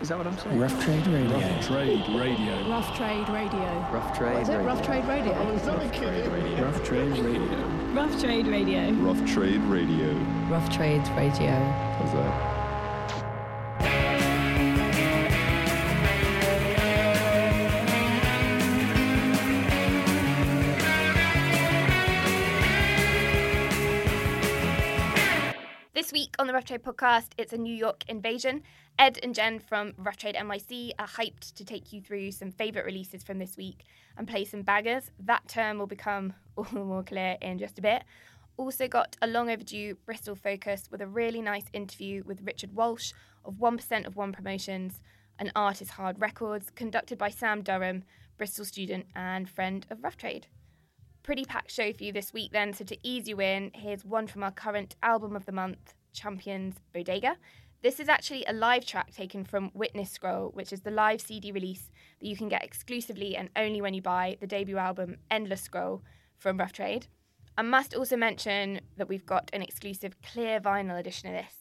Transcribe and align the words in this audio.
Is 0.00 0.08
that 0.08 0.18
what 0.18 0.26
I'm 0.26 0.36
saying? 0.38 0.58
Rough 0.58 0.84
Trade 0.84 1.06
Radio. 1.06 1.38
Rough 1.38 1.66
Trade 1.66 2.08
Radio. 2.08 2.68
Rough 2.68 2.96
Trade 2.96 3.28
Radio. 3.28 3.88
Rough 3.92 4.18
Trade 4.18 4.32
What 4.34 4.42
is 4.42 4.48
it? 4.48 4.52
Radio. 4.52 4.62
Oh, 4.62 4.64
rough 4.64 4.82
Trade 4.82 5.04
Radio. 5.06 5.32
Rough 5.32 5.92
Trade 5.92 6.28
Radio. 6.28 6.64
Rough 6.64 6.84
Trade 6.84 7.18
Radio. 7.18 7.92
Rough 7.94 8.20
Trade 8.20 8.46
Radio. 8.46 8.92
Rough 8.92 9.32
Trade 9.32 9.60
Radio. 9.62 10.14
Rough 10.50 10.70
Trades 10.70 11.10
Radio. 11.10 11.50
How's 11.52 12.12
that? 12.12 12.53
Rough 26.54 26.66
Trade 26.66 26.84
podcast, 26.84 27.30
it's 27.36 27.52
a 27.52 27.58
New 27.58 27.74
York 27.74 28.04
invasion. 28.06 28.62
Ed 28.96 29.18
and 29.24 29.34
Jen 29.34 29.58
from 29.58 29.92
Rough 29.98 30.18
Trade 30.18 30.36
NYC 30.36 30.92
are 31.00 31.08
hyped 31.08 31.52
to 31.54 31.64
take 31.64 31.92
you 31.92 32.00
through 32.00 32.30
some 32.30 32.52
favourite 32.52 32.86
releases 32.86 33.24
from 33.24 33.40
this 33.40 33.56
week 33.56 33.82
and 34.16 34.28
play 34.28 34.44
some 34.44 34.62
baggers. 34.62 35.10
That 35.18 35.48
term 35.48 35.80
will 35.80 35.88
become 35.88 36.32
all 36.56 36.62
the 36.62 36.84
more 36.84 37.02
clear 37.02 37.36
in 37.42 37.58
just 37.58 37.80
a 37.80 37.82
bit. 37.82 38.04
Also, 38.56 38.86
got 38.86 39.16
a 39.20 39.26
long 39.26 39.50
overdue 39.50 39.96
Bristol 40.06 40.36
focus 40.36 40.88
with 40.92 41.00
a 41.00 41.08
really 41.08 41.42
nice 41.42 41.64
interview 41.72 42.22
with 42.24 42.46
Richard 42.46 42.72
Walsh 42.72 43.12
of 43.44 43.54
1% 43.54 44.06
of 44.06 44.14
One 44.14 44.30
Promotions, 44.30 45.00
an 45.40 45.50
art 45.56 45.82
is 45.82 45.90
hard 45.90 46.20
records, 46.20 46.70
conducted 46.70 47.18
by 47.18 47.30
Sam 47.30 47.62
Durham, 47.62 48.04
Bristol 48.38 48.64
student 48.64 49.06
and 49.16 49.50
friend 49.50 49.84
of 49.90 50.04
Rough 50.04 50.16
Trade 50.16 50.46
pretty 51.24 51.46
packed 51.46 51.70
show 51.72 51.90
for 51.94 52.04
you 52.04 52.12
this 52.12 52.34
week 52.34 52.52
then. 52.52 52.74
So 52.74 52.84
to 52.84 52.98
ease 53.02 53.26
you 53.26 53.40
in, 53.40 53.70
here's 53.74 54.04
one 54.04 54.26
from 54.26 54.44
our 54.44 54.50
current 54.50 54.94
album 55.02 55.34
of 55.34 55.46
the 55.46 55.52
month, 55.52 55.94
Champions 56.14 56.76
Bodega. 56.94 57.36
This 57.82 58.00
is 58.00 58.08
actually 58.08 58.46
a 58.46 58.54
live 58.54 58.86
track 58.86 59.12
taken 59.12 59.44
from 59.44 59.70
Witness 59.74 60.10
Scroll, 60.10 60.52
which 60.54 60.72
is 60.72 60.80
the 60.80 60.90
live 60.90 61.20
CD 61.20 61.52
release 61.52 61.90
that 62.18 62.26
you 62.26 62.34
can 62.34 62.48
get 62.48 62.64
exclusively 62.64 63.36
and 63.36 63.50
only 63.56 63.82
when 63.82 63.92
you 63.92 64.00
buy 64.00 64.38
the 64.40 64.46
debut 64.46 64.78
album 64.78 65.16
Endless 65.30 65.60
Scroll 65.60 66.02
from 66.38 66.56
Rough 66.56 66.72
Trade. 66.72 67.08
I 67.58 67.62
must 67.62 67.94
also 67.94 68.16
mention 68.16 68.80
that 68.96 69.08
we've 69.08 69.26
got 69.26 69.50
an 69.52 69.60
exclusive 69.60 70.16
clear 70.22 70.60
vinyl 70.60 70.98
edition 70.98 71.28
of 71.28 71.34
this. 71.34 71.54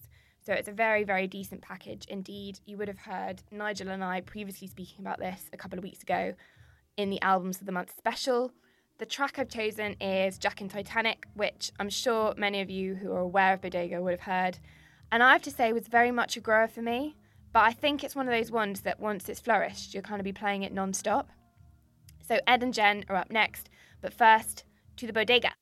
So 0.45 0.53
it's 0.53 0.67
a 0.67 0.73
very, 0.73 1.03
very 1.03 1.27
decent 1.27 1.61
package 1.61 2.05
indeed. 2.07 2.59
You 2.65 2.77
would 2.77 2.87
have 2.87 2.99
heard 2.99 3.43
Nigel 3.51 3.89
and 3.89 4.03
I 4.03 4.21
previously 4.21 4.67
speaking 4.67 5.05
about 5.05 5.19
this 5.19 5.49
a 5.51 5.57
couple 5.57 5.77
of 5.77 5.83
weeks 5.83 6.03
ago 6.03 6.33
in 6.95 7.09
the 7.09 7.21
Albums 7.21 7.59
of 7.59 7.65
the 7.65 7.71
Month 7.71 7.93
special. 7.97 8.53
The 8.99 9.07
track 9.07 9.39
I've 9.39 9.49
chosen 9.49 9.93
is 9.99 10.37
Jack 10.37 10.61
in 10.61 10.69
Titanic, 10.69 11.25
which 11.33 11.71
I'm 11.79 11.89
sure 11.89 12.35
many 12.37 12.61
of 12.61 12.69
you 12.69 12.93
who 12.93 13.11
are 13.11 13.21
aware 13.21 13.53
of 13.53 13.61
Bodega 13.61 13.99
would 13.99 14.11
have 14.11 14.21
heard. 14.21 14.59
And 15.11 15.23
I 15.23 15.33
have 15.33 15.41
to 15.43 15.51
say 15.51 15.73
was 15.73 15.87
very 15.87 16.11
much 16.11 16.37
a 16.37 16.39
grower 16.39 16.67
for 16.67 16.83
me, 16.83 17.17
but 17.53 17.63
I 17.63 17.73
think 17.73 18.03
it's 18.03 18.15
one 18.15 18.27
of 18.27 18.33
those 18.33 18.51
ones 18.51 18.81
that 18.81 18.99
once 18.99 19.29
it's 19.29 19.39
flourished, 19.39 19.95
you'll 19.95 20.03
kind 20.03 20.19
of 20.19 20.25
be 20.25 20.31
playing 20.31 20.61
it 20.61 20.71
non-stop. 20.71 21.31
So 22.21 22.39
Ed 22.45 22.61
and 22.61 22.73
Jen 22.73 23.03
are 23.09 23.15
up 23.15 23.31
next, 23.31 23.71
but 23.99 24.13
first 24.13 24.63
to 24.97 25.07
the 25.07 25.13
Bodega. 25.13 25.53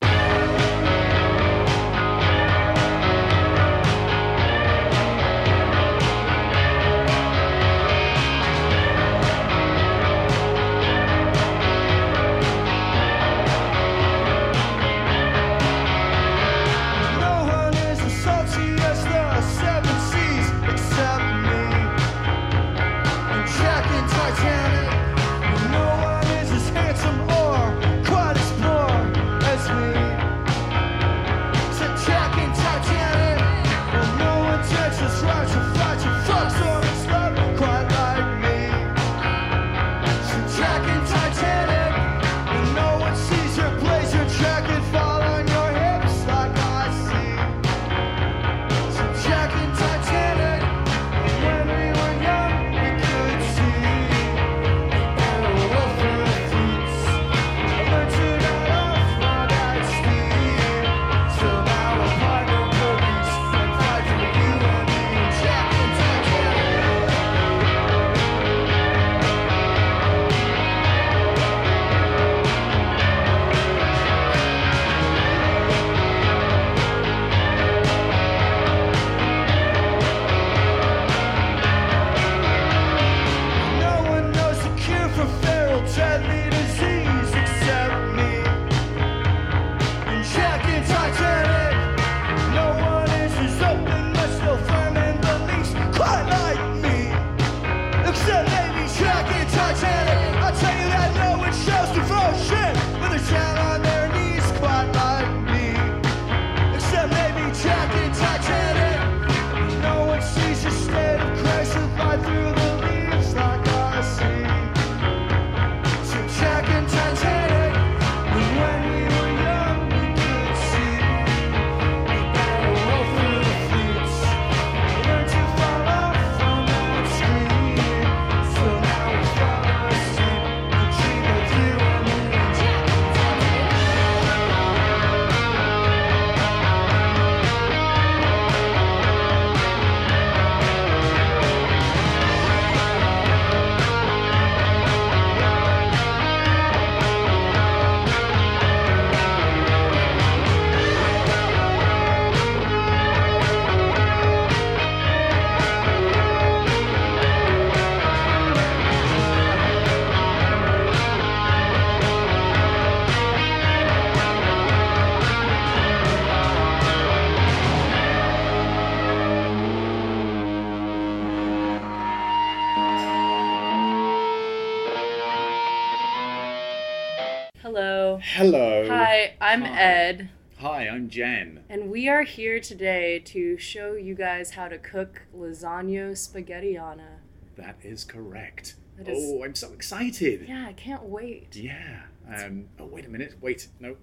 I'm 179.52 179.60
Hi. 179.66 179.82
Ed, 179.82 180.30
Hi, 180.60 180.88
I'm 180.88 181.10
Jen. 181.10 181.64
and 181.68 181.90
we 181.90 182.08
are 182.08 182.22
here 182.22 182.58
today 182.58 183.18
to 183.26 183.58
show 183.58 183.92
you 183.92 184.14
guys 184.14 184.52
how 184.52 184.66
to 184.68 184.78
cook 184.78 185.26
lasagna 185.36 186.12
spaghettiana. 186.12 187.18
That 187.56 187.76
is 187.82 188.02
correct. 188.02 188.76
That 188.96 189.08
is- 189.08 189.18
Oh, 189.22 189.44
I'm 189.44 189.54
so 189.54 189.74
excited. 189.74 190.46
Yeah, 190.48 190.64
I 190.66 190.72
can't 190.72 191.02
wait. 191.02 191.54
Yeah. 191.54 192.04
Um, 192.26 192.70
oh, 192.78 192.86
wait 192.86 193.04
a 193.04 193.10
minute. 193.10 193.34
Wait. 193.42 193.68
No. 193.78 193.98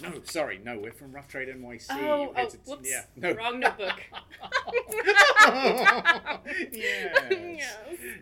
No, 0.00 0.22
sorry, 0.24 0.58
no, 0.64 0.78
we're 0.78 0.92
from 0.92 1.12
Rough 1.12 1.28
Trade 1.28 1.48
NYC. 1.48 1.88
Oh, 1.90 2.32
oh, 2.34 2.48
whoops. 2.64 2.90
Yeah, 2.90 3.02
no. 3.16 3.32
Wrong 3.32 3.60
notebook. 3.60 4.00
yes. 6.72 7.74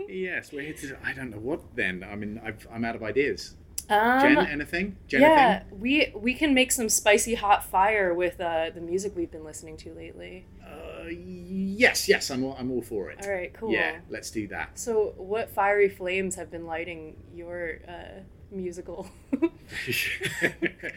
Yes, 0.08 0.52
we're 0.52 0.62
here 0.62 0.74
to. 0.74 0.96
I 1.04 1.12
don't 1.12 1.30
know 1.30 1.38
what 1.38 1.76
then. 1.76 2.02
I 2.02 2.16
mean, 2.16 2.40
I've, 2.44 2.66
I'm 2.72 2.84
out 2.84 2.96
of 2.96 3.04
ideas. 3.04 3.54
Um, 3.90 4.20
Jen, 4.20 4.46
anything? 4.46 4.96
Jen, 5.08 5.20
yeah, 5.20 5.60
anything? 5.62 5.80
we 5.80 6.12
we 6.14 6.34
can 6.34 6.54
make 6.54 6.72
some 6.72 6.88
spicy 6.88 7.34
hot 7.34 7.64
fire 7.64 8.14
with 8.14 8.40
uh, 8.40 8.70
the 8.74 8.80
music 8.80 9.14
we've 9.16 9.30
been 9.30 9.44
listening 9.44 9.76
to 9.78 9.92
lately. 9.92 10.46
Uh, 10.64 11.08
yes, 11.08 12.08
yes, 12.08 12.30
I'm 12.30 12.44
all, 12.44 12.56
I'm 12.58 12.70
all 12.70 12.82
for 12.82 13.10
it. 13.10 13.18
All 13.22 13.30
right, 13.30 13.52
cool. 13.52 13.70
Yeah, 13.72 13.98
let's 14.08 14.30
do 14.30 14.48
that. 14.48 14.78
So, 14.78 15.14
what 15.16 15.50
fiery 15.50 15.88
flames 15.88 16.34
have 16.36 16.50
been 16.50 16.66
lighting 16.66 17.16
your 17.34 17.80
uh, 17.86 18.20
musical 18.50 19.08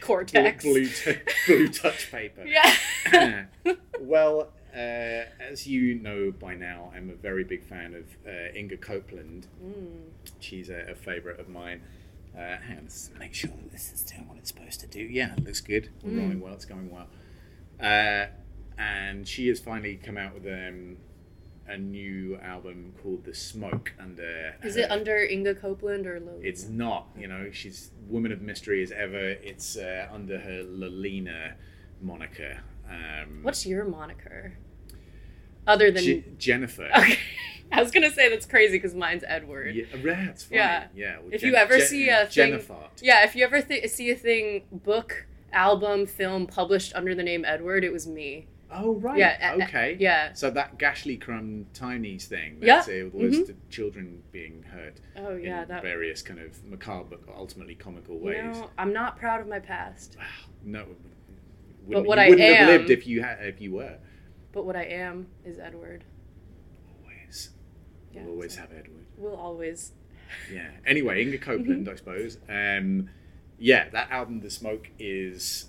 cortex? 0.01 0.63
Blue, 0.63 0.85
t- 0.85 1.17
blue 1.45 1.67
touch 1.67 2.09
paper. 2.11 2.45
yeah. 2.47 3.45
well, 3.99 4.49
uh, 4.73 5.25
as 5.39 5.65
you 5.67 5.95
know 5.95 6.31
by 6.31 6.55
now, 6.55 6.91
I'm 6.95 7.09
a 7.09 7.15
very 7.15 7.43
big 7.43 7.63
fan 7.63 7.93
of 7.95 8.05
uh, 8.25 8.55
Inga 8.55 8.77
Copeland. 8.77 9.47
Mm. 9.63 10.29
She's 10.39 10.69
a, 10.69 10.91
a 10.91 10.95
favourite 10.95 11.39
of 11.39 11.49
mine. 11.49 11.81
Uh, 12.37 12.57
hang 12.67 12.77
on, 12.77 12.83
let's 12.83 13.09
make 13.19 13.33
sure 13.33 13.49
that 13.49 13.71
this 13.71 13.91
is 13.91 14.03
doing 14.03 14.27
what 14.27 14.37
it's 14.37 14.49
supposed 14.49 14.79
to 14.81 14.87
do. 14.87 14.99
Yeah, 14.99 15.33
it 15.35 15.43
looks 15.43 15.59
good. 15.61 15.89
We're 16.03 16.11
Mm. 16.11 16.19
rolling 16.21 16.41
well. 16.41 16.53
It's 16.53 16.65
going 16.65 16.91
well. 16.91 17.07
Uh, 17.79 18.27
and 18.77 19.27
she 19.27 19.47
has 19.47 19.59
finally 19.59 19.95
come 19.95 20.17
out 20.17 20.35
with 20.35 20.45
um, 20.45 20.97
a 21.67 21.77
new 21.77 22.37
album 22.37 22.93
called 23.01 23.25
The 23.25 23.33
Smoke. 23.33 23.93
Under 23.99 24.53
Is 24.63 24.75
it 24.77 24.91
under 24.91 25.17
Inga 25.17 25.55
Copeland 25.55 26.05
or 26.05 26.19
Lolita? 26.19 26.47
It's 26.47 26.67
not. 26.67 27.07
You 27.17 27.27
know, 27.27 27.49
she's 27.51 27.89
woman 28.07 28.31
of 28.31 28.41
mystery 28.41 28.83
as 28.83 28.91
ever. 28.91 29.17
It's 29.31 29.75
uh, 29.75 30.07
under 30.11 30.37
her 30.39 30.61
Lolina 30.63 31.55
moniker. 32.01 32.59
Um, 32.87 33.39
What's 33.41 33.65
your 33.65 33.83
moniker? 33.83 34.53
Other 35.65 35.89
than 35.91 36.03
Je- 36.03 36.23
Jennifer? 36.37 36.87
okay, 36.95 37.17
I 37.71 37.81
was 37.81 37.91
gonna 37.91 38.11
say 38.11 38.29
that's 38.29 38.45
crazy 38.45 38.77
because 38.77 38.93
mine's 38.95 39.23
Edward. 39.27 39.75
Yeah, 39.75 39.83
it's. 40.29 40.47
Yeah. 40.49 40.87
yeah. 40.95 41.17
well, 41.19 41.29
If 41.33 41.41
Jen- 41.41 41.49
you 41.51 41.55
ever 41.55 41.77
Jen- 41.77 41.87
see 41.87 42.09
a 42.09 42.17
thing, 42.25 42.29
Jennifer. 42.31 42.89
yeah, 43.01 43.23
if 43.25 43.35
you 43.35 43.43
ever 43.43 43.61
th- 43.61 43.89
see 43.89 44.09
a 44.11 44.15
thing, 44.15 44.63
book, 44.71 45.27
album, 45.51 46.05
film 46.05 46.47
published 46.47 46.93
under 46.95 47.13
the 47.15 47.23
name 47.23 47.43
Edward, 47.45 47.83
it 47.83 47.91
was 47.91 48.07
me. 48.07 48.47
Oh 48.69 48.95
right. 48.95 49.17
Yeah, 49.17 49.53
uh, 49.57 49.61
uh, 49.61 49.65
Okay. 49.65 49.95
yeah. 49.99 50.33
So 50.33 50.49
that 50.51 50.77
Gashlycrumb 50.77 51.65
Tinies 51.73 52.25
thing. 52.25 52.57
Yeah, 52.61 52.75
That's 52.77 52.89
it, 52.89 53.03
with 53.05 53.13
all 53.15 53.21
those 53.21 53.37
mhm. 53.39 53.47
t- 53.47 53.53
children 53.69 54.23
being 54.33 54.63
hurt. 54.63 54.99
Oh 55.15 55.35
yeah, 55.35 55.61
in 55.63 55.67
that. 55.69 55.81
various 55.83 56.21
kind 56.21 56.39
of 56.41 56.63
macabre, 56.65 57.15
but 57.25 57.33
ultimately 57.35 57.75
comical 57.75 58.15
You 58.17 58.21
ways. 58.25 58.43
know, 58.57 58.69
I'm 58.77 58.91
not 58.91 59.17
proud 59.17 59.39
of 59.39 59.47
my 59.47 59.59
past, 59.59 60.17
Wow. 60.19 60.25
No. 60.65 60.85
Wouldn't, 61.85 62.07
what 62.07 62.17
you 62.17 62.23
I 62.25 62.29
wouldn't 62.29 62.55
have 62.55 62.67
lived 62.67 62.89
if 62.89 63.07
you 63.07 63.21
had 63.23 63.37
if 63.41 63.61
you 63.61 63.71
were. 63.73 63.97
but 64.51 64.65
what 64.65 64.75
I 64.75 64.83
am 64.83 65.27
is 65.45 65.57
Edward. 65.59 66.03
Always. 67.01 67.51
Yeah, 68.17 68.23
we'll 68.25 68.33
always 68.33 68.53
so 68.55 68.61
have 68.61 68.71
Edward. 68.71 69.05
We'll 69.17 69.35
always. 69.35 69.91
Yeah. 70.53 70.67
Anyway, 70.85 71.21
Inga 71.23 71.37
Copeland, 71.37 71.87
I 71.87 71.95
suppose. 71.95 72.37
Um, 72.49 73.09
yeah, 73.57 73.87
that 73.91 74.11
album, 74.11 74.41
The 74.41 74.49
Smoke, 74.49 74.89
is, 74.99 75.67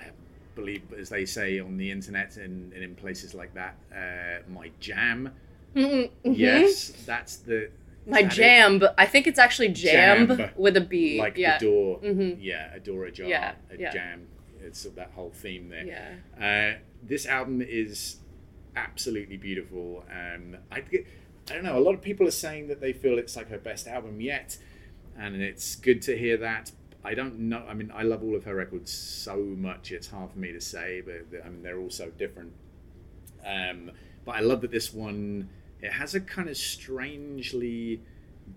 I 0.00 0.06
believe, 0.54 0.82
as 0.98 1.10
they 1.10 1.26
say 1.26 1.58
on 1.60 1.76
the 1.76 1.90
internet 1.90 2.38
and, 2.38 2.72
and 2.72 2.82
in 2.82 2.94
places 2.94 3.34
like 3.34 3.52
that, 3.54 3.76
uh, 3.94 4.50
my 4.50 4.70
jam. 4.80 5.32
Mhm. 5.76 6.10
Yes, 6.22 6.92
that's 7.04 7.36
the. 7.36 7.70
My 8.06 8.22
that 8.22 8.32
jam, 8.32 8.78
but 8.78 8.94
I 8.96 9.04
think 9.04 9.26
it's 9.26 9.38
actually 9.38 9.68
jam, 9.68 10.28
Jam. 10.34 10.50
with 10.56 10.76
a 10.78 10.80
B. 10.80 11.18
Like 11.18 11.36
yeah. 11.36 11.58
the 11.58 11.66
door. 11.66 11.98
Mhm. 12.00 12.38
Yeah, 12.40 12.72
a 12.74 12.80
door 12.80 13.04
ajar, 13.04 13.26
Yeah, 13.26 13.52
a 13.70 13.78
yeah. 13.78 13.90
jam. 13.90 14.28
It's 14.60 14.84
that 14.84 15.10
whole 15.14 15.30
theme 15.30 15.68
there. 15.68 15.84
Yeah. 16.38 16.74
Uh, 16.74 16.78
this 17.02 17.26
album 17.26 17.60
is 17.60 18.16
absolutely 18.76 19.36
beautiful. 19.36 20.04
Um, 20.10 20.56
I, 20.70 20.80
think- 20.80 21.06
I 21.50 21.54
don't 21.54 21.64
know. 21.64 21.78
A 21.78 21.80
lot 21.80 21.94
of 21.94 22.00
people 22.00 22.26
are 22.26 22.32
saying 22.32 22.68
that 22.68 22.80
they 22.80 22.92
feel 22.92 23.18
it's 23.18 23.36
like 23.36 23.50
her 23.50 23.58
best 23.58 23.86
album 23.86 24.20
yet, 24.20 24.58
and 25.18 25.40
it's 25.42 25.76
good 25.76 26.00
to 26.02 26.16
hear 26.16 26.36
that. 26.38 26.72
I 27.04 27.14
don't 27.14 27.38
know. 27.38 27.64
I 27.68 27.74
mean, 27.74 27.92
I 27.94 28.02
love 28.02 28.22
all 28.22 28.34
of 28.34 28.44
her 28.44 28.54
records 28.54 28.90
so 28.90 29.36
much. 29.36 29.92
It's 29.92 30.08
hard 30.08 30.30
for 30.30 30.38
me 30.38 30.52
to 30.52 30.60
say, 30.60 31.02
but 31.04 31.26
I 31.44 31.48
mean, 31.50 31.62
they're 31.62 31.78
all 31.78 31.90
so 31.90 32.08
different. 32.10 32.54
Um, 33.44 33.90
but 34.24 34.36
I 34.36 34.40
love 34.40 34.62
that 34.62 34.70
this 34.70 34.92
one. 34.92 35.50
It 35.82 35.92
has 35.92 36.14
a 36.14 36.20
kind 36.20 36.48
of 36.48 36.56
strangely 36.56 38.00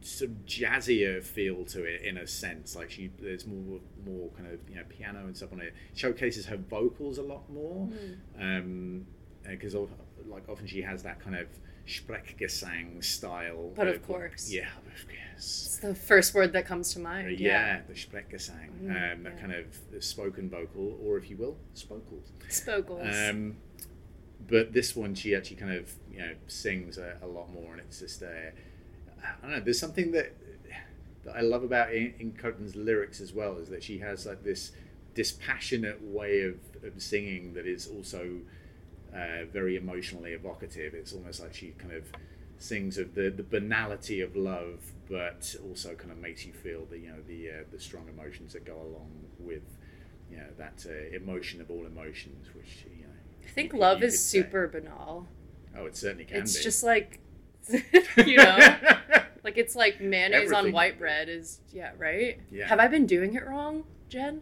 sort 0.01 0.31
of 0.31 0.45
jazzier 0.45 1.21
feel 1.21 1.65
to 1.65 1.83
it 1.83 2.03
in 2.03 2.17
a 2.17 2.25
sense. 2.25 2.73
Like 2.73 2.89
she, 2.89 3.11
there's 3.19 3.45
more, 3.45 3.79
more 4.05 4.29
kind 4.29 4.47
of 4.47 4.59
you 4.69 4.75
know 4.75 4.83
piano 4.87 5.25
and 5.25 5.35
stuff 5.35 5.51
on 5.51 5.59
it. 5.59 5.73
Showcases 5.93 6.45
her 6.45 6.55
vocals 6.55 7.17
a 7.17 7.23
lot 7.23 7.49
more, 7.51 7.89
because 9.43 9.75
like 10.25 10.47
often 10.47 10.67
she 10.67 10.81
has 10.83 11.03
that 11.03 11.19
kind 11.19 11.35
of 11.35 11.47
Sprechgesang 11.87 13.03
style. 13.03 13.71
But 13.75 13.87
of 13.87 14.01
vocal- 14.01 14.15
course. 14.15 14.51
yeah, 14.51 14.67
of 14.77 14.83
course. 14.83 15.05
It's 15.35 15.77
the 15.77 15.93
first 15.95 16.33
word 16.33 16.53
that 16.53 16.65
comes 16.65 16.93
to 16.93 16.99
mind. 16.99 17.39
Yeah, 17.39 17.81
the 17.87 17.93
Sprechgesang, 17.93 18.71
Mm, 18.83 19.13
um, 19.13 19.23
that 19.23 19.33
yeah. 19.35 19.39
kind 19.39 19.53
of 19.53 20.03
spoken 20.03 20.49
vocal, 20.49 20.99
or 21.03 21.17
if 21.17 21.29
you 21.29 21.37
will, 21.37 21.57
spokals. 21.75 22.31
Spokles. 22.49 23.07
Um, 23.15 23.57
but 24.49 24.73
this 24.73 24.95
one, 24.95 25.13
she 25.15 25.35
actually 25.35 25.57
kind 25.57 25.73
of 25.73 25.93
you 26.11 26.19
know 26.19 26.33
sings 26.47 26.97
a, 26.97 27.17
a 27.21 27.27
lot 27.27 27.51
more, 27.53 27.73
and 27.73 27.81
it's 27.81 27.99
just 27.99 28.23
uh, 28.23 28.27
I 29.23 29.41
don't 29.41 29.51
know. 29.51 29.59
There's 29.59 29.79
something 29.79 30.11
that 30.13 30.33
that 31.25 31.35
I 31.35 31.41
love 31.41 31.63
about 31.63 31.93
in, 31.93 32.13
Inga 32.19 32.37
Copeland's 32.41 32.75
lyrics 32.75 33.19
as 33.21 33.31
well 33.33 33.57
is 33.57 33.69
that 33.69 33.83
she 33.83 33.99
has 33.99 34.25
like 34.25 34.43
this 34.43 34.71
dispassionate 35.13 36.01
way 36.03 36.41
of, 36.41 36.55
of 36.83 37.01
singing 37.01 37.53
that 37.53 37.65
is 37.67 37.87
also 37.87 38.39
uh, 39.17 39.45
very 39.51 39.75
emotionally 39.75 40.31
evocative. 40.33 40.93
It's 40.93 41.13
almost 41.13 41.41
like 41.41 41.53
she 41.53 41.69
kind 41.77 41.93
of 41.93 42.05
sings 42.59 42.97
of 42.97 43.15
the, 43.15 43.29
the 43.29 43.43
banality 43.43 44.21
of 44.21 44.35
love, 44.35 44.79
but 45.09 45.55
also 45.67 45.95
kind 45.95 46.11
of 46.11 46.17
makes 46.17 46.45
you 46.45 46.53
feel 46.53 46.85
the 46.89 46.99
you 46.99 47.07
know 47.09 47.21
the 47.27 47.49
uh, 47.49 47.53
the 47.71 47.79
strong 47.79 48.07
emotions 48.09 48.53
that 48.53 48.65
go 48.65 48.75
along 48.75 49.11
with 49.39 49.63
you 50.29 50.37
know 50.37 50.47
that 50.57 50.85
uh, 50.87 51.15
emotion 51.15 51.61
of 51.61 51.69
all 51.71 51.85
emotions, 51.85 52.47
which 52.55 52.85
you 52.95 53.03
know. 53.05 53.13
I 53.45 53.49
think 53.49 53.73
you- 53.73 53.79
love 53.79 54.01
you 54.01 54.07
is 54.07 54.23
say. 54.23 54.39
super 54.41 54.67
banal. 54.67 55.27
Oh, 55.77 55.85
it 55.85 55.95
certainly 55.95 56.25
can 56.25 56.37
It's 56.41 56.57
be. 56.57 56.63
just 56.63 56.83
like, 56.83 57.19
you 58.25 58.37
know, 58.37 58.57
like 59.43 59.57
it's 59.57 59.75
like 59.75 60.01
mayonnaise 60.01 60.51
on 60.51 60.71
white 60.71 60.97
bread 60.99 61.29
is 61.29 61.59
yeah 61.71 61.91
right. 61.97 62.39
Yeah. 62.51 62.67
Have 62.67 62.79
I 62.79 62.87
been 62.87 63.05
doing 63.05 63.35
it 63.35 63.45
wrong, 63.45 63.83
Jen? 64.09 64.41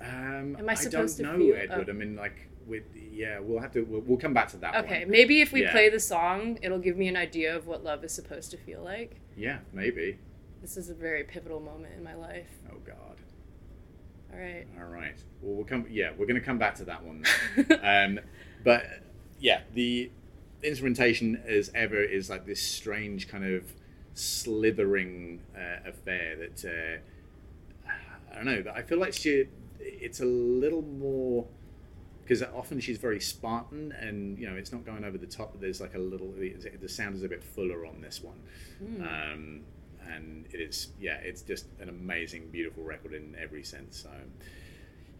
Um, 0.00 0.56
Am 0.58 0.68
I 0.68 0.74
supposed 0.74 1.16
to 1.18 1.22
don't 1.24 1.38
know, 1.38 1.44
feel- 1.46 1.56
Edward. 1.56 1.88
oh. 1.88 1.92
I 1.92 1.94
mean, 1.94 2.16
like, 2.16 2.48
with 2.66 2.84
yeah, 3.20 3.38
we'll 3.38 3.60
have 3.60 3.72
to. 3.72 3.82
We'll, 3.82 4.00
we'll 4.00 4.18
come 4.18 4.32
back 4.32 4.48
to 4.50 4.56
that 4.58 4.74
Okay, 4.84 5.00
one. 5.00 5.10
maybe 5.10 5.42
if 5.42 5.52
we 5.52 5.62
Yeah. 5.62 5.72
play 5.72 5.90
the 5.90 6.00
song, 6.00 6.58
it'll 6.62 6.78
give 6.78 6.96
me 6.96 7.06
an 7.06 7.16
idea 7.16 7.54
of 7.54 7.66
what 7.66 7.84
love 7.84 8.02
is 8.02 8.12
supposed 8.12 8.50
to 8.52 8.56
feel 8.56 8.82
like. 8.82 9.16
Yeah, 9.36 9.58
maybe. 9.74 10.18
This 10.62 10.76
is 10.78 10.88
a 10.88 10.94
very 10.94 11.24
pivotal 11.24 11.60
moment 11.60 11.92
in 11.96 12.02
my 12.02 12.14
life. 12.14 12.48
Oh 12.72 12.78
God. 12.86 13.16
All 14.32 14.38
right. 14.38 14.66
All 14.78 14.86
right. 14.86 15.16
Well, 15.42 15.54
we'll 15.56 15.64
come. 15.66 15.84
Yeah, 15.90 16.12
we're 16.16 16.26
going 16.26 16.40
to 16.40 16.46
come 16.46 16.58
back 16.58 16.76
to 16.76 16.84
that 16.86 17.02
one. 17.04 17.24
um, 17.82 18.20
but 18.64 18.84
yeah, 19.38 19.62
the 19.74 20.10
instrumentation, 20.62 21.42
as 21.46 21.70
ever, 21.74 22.02
is 22.02 22.30
like 22.30 22.46
this 22.46 22.62
strange 22.62 23.28
kind 23.28 23.44
of 23.44 23.64
slithering 24.14 25.40
uh, 25.54 25.88
affair 25.88 26.36
that 26.36 26.64
uh, 27.86 27.90
I 28.32 28.34
don't 28.36 28.46
know. 28.46 28.62
But 28.62 28.76
I 28.76 28.82
feel 28.82 28.98
like 28.98 29.12
she, 29.12 29.44
it's 29.78 30.20
a 30.20 30.24
little 30.24 30.82
more 30.82 31.46
because 32.30 32.44
often 32.54 32.78
she's 32.78 32.96
very 32.96 33.18
Spartan, 33.18 33.90
and 33.98 34.38
you 34.38 34.48
know 34.48 34.54
it's 34.54 34.70
not 34.70 34.84
going 34.86 35.02
over 35.04 35.18
the 35.18 35.26
top. 35.26 35.50
But 35.50 35.60
there's 35.60 35.80
like 35.80 35.96
a 35.96 35.98
little. 35.98 36.32
The 36.32 36.88
sound 36.88 37.16
is 37.16 37.24
a 37.24 37.28
bit 37.28 37.42
fuller 37.42 37.84
on 37.84 38.00
this 38.00 38.22
one. 38.22 38.38
Hmm. 38.78 39.02
Um, 39.02 39.60
and 40.08 40.46
it 40.52 40.60
is, 40.60 40.88
yeah, 41.00 41.16
it's 41.16 41.42
just 41.42 41.66
an 41.80 41.88
amazing, 41.88 42.50
beautiful 42.50 42.84
record 42.84 43.14
in 43.14 43.36
every 43.40 43.62
sense. 43.64 43.96
So, 44.00 44.10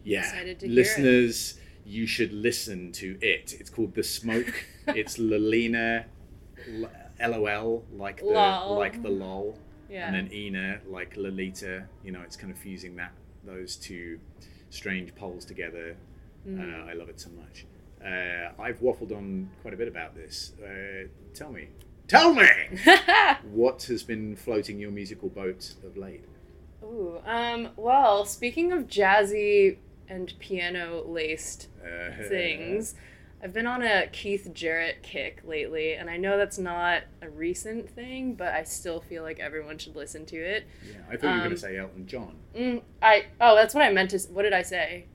yeah, 0.05 0.19
Excited 0.21 0.59
to 0.61 0.65
hear 0.67 0.73
it. 0.73 0.75
listeners, 0.75 1.59
you 1.85 2.07
should 2.07 2.31
listen 2.33 2.91
to 2.93 3.17
it. 3.21 3.53
It's 3.59 3.69
called 3.69 3.93
The 3.93 4.03
Smoke. 4.03 4.65
it's 4.87 5.17
Lolina, 5.19 6.05
LOL, 7.19 7.85
like 7.93 8.19
the 8.19 8.25
Lol. 8.25 8.77
like 8.77 9.01
the 9.03 9.09
lol, 9.09 9.57
Yeah. 9.89 10.07
and 10.07 10.15
then 10.15 10.33
Ina, 10.33 10.79
like 10.87 11.15
Lolita. 11.17 11.83
You 12.03 12.11
know, 12.13 12.21
it's 12.21 12.35
kind 12.37 12.51
of 12.51 12.57
fusing 12.57 12.95
that 12.95 13.11
those 13.45 13.75
two 13.75 14.19
strange 14.69 15.13
poles 15.15 15.43
together. 15.45 15.95
Mm. 16.47 16.59
Uh, 16.87 16.89
I 16.89 16.93
love 16.93 17.09
it 17.09 17.19
so 17.19 17.29
much. 17.31 17.65
Uh, 18.03 18.51
I've 18.61 18.79
waffled 18.79 19.11
on 19.15 19.49
quite 19.61 19.73
a 19.73 19.77
bit 19.77 19.87
about 19.87 20.15
this. 20.15 20.53
Uh, 20.63 21.07
tell 21.33 21.51
me, 21.51 21.67
tell 22.07 22.33
me, 22.33 22.47
what 23.51 23.83
has 23.83 24.01
been 24.03 24.35
floating 24.35 24.79
your 24.79 24.91
musical 24.91 25.29
boat 25.29 25.75
of 25.85 25.97
late? 25.97 26.23
Ooh. 26.83 27.19
Um. 27.25 27.69
Well, 27.75 28.25
speaking 28.25 28.71
of 28.71 28.87
jazzy 28.87 29.77
and 30.09 30.33
piano 30.39 31.03
laced 31.07 31.67
Uh, 31.83 32.11
things. 32.27 32.95
I've 33.43 33.53
been 33.53 33.65
on 33.65 33.81
a 33.81 34.05
Keith 34.11 34.51
Jarrett 34.53 35.01
kick 35.01 35.41
lately, 35.43 35.93
and 35.93 36.11
I 36.11 36.17
know 36.17 36.37
that's 36.37 36.59
not 36.59 37.03
a 37.23 37.29
recent 37.29 37.89
thing, 37.89 38.35
but 38.35 38.53
I 38.53 38.61
still 38.63 38.99
feel 39.01 39.23
like 39.23 39.39
everyone 39.39 39.79
should 39.79 39.95
listen 39.95 40.27
to 40.27 40.37
it. 40.37 40.67
Yeah, 40.87 40.97
I 41.09 41.17
thought 41.17 41.23
you 41.23 41.27
were 41.29 41.37
going 41.37 41.45
Um, 41.45 41.51
to 41.51 41.57
say 41.57 41.77
Elton 41.77 42.05
John. 42.05 42.35
Mm, 42.55 42.81
I 43.01 43.25
oh, 43.39 43.55
that's 43.55 43.73
what 43.73 43.83
I 43.83 43.91
meant 43.91 44.11
to. 44.11 44.19
What 44.31 44.43
did 44.43 44.53
I 44.53 44.61
say? 44.61 45.05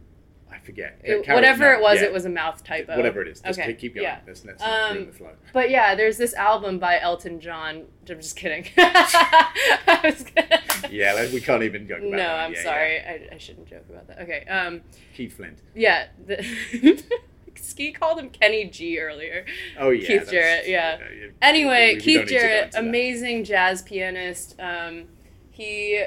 I 0.57 0.65
forget. 0.65 1.01
It- 1.05 1.29
whatever 1.29 1.73
it 1.73 1.81
was, 1.81 2.01
yeah. 2.01 2.07
it 2.07 2.13
was 2.13 2.25
a 2.25 2.31
mouth 2.31 2.65
typo. 2.65 2.97
Whatever 2.97 3.23
it 3.23 3.29
is. 3.29 3.41
Just 3.41 3.59
okay. 3.59 3.69
keep- 3.73 3.79
keep 3.79 3.95
going. 3.97 4.05
Yeah. 4.05 4.21
Let's, 4.27 4.45
let's 4.45 4.63
Um, 4.63 5.07
the 5.07 5.13
flow. 5.13 5.33
But 5.53 5.71
yeah, 5.71 5.95
there's 5.95 6.17
this 6.19 6.35
album 6.35 6.79
by 6.79 6.99
Elton 7.01 7.41
John. 7.41 7.85
I'm 8.09 8.21
just 8.21 8.37
kidding. 8.37 8.67
Gonna... 8.77 10.61
Yeah, 10.91 11.13
like, 11.15 11.33
we 11.33 11.41
can't 11.41 11.63
even 11.63 11.87
go. 11.87 11.97
About 11.97 12.11
No, 12.11 12.17
that. 12.17 12.45
I'm 12.47 12.53
Yeah, 12.55 12.63
sorry. 12.63 12.95
yeah. 12.97 13.19
I, 13.33 13.35
I 13.35 13.39
shouldn't 13.39 13.67
joke 13.69 13.85
about 13.89 14.07
that. 14.09 14.21
Okay. 14.21 14.45
Um. 14.47 14.83
Keith 15.15 15.37
Flint. 15.37 15.59
Yeah. 15.75 16.07
The 16.27 17.03
Ski 17.57 17.93
called 17.93 18.19
him 18.19 18.31
Kenny 18.31 18.65
G 18.67 18.99
earlier. 18.99 19.45
Oh 19.79 19.91
yeah. 19.91 20.07
Keith 20.07 20.31
Jarrett, 20.31 20.69
yeah. 20.69 20.99
Anyway, 21.43 21.91
we- 21.91 21.95
we 21.95 22.01
Keith 22.01 22.19
need 22.21 22.29
to 22.29 22.35
go 22.35 22.41
Jarrett, 22.41 22.75
amazing 22.77 23.45
jazz 23.45 23.83
pianist. 23.83 24.55
Um, 24.61 25.05
he 25.51 26.05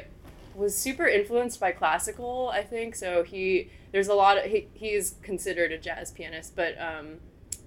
was 0.56 0.76
super 0.78 1.08
influenced 1.08 1.60
by 1.60 1.72
classical, 1.72 2.50
I 2.54 2.64
think. 2.64 2.96
So 2.96 3.24
he 3.24 3.72
there's 3.92 4.08
a 4.08 4.14
lot 4.14 4.38
of 4.38 4.44
he, 4.46 4.68
he 4.74 4.90
is 4.90 5.16
considered 5.22 5.72
a 5.72 5.78
jazz 5.78 6.12
pianist, 6.12 6.56
but 6.56 6.80
um, 6.80 7.18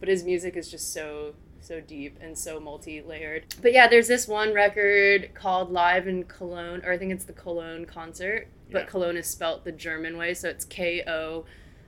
but 0.01 0.09
his 0.09 0.25
music 0.25 0.57
is 0.57 0.71
just 0.71 0.93
so 0.93 1.35
so 1.61 1.81
deep 1.81 2.19
and 2.21 2.37
so 2.37 2.59
multi-layered. 2.59 3.55
But 3.63 3.73
yeah, 3.73 3.87
there's 3.89 4.09
this 4.09 4.27
one 4.27 4.53
record 4.53 5.31
called 5.35 5.71
Live 5.71 6.09
in 6.09 6.25
Cologne, 6.25 6.83
or 6.85 6.93
I 6.93 6.99
think 6.99 7.13
it's 7.13 7.25
the 7.25 7.33
Cologne 7.33 7.85
concert, 7.85 8.49
but 8.71 8.81
Yeah. 8.81 8.87
Cologne 8.87 9.17
is 9.17 9.27
spelt 9.29 9.65
the 9.65 9.71
German 9.73 10.17
way, 10.17 10.35
so 10.35 10.49
it's 10.49 10.65
K 10.65 11.05
O 11.07 11.45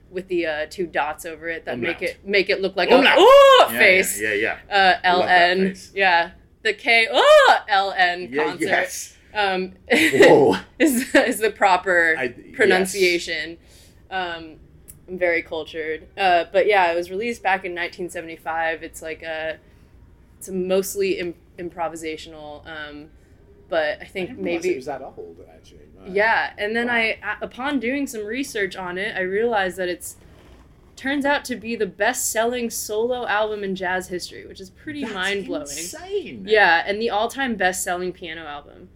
with 0.09 0.27
the 0.29 0.45
uh, 0.45 0.65
two 0.69 0.85
dots 0.85 1.25
over 1.25 1.49
it 1.49 1.65
that 1.65 1.73
Umlaut. 1.73 1.99
make 1.99 2.01
it 2.09 2.25
make 2.25 2.49
it 2.49 2.61
look 2.61 2.75
like 2.77 2.89
Umlaut. 2.89 3.17
a 3.17 3.21
ooh 3.21 3.73
Yeah, 3.73 3.77
face 3.79 4.21
Yeah, 4.21 4.33
yeah. 4.33 4.57
yeah. 4.69 4.99
uh, 5.03 5.21
LN. 5.21 5.67
face. 5.69 5.91
Yeah. 5.93 6.31
The 6.61 6.73
K 6.73 7.07
oh 7.11 7.57
LN 7.69 8.31
Yeah, 8.33 8.43
concert 8.45 8.65
yes. 8.65 9.17
um, 9.33 9.73
is, 9.89 11.13
is 11.15 11.39
the 11.39 11.51
proper 11.51 12.15
I- 12.17 12.29
pronunciation. 12.53 13.57
Um, 14.11 14.55
I'm 15.07 15.17
very 15.19 15.41
cultured. 15.41 16.07
Uh, 16.17 16.45
but 16.51 16.67
yeah, 16.67 16.91
it 16.91 16.95
was 16.95 17.09
released 17.11 17.43
back 17.43 17.65
in 17.65 17.71
1975. 17.73 18.83
It's 18.83 19.01
like 19.01 19.21
a, 19.23 19.57
it's 20.37 20.47
a 20.47 20.53
mostly 20.53 21.19
Im- 21.19 21.35
improvisational. 21.59 22.65
Um, 22.67 23.09
but 23.69 23.99
I 23.99 24.03
I 24.03 24.05
think 24.05 24.29
didn't 24.29 24.43
maybe 24.43 24.69
it 24.71 24.75
was 24.77 24.85
that 24.85 25.01
old 25.01 25.37
actually. 25.55 25.79
Right. 25.99 26.09
yeah, 26.11 26.53
and 26.57 26.75
then 26.75 26.87
Wow. 26.87 26.93
I, 26.93 27.17
upon 27.41 27.79
doing 27.79 28.05
some 28.05 28.23
research 28.25 28.75
on 28.75 28.97
it, 28.97 29.15
I 29.15 29.21
realized 29.21 29.77
that 29.77 29.89
it's 29.89 30.17
turns 30.95 31.25
out 31.25 31.43
to 31.45 31.55
be 31.55 31.75
the 31.75 31.85
best-selling 31.85 32.69
solo 32.69 33.25
album 33.27 33.63
in 33.63 33.75
jazz 33.75 34.07
history, 34.07 34.45
which 34.47 34.61
is 34.61 34.69
pretty 34.69 35.01
That's 35.01 35.13
mind-blowing. 35.13 35.63
Insane. 35.63 36.45
Yeah, 36.47 36.83
and 36.85 37.01
the 37.01 37.09
all-time 37.09 37.55
best-selling 37.55 38.13
piano 38.13 38.45
album. 38.45 38.89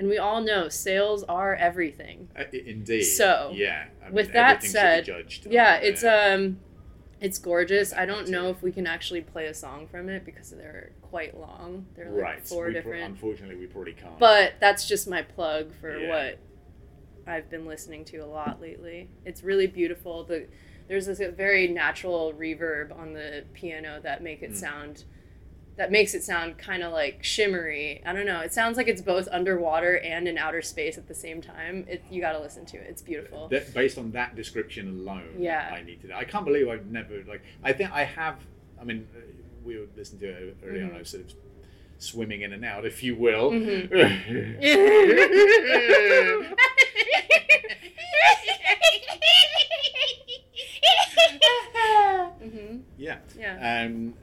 And 0.00 0.08
we 0.08 0.16
all 0.16 0.40
know 0.40 0.70
sales 0.70 1.24
are 1.24 1.54
everything. 1.54 2.30
Uh, 2.34 2.44
indeed. 2.54 3.02
So, 3.02 3.50
yeah. 3.54 3.84
I 4.00 4.06
mean, 4.06 4.14
with 4.14 4.32
that 4.32 4.62
said, 4.62 5.04
judged 5.04 5.46
Yeah, 5.50 5.76
on, 5.76 5.82
it's 5.84 6.02
um 6.02 6.58
it's 7.20 7.38
gorgeous. 7.38 7.92
I 7.92 8.06
don't 8.06 8.28
know 8.28 8.48
if 8.48 8.62
we 8.62 8.72
can 8.72 8.86
actually 8.86 9.20
play 9.20 9.44
a 9.48 9.52
song 9.52 9.86
from 9.86 10.08
it 10.08 10.24
because 10.24 10.52
they're 10.52 10.92
quite 11.02 11.38
long. 11.38 11.84
They're 11.94 12.10
like 12.10 12.22
right. 12.22 12.48
four 12.48 12.68
we 12.68 12.72
pro- 12.72 12.80
different. 12.80 13.04
unfortunately, 13.10 13.56
we 13.56 13.66
probably 13.66 13.92
can't. 13.92 14.18
But 14.18 14.54
that's 14.58 14.88
just 14.88 15.06
my 15.06 15.20
plug 15.20 15.70
for 15.82 15.98
Yeah. 15.98 16.08
what 16.08 16.38
I've 17.26 17.50
been 17.50 17.66
listening 17.66 18.06
to 18.06 18.18
a 18.20 18.26
lot 18.26 18.58
lately. 18.58 19.10
It's 19.26 19.42
really 19.44 19.66
beautiful. 19.66 20.24
The 20.24 20.46
there's 20.88 21.04
this 21.04 21.20
very 21.36 21.68
natural 21.68 22.32
reverb 22.32 22.98
on 22.98 23.12
the 23.12 23.44
piano 23.52 24.00
that 24.02 24.22
make 24.22 24.40
it 24.42 24.52
Mm. 24.52 24.56
sound 24.56 25.04
that 25.80 25.90
makes 25.90 26.12
it 26.12 26.22
sound 26.22 26.58
kind 26.58 26.82
of 26.82 26.92
like 26.92 27.24
shimmery. 27.24 28.02
I 28.04 28.12
don't 28.12 28.26
know. 28.26 28.40
It 28.40 28.52
sounds 28.52 28.76
like 28.76 28.86
it's 28.86 29.00
both 29.00 29.26
underwater 29.32 29.96
and 30.00 30.28
in 30.28 30.36
outer 30.36 30.60
space 30.60 30.98
at 30.98 31.08
the 31.08 31.14
same 31.14 31.40
time. 31.40 31.86
It 31.88 32.04
you 32.10 32.20
got 32.20 32.32
to 32.32 32.38
listen 32.38 32.66
to 32.66 32.76
it. 32.76 32.86
It's 32.90 33.00
beautiful. 33.00 33.48
That- 33.48 33.72
based 33.72 33.96
on 33.96 34.10
that 34.10 34.36
description 34.36 34.88
alone, 35.00 35.36
Yeah. 35.38 35.70
I 35.74 35.82
need 35.82 36.02
to. 36.02 36.14
I 36.14 36.24
can't 36.24 36.44
believe 36.44 36.68
I've 36.68 36.84
never 36.90 37.24
like. 37.26 37.42
I 37.64 37.72
think 37.72 37.92
I 37.92 38.04
have. 38.04 38.36
I 38.78 38.84
mean, 38.84 39.08
uh, 39.16 39.20
we 39.64 39.78
were 39.78 39.86
listening 39.96 40.20
to 40.20 40.28
it 40.48 40.56
earlier 40.62 40.84
on. 40.84 40.90
Mhm. 40.90 40.96
I 40.96 40.98
was 40.98 41.08
sort 41.08 41.24
of 41.24 41.32
swimming 41.96 42.42
in 42.42 42.52
and 42.52 42.62
out, 42.62 42.84
if 42.84 43.02
you 43.02 43.16
will. 43.16 43.50
Mm-hmm. 43.52 43.94
hmm 52.42 52.78
yeah. 52.98 53.18
Yeah. 53.38 53.84
Um, 53.86 54.14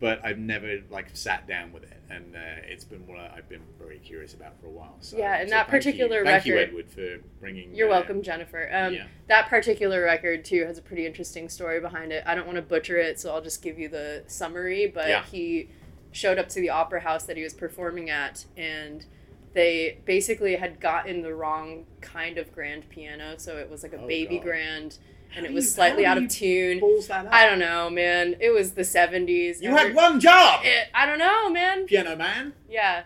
but 0.00 0.24
I've 0.24 0.38
never 0.38 0.78
like 0.90 1.08
sat 1.12 1.46
down 1.46 1.72
with 1.72 1.82
it, 1.82 1.98
and 2.08 2.34
uh, 2.34 2.38
it's 2.66 2.84
been 2.84 3.06
what 3.06 3.18
I've 3.18 3.48
been 3.50 3.60
very 3.78 3.98
curious 3.98 4.32
about 4.32 4.58
for 4.58 4.66
a 4.66 4.70
while. 4.70 4.96
So, 5.00 5.18
Yeah, 5.18 5.38
and 5.38 5.48
so 5.48 5.54
that 5.54 5.70
thank 5.70 5.84
you- 5.84 5.92
particular 5.92 6.24
thank 6.24 6.46
you, 6.46 6.58
Edward, 6.58 6.88
for 6.90 7.18
bringing. 7.38 7.74
You're 7.74 7.88
uh, 7.88 7.92
welcome, 7.92 8.22
Jennifer. 8.22 8.68
Um, 8.72 8.94
yeah. 8.94 9.06
That 9.28 9.48
particular 9.48 10.02
record 10.02 10.44
too 10.44 10.64
has 10.64 10.78
a 10.78 10.82
pretty 10.82 11.06
interesting 11.06 11.50
story 11.50 11.80
behind 11.80 12.12
it. 12.12 12.24
I 12.26 12.34
don't 12.34 12.46
want 12.46 12.56
to 12.56 12.62
butcher 12.62 12.96
it, 12.96 13.20
so 13.20 13.32
I'll 13.34 13.42
just 13.42 13.62
give 13.62 13.78
you 13.78 13.88
the 13.90 14.24
summary. 14.26 14.86
But 14.86 15.08
Yeah. 15.08 15.22
he 15.24 15.68
showed 16.12 16.38
up 16.38 16.48
to 16.48 16.60
the 16.60 16.70
opera 16.70 17.00
house 17.00 17.24
that 17.24 17.36
he 17.36 17.42
was 17.42 17.52
performing 17.54 18.08
at, 18.08 18.46
and 18.56 19.04
they 19.52 19.98
basically 20.06 20.56
had 20.56 20.80
gotten 20.80 21.20
the 21.22 21.34
wrong 21.34 21.84
kind 22.00 22.38
of 22.38 22.52
grand 22.52 22.88
piano, 22.88 23.34
so 23.36 23.58
it 23.58 23.68
was 23.68 23.82
like 23.82 23.92
a 23.92 24.00
Oh, 24.00 24.06
baby 24.06 24.36
God. 24.38 24.44
grand, 24.44 24.98
and 25.36 25.46
it 25.46 25.52
was 25.52 25.64
you- 25.64 25.70
slightly 25.70 26.04
out 26.06 26.18
of 26.18 26.28
tune. 26.28 26.80
Balls 26.80 27.08
that 27.08 27.26
up. 27.26 27.32
I 27.32 27.46
don't 27.48 27.58
know, 27.58 27.88
man. 27.90 28.36
It 28.40 28.50
was 28.50 28.72
the 28.72 28.82
'70s. 28.82 29.60
You 29.62 29.70
had 29.76 29.94
one 29.94 30.20
job, 30.20 30.60
It, 30.64 30.88
I 30.94 31.06
don't 31.06 31.18
know, 31.18 31.48
man. 31.50 31.86
piano 31.86 32.16
man. 32.16 32.52
Yeah, 32.68 33.04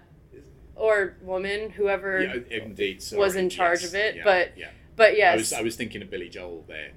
or 0.76 1.16
woman, 1.22 1.70
whoever. 1.70 2.22
Yeah, 2.22 2.58
indeed. 2.62 3.02
Sorry. 3.02 3.20
was 3.20 3.36
in 3.36 3.48
charge 3.48 3.82
yes, 3.82 3.90
of 3.90 3.94
it, 3.96 4.16
yeah, 4.16 4.24
but 4.24 4.52
yeah. 4.56 4.70
But 4.96 5.16
yes, 5.16 5.32
I 5.32 5.36
was 5.36 5.52
I 5.52 5.62
was 5.62 5.76
thinking 5.76 6.02
of 6.02 6.10
Billy 6.10 6.28
Joel 6.28 6.64
there. 6.68 6.92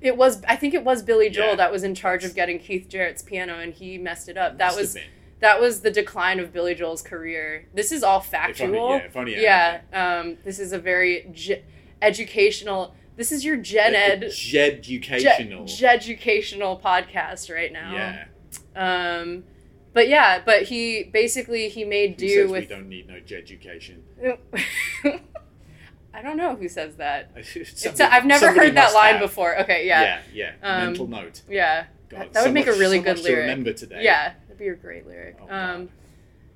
It 0.00 0.16
was. 0.16 0.42
I 0.48 0.56
think 0.56 0.72
it 0.74 0.84
was 0.84 1.02
Billy 1.02 1.28
Joel 1.30 1.48
Yeah. 1.50 1.54
that 1.56 1.72
was 1.72 1.82
in 1.84 1.94
charge 1.94 2.24
of 2.24 2.34
getting 2.34 2.58
Keith 2.58 2.88
Jarrett's 2.88 3.22
piano, 3.22 3.58
and 3.58 3.74
he 3.74 3.98
messed 3.98 4.28
it 4.28 4.36
up. 4.38 4.56
That 4.58 4.74
was 4.76 4.96
that 5.40 5.60
was 5.60 5.80
the 5.80 5.90
decline 5.90 6.38
of 6.40 6.52
Billy 6.52 6.74
Joel's 6.74 7.02
career. 7.02 7.66
This 7.74 7.92
is 7.92 8.02
all 8.02 8.20
If 8.20 8.24
only- 8.34 8.46
factual. 8.54 8.90
yeah, 8.90 8.96
if 8.98 9.16
only 9.16 9.42
yeah. 9.42 9.80
Um, 9.92 10.38
this 10.44 10.58
is 10.58 10.72
a 10.72 10.78
very 10.78 11.28
ge- 11.32 11.62
educational. 12.00 12.94
This 13.16 13.32
is 13.32 13.44
your 13.44 13.56
gen 13.56 13.94
ed, 13.94 14.30
Jeducational. 14.32 15.66
je- 15.66 15.84
educational 15.86 16.78
podcast 16.82 17.52
right 17.54 17.72
now. 17.72 17.92
yeah. 17.94 18.24
Um, 18.74 19.44
but 19.92 20.08
yeah, 20.08 20.40
but 20.44 20.64
he 20.64 21.04
basically 21.04 21.68
he 21.68 21.84
made 21.84 22.10
Who 22.12 22.16
do 22.16 22.28
says 22.28 22.50
with. 22.50 22.60
we 22.68 22.74
don't 22.74 22.88
need 22.88 23.08
no 23.08 23.16
education. 23.16 24.04
I 26.12 26.22
don't 26.22 26.36
know 26.36 26.56
who 26.56 26.68
says 26.68 26.96
that. 26.96 27.30
Somebody- 27.74 28.02
a, 28.02 28.12
I've 28.12 28.26
never 28.26 28.52
heard 28.52 28.74
that 28.76 28.94
line 28.94 29.14
have. 29.14 29.20
before. 29.20 29.58
Okay, 29.60 29.86
yeah, 29.86 30.20
Yeah, 30.34 30.52
yeah. 30.62 30.68
Um, 30.68 30.86
Mental 30.86 31.06
note. 31.06 31.42
yeah. 31.48 31.86
God, 32.08 32.20
that, 32.20 32.32
that 32.32 32.38
so 32.40 32.44
would 32.46 32.54
make 32.54 32.66
a 32.66 32.72
really 32.72 32.98
so 32.98 33.04
good 33.04 33.10
much 33.16 33.22
to 33.22 33.28
lyric. 33.28 33.40
remember 33.42 33.72
today. 33.72 34.00
Yeah, 34.02 34.32
that'd 34.48 34.58
be 34.58 34.68
a 34.68 34.74
great 34.74 35.06
lyric. 35.06 35.36
Oh, 35.40 35.54
um, 35.54 35.88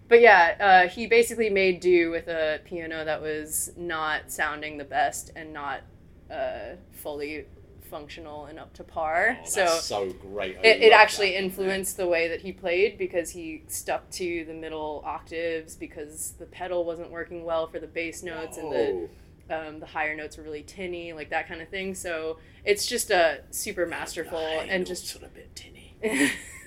but 0.09 0.21
yeah, 0.21 0.57
uh, 0.87 0.89
he 0.89 1.07
basically 1.07 1.49
made 1.51 1.79
do 1.81 2.11
with 2.11 2.27
a 2.27 2.61
piano 2.65 3.05
that 3.05 3.23
was 3.23 3.71
not 3.77 4.31
sounding 4.33 4.79
the 4.79 4.85
best 4.85 5.31
and 5.37 5.53
not 5.53 5.83
uh, 6.31 6.77
fully 6.93 7.47
functional 7.91 8.47
and 8.47 8.59
up 8.59 8.73
to 8.75 8.83
par. 8.85 9.39
Oh, 9.41 9.45
so 9.45 9.61
that's 9.61 9.85
so 9.85 10.13
great. 10.13 10.57
I 10.59 10.61
it, 10.67 10.83
it 10.83 10.93
actually 10.93 11.33
that. 11.33 11.45
influenced 11.45 11.97
the 11.97 12.07
way 12.07 12.29
that 12.29 12.41
he 12.41 12.53
played 12.53 12.99
because 12.99 13.31
he 13.31 13.63
stuck 13.69 14.11
to 14.13 14.45
the 14.45 14.55
middle 14.55 15.03
octaves 15.05 15.77
because 15.77 16.35
the 16.39 16.47
pedal 16.47 16.85
wasn't 16.85 17.11
working 17.11 17.45
well 17.45 17.67
for 17.67 17.79
the 17.79 17.87
bass 17.87 18.23
notes 18.23 18.57
and 18.57 18.73
the 18.73 19.09
um, 19.51 19.79
the 19.79 19.87
higher 19.87 20.17
notes 20.17 20.37
were 20.37 20.43
really 20.43 20.63
tinny, 20.63 21.13
like 21.13 21.31
that 21.31 21.47
kind 21.47 21.61
of 21.61 21.69
thing. 21.69 21.95
So 21.95 22.39
it's 22.65 22.87
just 22.87 23.11
a 23.11 23.43
super 23.51 23.87
masterful 23.87 24.39
and 24.39 24.87
just 24.87 25.15
a 25.17 25.29
bit 25.29 25.55
tinny. 25.55 25.95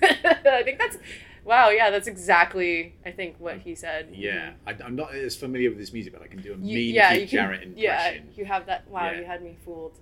I 0.02 0.62
think 0.64 0.78
that's 0.78 0.96
wow. 1.48 1.70
Yeah, 1.70 1.90
that's 1.90 2.06
exactly 2.06 2.94
I 3.04 3.10
think 3.10 3.36
what 3.38 3.58
he 3.58 3.74
said. 3.74 4.10
Yeah, 4.12 4.52
I, 4.66 4.74
I'm 4.84 4.94
not 4.96 5.14
as 5.14 5.34
familiar 5.36 5.70
with 5.70 5.78
his 5.78 5.92
music, 5.92 6.12
but 6.12 6.22
I 6.22 6.26
can 6.28 6.40
do 6.42 6.52
a 6.52 6.56
You- 6.56 6.76
mean 6.76 6.94
yeah, 6.94 7.14
Keith 7.14 7.30
can, 7.30 7.38
Jarrett 7.38 7.68
yeah, 7.76 8.14
you 8.36 8.44
have 8.44 8.66
that. 8.66 8.88
Wow, 8.88 9.10
Yeah. 9.10 9.18
you 9.20 9.24
had 9.24 9.42
me 9.42 9.56
fooled. 9.64 9.98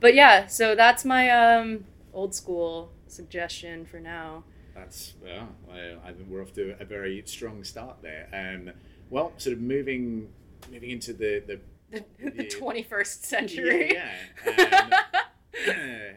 But 0.00 0.14
yeah, 0.14 0.46
so 0.46 0.74
that's 0.74 1.04
my 1.04 1.30
um, 1.30 1.84
old 2.12 2.34
school 2.34 2.92
suggestion 3.08 3.86
for 3.86 3.98
now. 3.98 4.44
That's 4.74 5.14
well, 5.24 5.48
I, 5.72 5.96
I 6.08 6.12
think 6.12 6.28
we're 6.28 6.42
off 6.42 6.52
to 6.54 6.76
a 6.78 6.84
very 6.84 7.22
strong 7.26 7.64
start 7.64 7.96
there. 8.02 8.28
Um, 8.32 8.72
well, 9.10 9.32
sort 9.38 9.54
of 9.56 9.62
moving 9.62 10.28
moving 10.70 10.90
into 10.90 11.12
the 11.12 11.42
the 11.46 11.60
The, 11.90 12.04
Yeah. 12.34 12.42
21st 12.60 13.24
century. 13.24 13.90
Yeah. 13.94 14.10
yeah. 14.46 14.90
Um, 15.68 16.16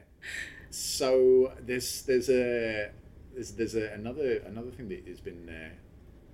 so 0.69 1.53
there's 1.65 2.01
there's 2.03 2.29
a 2.29 2.89
there's 3.39 3.51
there's 3.51 3.75
a, 3.75 3.93
another 3.93 4.41
another 4.45 4.69
thing 4.71 4.89
that 4.89 5.07
has 5.07 5.21
been 5.21 5.47
uh, 5.47 5.69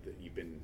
that 0.05 0.15
you've 0.19 0.33
been 0.33 0.59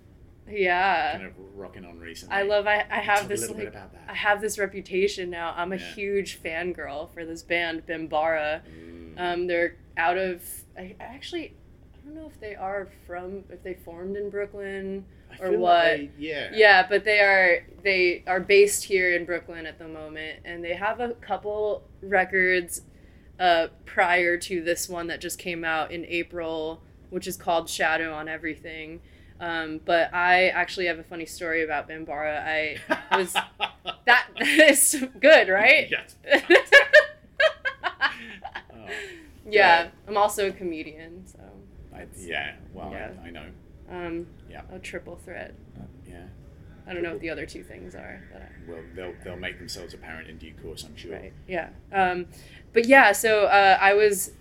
yeah. 0.49 1.11
kind 1.11 1.25
of 1.27 1.33
rocking 1.55 1.85
on 1.85 1.99
recently. 1.99 2.35
I 2.35 2.41
love. 2.41 2.65
I, 2.65 2.83
I 2.89 2.97
have 2.97 3.27
this 3.27 3.47
bit 3.47 3.57
like. 3.57 3.67
about 3.67 3.93
that. 3.93 4.05
I 4.09 4.15
have 4.15 4.41
this 4.41 4.57
reputation 4.57 5.29
now. 5.29 5.53
I'm 5.55 5.71
a 5.71 5.75
Yeah. 5.75 5.93
huge 5.93 6.41
fangirl 6.41 7.13
for 7.13 7.25
this 7.25 7.43
band, 7.43 7.85
Bambara. 7.85 8.61
Mm. 8.67 9.13
Um, 9.17 9.47
they're 9.47 9.77
out 9.97 10.17
of. 10.17 10.43
I, 10.75 10.95
I 10.99 11.03
actually. 11.03 11.53
I 11.93 12.05
don't 12.07 12.15
know 12.15 12.25
if 12.25 12.39
they 12.39 12.55
are 12.55 12.87
from 13.05 13.43
if 13.51 13.61
they 13.61 13.75
formed 13.75 14.17
in 14.17 14.31
Brooklyn 14.31 15.05
or 15.39 15.51
what. 15.51 15.99
like 15.99 16.11
yeah. 16.17 16.49
Yeah, 16.53 16.87
but 16.89 17.03
they 17.05 17.19
are 17.19 17.67
they 17.83 18.23
are 18.25 18.39
based 18.39 18.83
here 18.83 19.15
in 19.15 19.25
Brooklyn 19.25 19.67
at 19.67 19.77
the 19.77 19.87
moment, 19.87 20.39
and 20.43 20.63
they 20.63 20.73
have 20.73 21.01
a 21.01 21.13
couple 21.13 21.83
records 22.01 22.81
uh, 23.41 23.67
prior 23.85 24.37
to 24.37 24.61
this 24.61 24.87
one 24.87 25.07
that 25.07 25.19
just 25.19 25.37
came 25.39 25.65
out 25.65 25.91
in 25.91 26.05
April, 26.05 26.81
which 27.09 27.27
is 27.27 27.35
called 27.35 27.67
Shadow 27.69 28.13
on 28.13 28.29
Everything. 28.29 29.01
Um, 29.39 29.79
but 29.83 30.13
I 30.13 30.49
actually 30.49 30.85
have 30.85 30.99
a 30.99 31.03
funny 31.03 31.25
story 31.25 31.63
about 31.63 31.89
Bambara. 31.89 32.41
I 32.45 33.17
was 33.17 33.33
that 34.05 34.27
is 34.39 35.03
good, 35.19 35.49
right? 35.49 35.89
Yes. 35.91 36.15
Oh, 38.73 38.87
yeah, 39.49 39.89
I'm 40.07 40.17
also 40.17 40.47
a 40.49 40.51
comedian, 40.51 41.25
so 41.25 41.39
I, 41.95 42.05
yeah. 42.17 42.55
Well, 42.73 42.91
Yeah. 42.91 43.11
I, 43.23 43.27
I 43.27 43.31
know. 43.31 43.45
um, 43.89 44.27
Yeah. 44.49 44.61
a 44.71 44.79
triple 44.79 45.15
threat. 45.17 45.53
Uh, 45.79 45.83
yeah. 46.07 46.25
I 46.91 46.93
don't 46.93 47.03
know 47.03 47.13
what 47.13 47.21
the 47.21 47.29
other 47.29 47.45
two 47.45 47.63
things 47.63 47.95
are. 47.95 48.21
But 48.33 48.41
I, 48.41 48.47
Well, 48.67 48.81
they'll 48.93 49.13
they'll 49.23 49.37
make 49.37 49.57
themselves 49.59 49.93
apparent 49.93 50.27
in 50.27 50.37
due 50.37 50.53
course, 50.61 50.83
I'm 50.83 50.95
sure. 50.97 51.13
Right. 51.13 51.31
Yeah. 51.47 51.69
Um, 51.93 52.25
but 52.73 52.85
yeah, 52.85 53.13
so 53.13 53.45
uh, 53.45 53.77
I 53.79 53.93
was, 53.93 54.31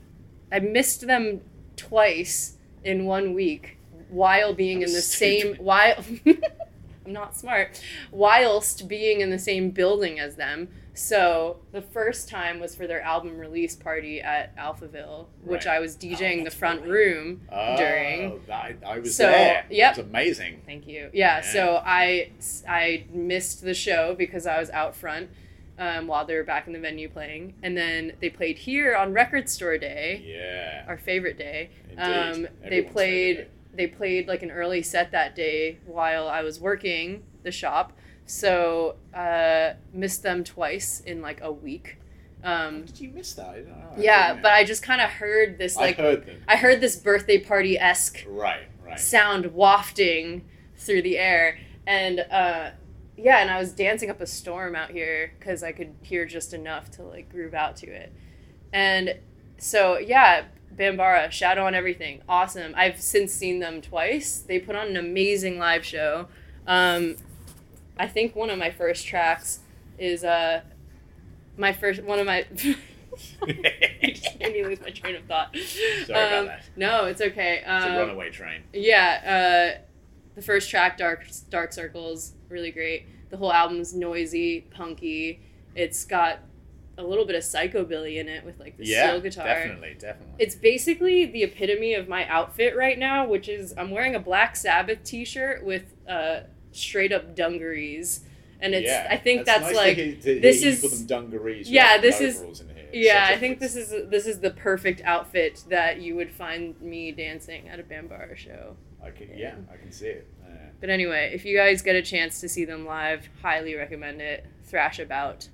I 0.50 0.58
missed 0.58 1.06
them 1.06 1.42
twice 1.76 2.56
in 2.82 3.04
one 3.04 3.34
week 3.34 3.78
while 4.08 4.52
being 4.52 4.82
in 4.82 4.88
the 4.88 4.96
was 4.96 5.06
same 5.06 5.54
while. 5.56 6.04
I'm 6.26 7.12
not 7.12 7.36
smart. 7.36 7.80
Whilst 8.10 8.88
being 8.88 9.20
in 9.20 9.30
the 9.30 9.38
same 9.38 9.70
building 9.70 10.18
as 10.18 10.34
them. 10.34 10.68
So 11.00 11.60
the 11.72 11.80
first 11.80 12.28
time 12.28 12.60
was 12.60 12.74
for 12.74 12.86
their 12.86 13.00
album 13.00 13.38
release 13.38 13.74
party 13.74 14.20
at 14.20 14.54
Alphaville, 14.56 15.26
which 15.42 15.64
Right. 15.64 15.76
I 15.76 15.80
was 15.80 15.96
DJing 15.96 16.42
Oh, 16.42 16.44
the 16.44 16.50
front 16.50 16.82
right. 16.82 16.90
room 16.90 17.40
Oh, 17.50 17.76
during. 17.76 18.40
I, 18.52 18.74
I 18.86 18.98
was 18.98 19.16
So, 19.16 19.24
there. 19.26 19.64
yep. 19.70 19.96
It 19.96 20.02
was 20.02 20.06
amazing. 20.06 20.62
Thank 20.66 20.86
you. 20.86 21.08
Yeah, 21.14 21.36
Yeah. 21.36 21.40
so 21.40 21.82
I 21.84 22.30
I 22.68 23.04
missed 23.12 23.62
the 23.62 23.72
show 23.72 24.14
because 24.14 24.46
I 24.46 24.60
was 24.60 24.68
out 24.70 24.94
front 24.94 25.30
um, 25.78 26.06
while 26.06 26.26
they 26.26 26.34
were 26.34 26.44
back 26.44 26.66
in 26.66 26.74
the 26.74 26.78
venue 26.78 27.08
playing, 27.08 27.54
and 27.62 27.74
then 27.74 28.12
they 28.20 28.28
played 28.28 28.58
here 28.58 28.94
on 28.94 29.14
Record 29.14 29.48
Store 29.48 29.78
Day, 29.78 30.22
Yeah. 30.26 30.84
our 30.86 30.98
favorite 30.98 31.38
day. 31.38 31.70
Indeed. 31.88 32.02
Um, 32.02 32.48
they 32.68 32.82
played 32.82 33.36
favourite 33.36 33.50
they 33.72 33.86
played 33.86 34.26
like 34.28 34.42
an 34.42 34.50
early 34.50 34.82
set 34.82 35.12
that 35.12 35.34
day 35.36 35.78
while 35.86 36.28
I 36.28 36.42
was 36.42 36.60
working 36.60 37.22
the 37.44 37.52
shop, 37.52 37.92
so 38.30 38.94
uh, 39.12 39.70
missed 39.92 40.22
them 40.22 40.44
twice 40.44 41.00
in 41.00 41.20
like 41.20 41.40
a 41.42 41.50
week. 41.50 41.96
Um, 42.44 42.84
Did 42.84 43.00
you 43.00 43.10
miss 43.10 43.34
that? 43.34 43.48
I 43.48 43.54
don't 43.56 43.68
know. 43.68 43.92
yeah, 43.98 44.34
but 44.34 44.52
I 44.52 44.64
just 44.64 44.82
kind 44.82 45.00
of 45.00 45.10
heard 45.10 45.58
this 45.58 45.76
like 45.76 45.98
I 45.98 46.02
heard. 46.02 46.42
I 46.48 46.56
heard 46.56 46.80
this 46.80 46.96
birthday 46.96 47.38
party 47.38 47.78
esque 47.78 48.24
Right, 48.28 48.62
right. 48.86 48.98
sound 49.00 49.46
wafting 49.52 50.44
through 50.76 51.02
the 51.02 51.18
air 51.18 51.58
and 51.86 52.20
uh 52.20 52.70
yeah 53.18 53.38
and 53.40 53.50
i 53.50 53.58
was 53.58 53.72
dancing 53.72 54.08
up 54.08 54.18
a 54.22 54.26
storm 54.26 54.74
out 54.74 54.90
here 54.90 55.32
because 55.38 55.62
i 55.62 55.72
could 55.72 55.94
hear 56.00 56.24
just 56.24 56.54
enough 56.54 56.90
to 56.90 57.02
like 57.02 57.28
groove 57.30 57.52
out 57.52 57.76
to 57.76 57.86
it 57.86 58.10
and 58.72 59.14
so 59.58 59.98
yeah 59.98 60.44
bambara 60.74 61.30
shadow 61.30 61.66
on 61.66 61.74
everything 61.74 62.22
awesome 62.30 62.72
i've 62.76 62.98
since 62.98 63.30
seen 63.30 63.58
them 63.58 63.82
twice 63.82 64.38
they 64.40 64.58
put 64.58 64.74
on 64.74 64.86
an 64.88 64.96
amazing 64.96 65.58
live 65.58 65.84
show 65.84 66.26
um 66.66 67.14
i 67.98 68.06
think 68.06 68.34
one 68.36 68.50
of 68.50 68.58
my 68.58 68.70
first 68.70 69.06
tracks 69.06 69.60
is 69.98 70.24
uh 70.24 70.60
my 71.56 71.72
first 71.72 72.02
one 72.02 72.18
of 72.18 72.26
my 72.26 72.44
you 72.56 72.76
just 74.14 74.38
made 74.38 74.52
me 74.52 74.64
lose 74.64 74.80
my 74.80 74.90
train 74.90 75.16
of 75.16 75.24
thought 75.24 75.54
Sorry 75.56 76.04
about 76.26 76.38
Um, 76.38 76.46
that. 76.46 76.64
no 76.76 77.04
it's 77.06 77.20
okay 77.20 77.62
um, 77.64 77.76
It's 77.82 77.86
a 77.86 77.98
runaway 77.98 78.30
train. 78.30 78.62
yeah, 78.72 79.74
uh, 79.76 79.80
the 80.36 80.42
first 80.42 80.70
track, 80.70 80.96
Dark 80.96 81.26
Dark 81.50 81.72
Circles, 81.72 82.32
really 82.48 82.70
great. 82.70 83.06
The 83.30 83.36
whole 83.36 83.52
album's 83.52 83.92
noisy, 83.94 84.62
punky. 84.70 85.40
It's 85.74 86.04
got 86.04 86.38
a 86.96 87.02
little 87.02 87.24
bit 87.26 87.34
of 87.34 87.42
psychobilly 87.42 88.16
in 88.18 88.28
it 88.28 88.44
with 88.44 88.58
like 88.60 88.76
the 88.76 88.86
Yeah, 88.86 89.08
steel 89.08 89.20
guitar. 89.20 89.44
definitely, 89.46 89.94
definitely. 89.98 90.34
It's 90.38 90.54
basically 90.54 91.26
the 91.26 91.42
epitome 91.42 91.94
of 91.94 92.08
my 92.08 92.26
outfit 92.28 92.76
right 92.76 92.98
now, 92.98 93.26
which 93.26 93.48
is 93.48 93.74
I'm 93.76 93.90
wearing 93.90 94.14
a 94.14 94.20
Black 94.20 94.54
Sabbath 94.56 95.02
T-shirt 95.04 95.64
with 95.64 95.94
uh, 96.08 96.40
straight 96.72 97.12
up 97.12 97.34
dungarees, 97.34 98.20
and 98.60 98.74
it's 98.74 98.86
yeah. 98.86 99.06
I 99.10 99.16
think 99.16 99.46
that's, 99.46 99.62
nice 99.62 99.76
like 99.76 99.96
to 99.96 100.14
to 100.16 100.40
this 100.40 100.62
is- 100.62 100.80
call 100.80 100.90
them 100.90 101.06
dungarees. 101.06 101.70
yeah, 101.70 101.98
this 101.98 102.20
is- 102.20 102.36
overalls 102.36 102.60
in 102.60 102.68
here. 102.68 102.76
It's 102.92 103.06
yeah, 103.06 103.26
I 103.30 103.36
think 103.38 103.60
this 103.60 103.76
is 103.76 103.90
this 104.10 104.26
is 104.26 104.40
the 104.40 104.50
perfect 104.50 105.00
outfit 105.04 105.62
that 105.68 106.00
you 106.00 106.16
would 106.16 106.30
find 106.32 106.80
me 106.80 107.12
dancing 107.12 107.68
at 107.68 107.78
a 107.78 107.84
Bambara 107.84 108.36
show. 108.36 108.76
I 109.02 109.10
can, 109.10 109.28
yeah, 109.36 109.54
I 109.72 109.76
can 109.76 109.92
see 109.92 110.08
it. 110.08 110.26
Uh, 110.44 110.48
But 110.80 110.90
anyway, 110.90 111.30
if 111.32 111.44
you 111.44 111.56
guys 111.56 111.82
get 111.82 111.94
a 111.96 112.02
chance 112.02 112.40
to 112.40 112.48
see 112.48 112.64
them 112.64 112.84
live, 112.84 113.28
highly 113.42 113.74
recommend 113.76 114.20
it. 114.20 114.44
Thrash 114.64 114.98
about. 114.98 115.48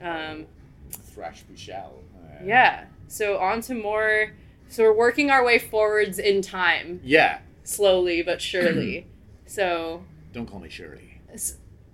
Um, 0.00 0.46
thrash 0.90 1.44
we 1.50 1.56
shall. 1.56 1.94
Uh, 2.18 2.42
yeah. 2.44 2.86
So 3.08 3.38
on 3.38 3.60
to 3.62 3.74
more. 3.74 4.32
So 4.68 4.82
we're 4.82 4.96
working 4.96 5.30
our 5.30 5.44
way 5.44 5.58
forwards 5.58 6.18
in 6.18 6.42
time, 6.42 7.00
Yeah. 7.04 7.38
slowly 7.62 8.22
but 8.22 8.40
surely. 8.42 9.06
so, 9.46 10.04
Don't 10.36 10.44
call 10.44 10.60
me 10.60 10.68
Shirley. 10.68 11.18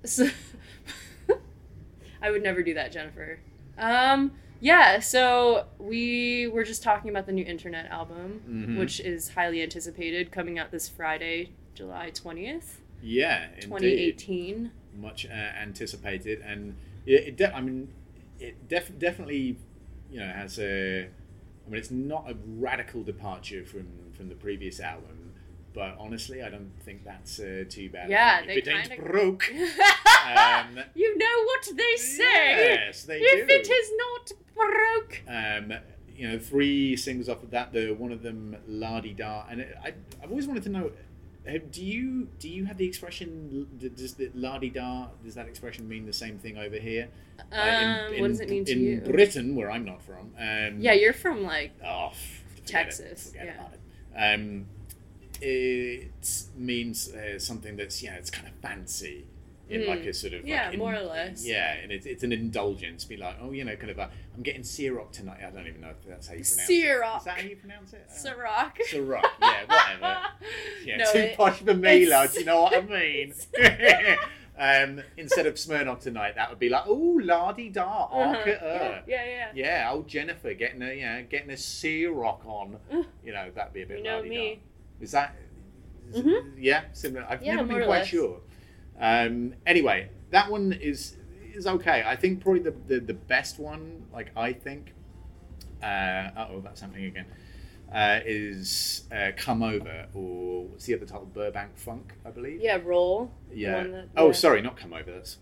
so 0.05 0.27
I 2.21 2.29
would 2.33 2.43
never 2.43 2.61
do 2.65 2.75
that, 2.75 2.91
Jennifer. 2.91 3.39
Um, 3.79 4.33
yeah. 4.59 4.99
So 4.99 5.67
we 5.79 6.49
were 6.49 6.65
just 6.65 6.83
talking 6.83 7.09
about 7.09 7.27
the 7.27 7.33
new 7.33 7.45
Internet 7.45 7.87
album, 7.89 8.43
Mhm. 8.49 8.79
which 8.81 8.99
is 8.99 9.29
highly 9.35 9.63
anticipated, 9.63 10.33
coming 10.33 10.59
out 10.59 10.73
this 10.73 10.89
Friday, 10.89 11.51
July 11.77 12.11
twentieth, 12.11 12.81
Yeah, 13.01 13.47
indeed. 13.55 13.63
twenty 13.69 13.93
eighteen. 13.93 14.73
Much 14.97 15.25
uh, 15.25 15.29
anticipated, 15.29 16.41
and 16.45 16.75
it, 17.07 17.29
it 17.29 17.37
de- 17.37 17.55
I 17.55 17.61
mean, 17.61 17.91
it 18.41 18.67
def- 18.69 18.99
definitely, 18.99 19.57
you 20.11 20.19
know, 20.19 20.27
has 20.27 20.59
a. 20.59 21.03
I 21.05 21.71
mean, 21.71 21.79
it's 21.79 21.93
not 21.93 22.29
a 22.29 22.35
radical 22.45 23.05
departure 23.05 23.65
from 23.65 23.87
from 24.13 24.29
the 24.29 24.35
previous 24.35 24.81
album, 24.81 25.22
but 25.75 25.97
honestly, 25.99 26.43
I 26.43 26.51
don't 26.51 26.71
think 26.85 27.05
that's 27.05 27.39
uh, 27.41 27.65
too 27.69 27.89
bad. 27.91 28.11
Yeah, 28.11 28.41
if 28.41 28.47
they 28.47 28.55
it 28.55 28.69
ain't 28.69 28.89
kinda- 28.91 29.03
broke. 29.11 29.53
Um, 30.25 30.79
you 30.95 31.19
know 31.19 31.45
what 31.47 31.69
they 31.77 31.97
say. 31.97 32.75
Yes, 32.87 33.03
they 33.03 33.19
if 33.19 33.49
do. 33.49 33.55
it 33.55 33.69
is 33.69 33.91
not 33.99 34.33
broke. 34.55 35.21
um, 35.27 35.73
you 36.17 36.29
know, 36.29 36.39
three 36.39 36.95
singles 36.97 37.29
off 37.29 37.43
of 37.43 37.51
that. 37.51 37.73
The 37.73 37.91
one 37.91 38.13
of 38.13 38.23
them, 38.23 38.57
La 38.69 39.01
Di 39.01 39.15
Da, 39.15 39.45
and 39.51 39.61
it, 39.63 39.77
I, 39.83 39.95
I've 40.23 40.31
always 40.31 40.47
wanted 40.47 40.63
to 40.63 40.69
know. 40.69 40.93
Do 41.73 41.85
you 41.85 42.29
do 42.39 42.49
you 42.49 42.67
have 42.67 42.77
the 42.79 42.87
expression? 42.87 43.67
Does 43.97 44.15
the 44.15 44.31
la 44.33 44.59
di 44.59 44.71
da? 44.71 45.09
Does 45.25 45.35
that 45.35 45.49
expression 45.49 45.89
mean 45.89 46.07
the 46.07 46.13
same 46.13 46.39
thing 46.39 46.57
over 46.57 46.77
here? 46.77 47.09
Uh, 47.51 47.57
Um, 48.13 48.21
what 48.21 48.29
does 48.29 48.39
it 48.41 48.49
mean 48.49 48.65
to 48.67 48.73
in 48.73 48.81
you? 48.81 49.01
Britain, 49.01 49.57
where 49.57 49.69
I'm 49.69 49.85
not 49.85 50.03
from. 50.03 50.31
Um, 50.39 50.77
Yeah, 50.81 50.93
you're 50.93 51.13
from 51.13 51.43
like 51.43 51.73
Oh, 51.85 52.13
Texas, 52.65 53.27
It, 53.27 53.31
forget 53.33 53.47
yeah. 53.47 53.55
about 53.55 53.73
it. 53.75 53.81
Um, 54.41 54.67
it 55.43 56.45
means 56.57 57.13
uh, 57.13 57.39
something 57.39 57.77
that's 57.77 58.03
yeah, 58.03 58.15
it's 58.15 58.31
kind 58.31 58.47
of 58.47 58.55
fancy 58.63 59.27
in 59.69 59.81
Mm. 59.83 59.89
like 59.89 60.01
a 60.01 60.13
sort 60.13 60.35
of 60.35 60.47
Yeah, 60.47 60.65
like 60.67 60.75
in- 60.75 60.79
more 60.81 60.95
or 60.95 61.01
less. 61.03 61.47
Yeah, 61.47 61.73
and 61.75 61.91
it's, 61.91 62.05
it's 62.05 62.23
an 62.23 62.33
indulgence. 62.33 63.05
Be 63.05 63.17
like, 63.17 63.37
oh, 63.41 63.53
you 63.53 63.65
know, 63.65 63.75
kind 63.77 63.91
of. 63.91 63.99
A, 63.99 64.11
I'm 64.37 64.43
getting 64.43 64.63
Ciroc 64.63 65.13
tonight. 65.13 65.41
I 65.47 65.51
don't 65.51 65.67
even 65.67 65.81
know 65.81 65.91
if 65.91 66.07
that's 66.07 66.29
how 66.29 66.35
you 66.35 66.45
pronounce 66.45 66.69
it. 66.69 66.73
Ciroc. 66.85 67.19
Is 67.19 67.25
that 67.25 67.39
how 67.41 67.47
you 67.49 67.57
pronounce 67.57 67.93
it? 67.95 68.07
Uh, 68.09 68.13
Ciroc. 68.13 68.73
Ciroc. 68.91 69.23
Yeah, 69.41 69.65
whatever. 69.67 70.19
Yeah, 70.85 70.97
No, 70.99 71.13
too 71.13 71.19
it- 71.19 71.37
posh 71.37 71.59
for 71.61 71.75
me, 71.75 72.03
it's- 72.03 72.09
lad. 72.11 72.35
You 72.39 72.45
know 72.45 72.63
what 72.63 72.75
I 72.75 72.81
mean? 72.99 73.35
um, 74.59 75.03
instead 75.17 75.47
of 75.47 75.55
Smirnoff 75.55 76.01
tonight, 76.01 76.35
that 76.37 76.51
would 76.51 76.59
be 76.59 76.69
like, 76.69 76.85
oh, 76.87 77.21
la 77.23 77.53
di 77.53 77.71
da, 77.71 77.83
Uh-huh. 78.05 78.19
arc 78.37 78.47
at 78.49 78.59
her. 78.61 79.03
Yeah, 79.07 79.25
yeah, 79.25 79.49
yeah. 79.55 79.83
Yeah, 79.85 79.91
old 79.93 80.07
Jennifer 80.09 80.53
getting 80.55 80.83
a 80.83 80.93
yeah, 80.93 81.23
getting 81.23 81.51
a 81.51 81.55
Ciroc 81.55 82.45
on. 82.47 82.77
You 83.25 83.33
know, 83.33 83.51
that'd 83.55 83.73
be 83.73 83.83
a 83.83 83.87
bit. 83.87 83.99
You 83.99 84.05
know 84.05 84.17
la-di-da. 84.17 84.35
me. 84.35 84.63
Is 85.03 85.11
that? 85.13 85.35
Mhm. 86.13 86.53
Yeah, 86.59 86.85
similar. 86.93 87.27
I've 87.29 87.43
Yeah, 87.43 87.57
never 87.57 87.69
been 87.69 87.85
quite 87.85 88.07
sure. 88.07 88.41
Um, 88.99 89.55
anyway, 89.67 90.09
that 90.31 90.51
one 90.51 90.73
is 90.73 91.17
is 91.55 91.67
okay. 91.67 92.03
I 92.07 92.17
think 92.17 92.41
probably 92.41 92.61
the 92.63 92.75
the, 92.87 93.01
the 93.01 93.15
best 93.15 93.59
one. 93.59 94.05
Like 94.13 94.31
I 94.37 94.53
think. 94.55 94.95
Uh 95.83 96.31
oh, 96.51 96.61
that's 96.61 96.81
happening 96.81 97.07
again. 97.07 97.27
Uh, 97.93 98.21
is 98.25 99.05
uh, 99.13 99.33
come 99.37 99.63
over 99.63 100.07
or 100.15 100.65
what's 100.67 100.87
the 100.87 100.95
other 100.95 101.05
title? 101.05 101.27
Burbank 101.27 101.77
Funk, 101.77 102.15
I 102.25 102.31
believe. 102.31 102.61
Yeah, 102.63 102.79
Raw. 102.83 103.27
Yeah. 103.53 103.83
that- 103.83 104.09
oh, 104.17 104.33
sorry, 104.33 104.63
not 104.63 104.77
come 104.79 104.93
over. 104.95 105.11
That's. 105.13 105.37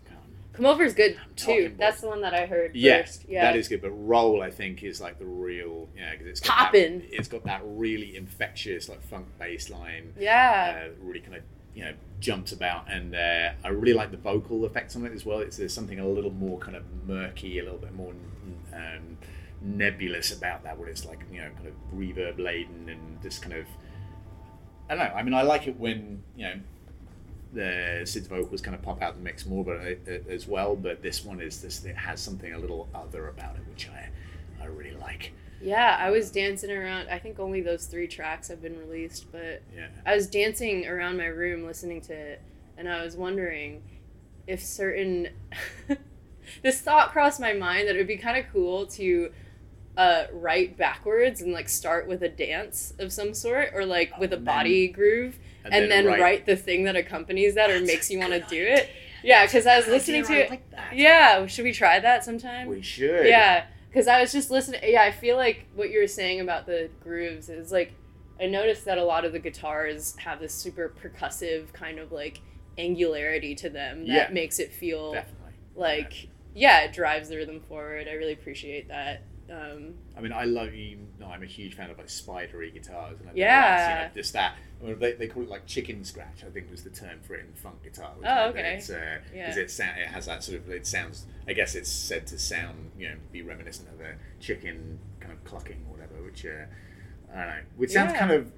Come 0.53 0.67
over 0.67 0.83
is 0.83 0.95
good 0.95 1.17
too. 1.37 1.75
That's 1.79 2.01
the 2.01 2.09
one 2.09 2.23
that 2.23 2.35
I 2.35 2.47
heard 2.47 2.75
Yeah, 2.75 3.03
first. 3.03 3.25
Yeah, 3.29 3.43
that 3.43 3.57
is 3.57 3.69
good. 3.69 3.81
But 3.81 3.91
roll, 3.93 4.43
I 4.43 4.51
think, 4.51 4.83
is 4.83 5.01
like 5.01 5.19
the 5.19 5.27
real, 5.27 5.89
yeah, 5.97 6.13
because 6.13 6.27
it's 6.27 6.41
got 6.41 6.57
Poppin'. 6.57 7.01
That, 7.01 7.15
it's 7.15 7.29
got 7.29 7.45
that 7.45 7.63
really 7.65 8.17
infectious, 8.17 8.89
like 8.89 9.03
funk 9.03 9.27
bass 9.39 9.71
line. 9.71 10.13
Yeah. 10.19 10.87
uh, 10.87 10.91
really 11.01 11.21
kind 11.21 11.37
of 11.37 11.43
you 11.75 11.85
know 11.85 11.95
jumps 12.19 12.53
about, 12.53 12.91
and 12.91 13.15
uh, 13.15 13.53
I 13.65 13.69
really 13.69 13.95
like 13.95 14.11
the 14.11 14.17
vocal 14.17 14.65
effects 14.67 14.97
on 14.97 15.07
it 15.07 15.13
as 15.13 15.25
well. 15.25 15.39
It's 15.39 15.57
there's 15.57 15.73
something 15.73 16.01
a 16.01 16.07
little 16.07 16.33
more 16.33 16.59
kind 16.59 16.77
of 16.77 16.83
murky, 17.07 17.59
a 17.59 17.63
little 17.63 17.79
bit 17.79 17.95
more 17.95 18.13
um, 18.75 19.19
nebulous 19.63 20.37
about 20.37 20.65
that, 20.65 20.79
where 20.79 20.89
it's 20.89 21.05
like 21.05 21.21
you 21.33 21.41
know 21.41 21.51
kind 21.57 21.69
of 21.69 21.75
reverb 21.95 22.39
laden 22.39 22.89
and 22.89 23.23
just 23.23 23.41
kind 23.41 23.55
of 23.55 23.67
I 24.89 24.97
don't 24.97 25.05
know. 25.05 25.15
I 25.15 25.23
mean, 25.23 25.35
I 25.35 25.43
like 25.43 25.69
it 25.69 25.79
when 25.79 26.23
you 26.37 26.47
know 26.47 26.55
the 27.53 28.03
Syd's 28.05 28.29
vocals 28.29 28.61
kind 28.61 28.75
of 28.75 28.83
pop 28.83 29.03
out 29.03 29.17
the 29.17 29.23
mix 29.23 29.47
more, 29.47 29.65
but 29.65 29.79
uh, 29.79 30.33
as 30.33 30.47
well. 30.47 30.77
But 30.77 31.03
this 31.03 31.25
one 31.25 31.41
is 31.41 31.61
this 31.61 31.85
it 31.85 31.97
has 31.97 32.21
something 32.21 32.53
a 32.53 32.59
little 32.59 32.89
other 32.95 33.29
about 33.29 33.57
it, 33.57 33.63
which 33.71 33.89
I 33.89 34.09
I 34.63 34.67
really 34.67 34.97
like. 34.97 35.33
Yeah, 35.63 35.97
I 35.99 36.11
was 36.11 36.31
dancing 36.31 36.71
around. 36.71 37.09
I 37.11 37.19
think 37.19 37.39
only 37.39 37.61
those 37.61 37.85
three 37.87 38.09
tracks 38.09 38.49
have 38.49 38.63
been 38.63 38.79
released, 38.79 39.31
but 39.31 39.63
Yeah. 39.77 39.89
I 40.07 40.15
was 40.15 40.27
dancing 40.27 40.87
around 40.87 41.19
my 41.19 41.27
room 41.27 41.67
listening 41.67 42.01
to 42.03 42.15
it, 42.15 42.41
and 42.79 42.89
I 42.89 43.03
was 43.05 43.17
wondering 43.17 43.83
if 44.47 44.63
certain. 44.63 45.29
this 46.63 46.81
thought 46.81 47.11
crossed 47.13 47.41
my 47.41 47.53
mind 47.53 47.87
that 47.89 47.95
it 47.95 47.99
would 47.99 48.07
be 48.07 48.17
kind 48.17 48.37
of 48.39 48.51
cool 48.53 48.87
to 48.87 49.31
uh, 49.97 50.25
write 50.33 50.77
backwards 50.77 51.41
and 51.43 51.53
like 51.53 51.69
start 51.69 52.09
with 52.09 52.23
a 52.23 52.29
dance 52.29 52.95
of 52.99 53.13
some 53.13 53.35
sort, 53.35 53.71
or 53.75 53.85
like 53.85 54.17
with 54.19 54.33
a 54.33 54.37
And 54.37 54.45
body 54.45 54.89
groove, 54.89 55.39
and 55.65 55.73
and, 55.75 55.91
then 55.91 56.05
then, 56.05 56.07
write- 56.07 56.21
write, 56.21 56.47
the 56.47 56.57
thing 56.57 56.85
that 56.85 56.97
accompanies 56.97 57.55
that 57.55 57.71
or 57.71 57.81
makes 57.81 58.11
you 58.11 58.19
want 58.19 58.33
to 58.33 58.41
do 58.41 58.63
it. 58.63 58.89
Yeah, 59.23 59.45
because 59.45 59.67
I 59.67 59.77
was 59.77 59.87
listening 59.87 60.25
to 60.25 60.33
it. 60.33 60.51
like. 60.51 60.63
Yeah, 60.95 61.47
should 61.47 61.65
we 61.65 61.73
try 61.73 62.01
that 62.01 62.25
sometime? 62.25 62.69
We 62.69 62.81
should. 62.83 63.27
Yeah, 63.27 63.67
because 63.91 64.09
I 64.09 64.21
was 64.21 64.33
just 64.33 64.51
listening. 64.51 64.81
Yeah, 64.85 65.03
I 65.03 65.11
feel 65.11 65.37
like 65.37 65.67
what 65.75 65.91
you 65.91 66.01
were 66.01 66.07
saying 66.07 66.41
about 66.41 66.67
the 66.67 66.89
grooves 67.03 67.49
is 67.51 67.71
like, 67.71 67.93
I 68.41 68.47
noticed 68.47 68.87
that 68.87 68.97
a 68.97 69.05
lot 69.05 69.27
of 69.27 69.33
the 69.33 69.39
guitars 69.39 70.17
have 70.17 70.41
this 70.41 70.55
super 70.55 70.95
percussive 71.03 71.73
kind 71.75 71.99
of 71.99 72.11
like 72.13 72.41
angularity 72.79 73.55
to 73.57 73.69
them 73.69 74.07
that 74.07 74.29
Yeah. 74.29 74.29
makes 74.33 74.59
it 74.59 74.73
feel 74.73 75.13
Definitely. 75.13 75.53
like, 75.75 76.29
yeah, 76.55 76.81
it 76.85 76.93
drives 76.95 77.29
the 77.29 77.37
rhythm 77.37 77.61
forward. 77.61 78.09
I 78.09 78.13
really 78.13 78.33
appreciate 78.33 78.89
that. 78.89 79.23
Um, 79.51 79.95
I 80.17 80.21
mean, 80.21 80.33
I 80.33 80.45
love 80.45 80.75
you. 80.75 80.99
No, 81.19 81.27
I'm 81.27 81.43
a 81.43 81.47
huge 81.47 81.75
fan 81.75 81.91
of 81.91 81.99
like 81.99 82.09
spidery 82.09 82.71
guitars, 82.71 83.19
and 83.21 83.31
I 83.31 83.33
Yeah. 83.35 84.03
you 84.03 84.09
know, 84.09 84.15
just 84.15 84.33
that. 84.35 84.55
I 84.81 84.87
mean, 84.87 84.99
they, 84.99 85.13
they 85.15 85.27
call 85.27 85.43
it 85.43 85.49
like 85.49 85.67
chicken 85.67 86.05
scratch. 86.05 86.45
I 86.47 86.51
think 86.51 86.71
was 86.71 86.85
the 86.85 86.91
term 86.91 87.19
for 87.23 87.35
it 87.35 87.41
in 87.47 87.53
funk 87.55 87.83
guitar. 87.83 88.13
which 88.17 88.27
Oh, 88.29 88.49
okay. 88.51 88.75
It's 88.77 88.87
because 88.87 89.21
Yeah. 89.35 89.59
it 89.59 89.71
sound, 89.71 89.99
it 89.99 90.07
has 90.07 90.27
that 90.27 90.45
sort 90.45 90.59
of 90.59 90.71
it 90.71 90.87
sounds. 90.87 91.27
I 91.49 91.53
guess 91.53 91.75
it's 91.75 91.91
said 91.91 92.27
to 92.29 92.39
sound 92.39 92.93
you 92.97 93.09
know 93.09 93.17
be 93.33 93.43
reminiscent 93.43 93.89
of 93.89 94.01
a 94.01 94.15
chicken 94.41 94.99
kind 95.19 95.33
of 95.33 95.43
clucking 95.45 95.85
or 95.89 95.95
whatever, 95.97 96.23
which 96.23 96.47
uh, 96.47 96.67
I 97.33 97.37
don't 97.37 97.47
know. 97.49 97.63
Which 97.77 97.91
sounds 97.91 98.13
Yeah. 98.13 98.19
kind 98.21 98.31
of 98.33 98.53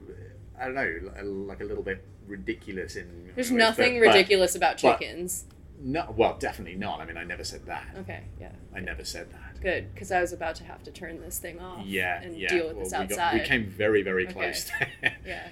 I 0.61 0.67
don't 0.67 0.75
know 0.75 1.11
li- 1.17 1.23
like 1.23 1.61
a 1.61 1.65
little 1.65 1.83
bit 1.83 2.05
ridiculous 2.27 2.97
in. 2.97 3.31
there's 3.35 3.51
ways, 3.51 3.59
nothing 3.59 3.99
but- 3.99 4.07
but 4.07 4.15
ridiculous 4.15 4.55
about 4.55 4.81
but- 4.83 4.99
chickens. 5.01 5.47
No, 5.85 6.15
well, 6.17 6.37
definitely 6.39 6.77
not. 6.79 7.01
I 7.01 7.07
mean, 7.07 7.17
I 7.17 7.25
never 7.25 7.43
said 7.43 7.67
that. 7.67 7.87
Okay, 7.99 8.23
yeah, 8.41 8.53
I 8.73 8.79
never 8.79 9.05
said 9.05 9.33
that. 9.33 9.52
Good. 9.63 9.95
Because 9.95 10.13
I 10.13 10.21
was 10.21 10.33
about 10.33 10.57
to 10.57 10.65
have 10.65 10.83
to 10.85 10.91
turn 10.91 11.21
this 11.21 11.39
thing 11.39 11.61
off. 11.61 11.87
Yeah, 11.87 12.21
and 12.21 12.37
yeah. 12.37 12.49
deal 12.49 12.67
with 12.69 12.77
well, 12.77 12.85
this 12.85 12.93
we, 12.93 12.99
outside. 12.99 13.17
got, 13.17 13.35
we 13.35 13.41
came 13.41 13.67
very, 13.67 14.03
very 14.03 14.27
close. 14.27 14.71
there. 14.79 15.17
Yeah, 15.27 15.49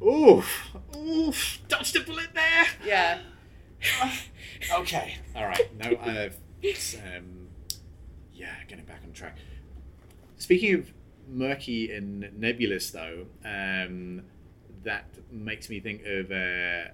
Oof, 0.02 0.76
oof, 0.96 1.58
dodged 1.68 1.96
a 1.96 2.00
bullet 2.00 2.28
there. 2.34 2.66
yeah. 2.84 3.20
Okay, 4.74 5.16
all 5.34 5.46
right. 5.46 5.70
No, 5.78 5.96
I've, 6.02 6.36
um, 6.62 7.48
yeah, 8.34 8.54
getting 8.68 8.84
back 8.84 9.00
on 9.02 9.12
track. 9.12 9.38
Speaking 10.36 10.74
of 10.74 10.92
murky 11.26 11.90
and 11.90 12.28
nebulous, 12.38 12.90
though, 12.90 13.26
um, 13.42 14.22
that 14.82 15.06
makes 15.30 15.70
me 15.70 15.80
think 15.80 16.02
of 16.04 16.30
uh, 16.30 16.90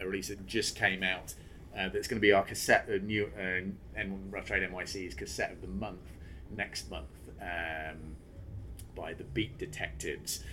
a 0.00 0.04
release 0.04 0.28
that 0.28 0.46
just 0.46 0.76
came 0.76 1.02
out. 1.02 1.34
Uh, 1.76 1.88
that's 1.88 2.06
going 2.06 2.18
to 2.18 2.22
be 2.22 2.32
our 2.32 2.42
cassette, 2.42 2.86
uh, 2.92 2.98
new 3.02 3.30
uh, 3.38 3.98
N 3.98 4.28
Rough 4.30 4.46
Trade 4.46 4.62
NYC's 4.62 5.14
cassette 5.14 5.52
of 5.52 5.60
the 5.62 5.68
month 5.68 6.12
next 6.54 6.90
month 6.90 7.08
um, 7.40 8.16
by 8.94 9.14
the 9.14 9.24
Beat 9.24 9.58
Detectives. 9.58 10.44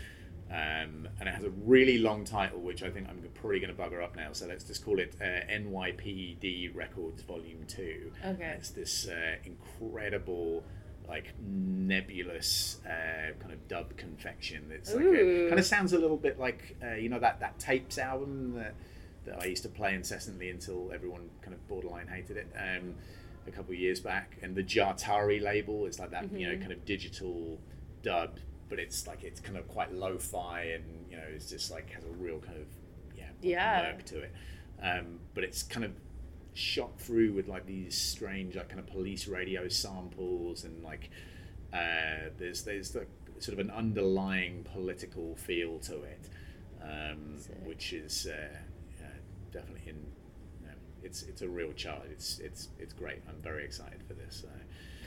Um, 0.49 1.07
and 1.19 1.29
it 1.29 1.35
has 1.35 1.43
a 1.43 1.51
really 1.51 1.99
long 1.99 2.25
title, 2.25 2.59
which 2.59 2.81
I 2.81 2.89
think 2.89 3.07
I'm 3.07 3.21
probably 3.35 3.59
going 3.59 3.75
to 3.75 3.79
bugger 3.79 4.03
up 4.03 4.15
now. 4.15 4.29
So 4.31 4.47
let's 4.47 4.63
just 4.63 4.83
call 4.83 4.99
it 4.99 5.13
uh, 5.21 5.51
NYPD 5.51 6.75
Records 6.75 7.21
Volume 7.21 7.65
Two. 7.67 8.11
Okay. 8.25 8.55
It's 8.57 8.71
this 8.71 9.07
uh, 9.07 9.35
incredible, 9.43 10.63
like 11.07 11.35
nebulous 11.39 12.79
uh, 12.83 13.33
kind 13.39 13.53
of 13.53 13.67
dub 13.67 13.95
confection. 13.95 14.71
It's 14.71 14.91
like 14.91 15.05
a, 15.05 15.49
kind 15.49 15.59
of 15.59 15.65
sounds 15.65 15.93
a 15.93 15.99
little 15.99 16.17
bit 16.17 16.39
like 16.39 16.77
uh, 16.83 16.95
you 16.95 17.09
know 17.09 17.19
that 17.19 17.41
that 17.41 17.59
tapes 17.59 17.99
album 17.99 18.55
that 18.55 18.73
that 19.29 19.41
I 19.41 19.45
used 19.45 19.63
to 19.63 19.69
play 19.69 19.93
incessantly 19.93 20.49
until 20.49 20.91
everyone 20.93 21.29
kind 21.41 21.53
of 21.53 21.65
borderline 21.67 22.07
hated 22.07 22.37
it. 22.37 22.47
Um, 22.57 22.95
a 23.47 23.51
couple 23.51 23.73
of 23.73 23.79
years 23.79 23.99
back, 23.99 24.37
and 24.41 24.55
the 24.55 24.63
Jahtari 24.63 25.41
label 25.41 25.85
is 25.85 25.97
like 25.99 26.11
that, 26.11 26.31
you 26.33 26.47
know, 26.47 26.55
Mhm. 26.55 26.59
kind 26.61 26.71
of 26.71 26.85
digital 26.85 27.59
dub, 28.03 28.37
but 28.69 28.79
it's 28.79 29.07
like 29.07 29.23
it's 29.23 29.39
kind 29.39 29.57
of 29.57 29.67
quite 29.67 29.91
lo-fi, 29.93 30.61
and 30.63 30.83
you 31.09 31.17
know, 31.17 31.23
it's 31.33 31.49
just 31.49 31.71
like 31.71 31.89
has 31.91 32.03
a 32.03 32.11
real 32.11 32.39
kind 32.39 32.57
of 32.57 32.67
yeah, 33.17 33.29
Yeah. 33.41 33.91
murk 33.93 34.05
to 34.05 34.19
it. 34.19 34.31
Um, 34.81 35.19
but 35.33 35.43
it's 35.43 35.63
kind 35.63 35.83
of 35.85 35.91
shot 36.53 36.99
through 36.99 37.33
with 37.33 37.47
like 37.47 37.65
these 37.65 37.95
strange, 37.97 38.55
like 38.55 38.67
kind 38.69 38.79
of 38.79 38.87
police 38.87 39.27
radio 39.27 39.67
samples, 39.67 40.63
and 40.63 40.83
like 40.83 41.09
uh, 41.73 42.29
there's 42.37 42.63
there's 42.63 42.95
like 42.95 43.09
sort 43.39 43.53
of 43.53 43.59
an 43.59 43.71
underlying 43.71 44.63
political 44.63 45.35
feel 45.35 45.79
to 45.79 46.03
it, 46.03 46.19
um, 46.81 47.37
which 47.63 47.93
is 47.93 48.27
uh, 48.27 48.57
definitely 49.51 49.89
in. 49.89 49.95
You 50.61 50.67
know, 50.67 50.73
it's 51.03 51.23
it's 51.23 51.41
a 51.41 51.47
real 51.49 51.73
charge. 51.73 52.09
It's 52.11 52.39
it's 52.39 52.69
it's 52.79 52.93
great. 52.93 53.19
I'm 53.27 53.41
very 53.41 53.63
excited 53.65 54.01
for 54.07 54.13
this. 54.13 54.43
Uh, 54.47 54.57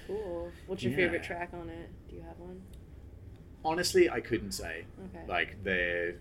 Cool. 0.09 0.51
What's 0.67 0.83
your 0.83 0.91
Yeah. 0.91 0.97
favorite 0.99 1.23
track 1.23 1.51
on 1.55 1.69
it? 1.71 1.89
Do 2.09 2.17
you 2.17 2.23
have 2.23 2.39
one? 2.39 2.61
honestly, 3.65 4.11
I 4.11 4.21
couldn't 4.21 4.53
say. 4.53 4.85
Okay. 5.15 5.25
Like 5.29 5.63
the, 5.63 6.17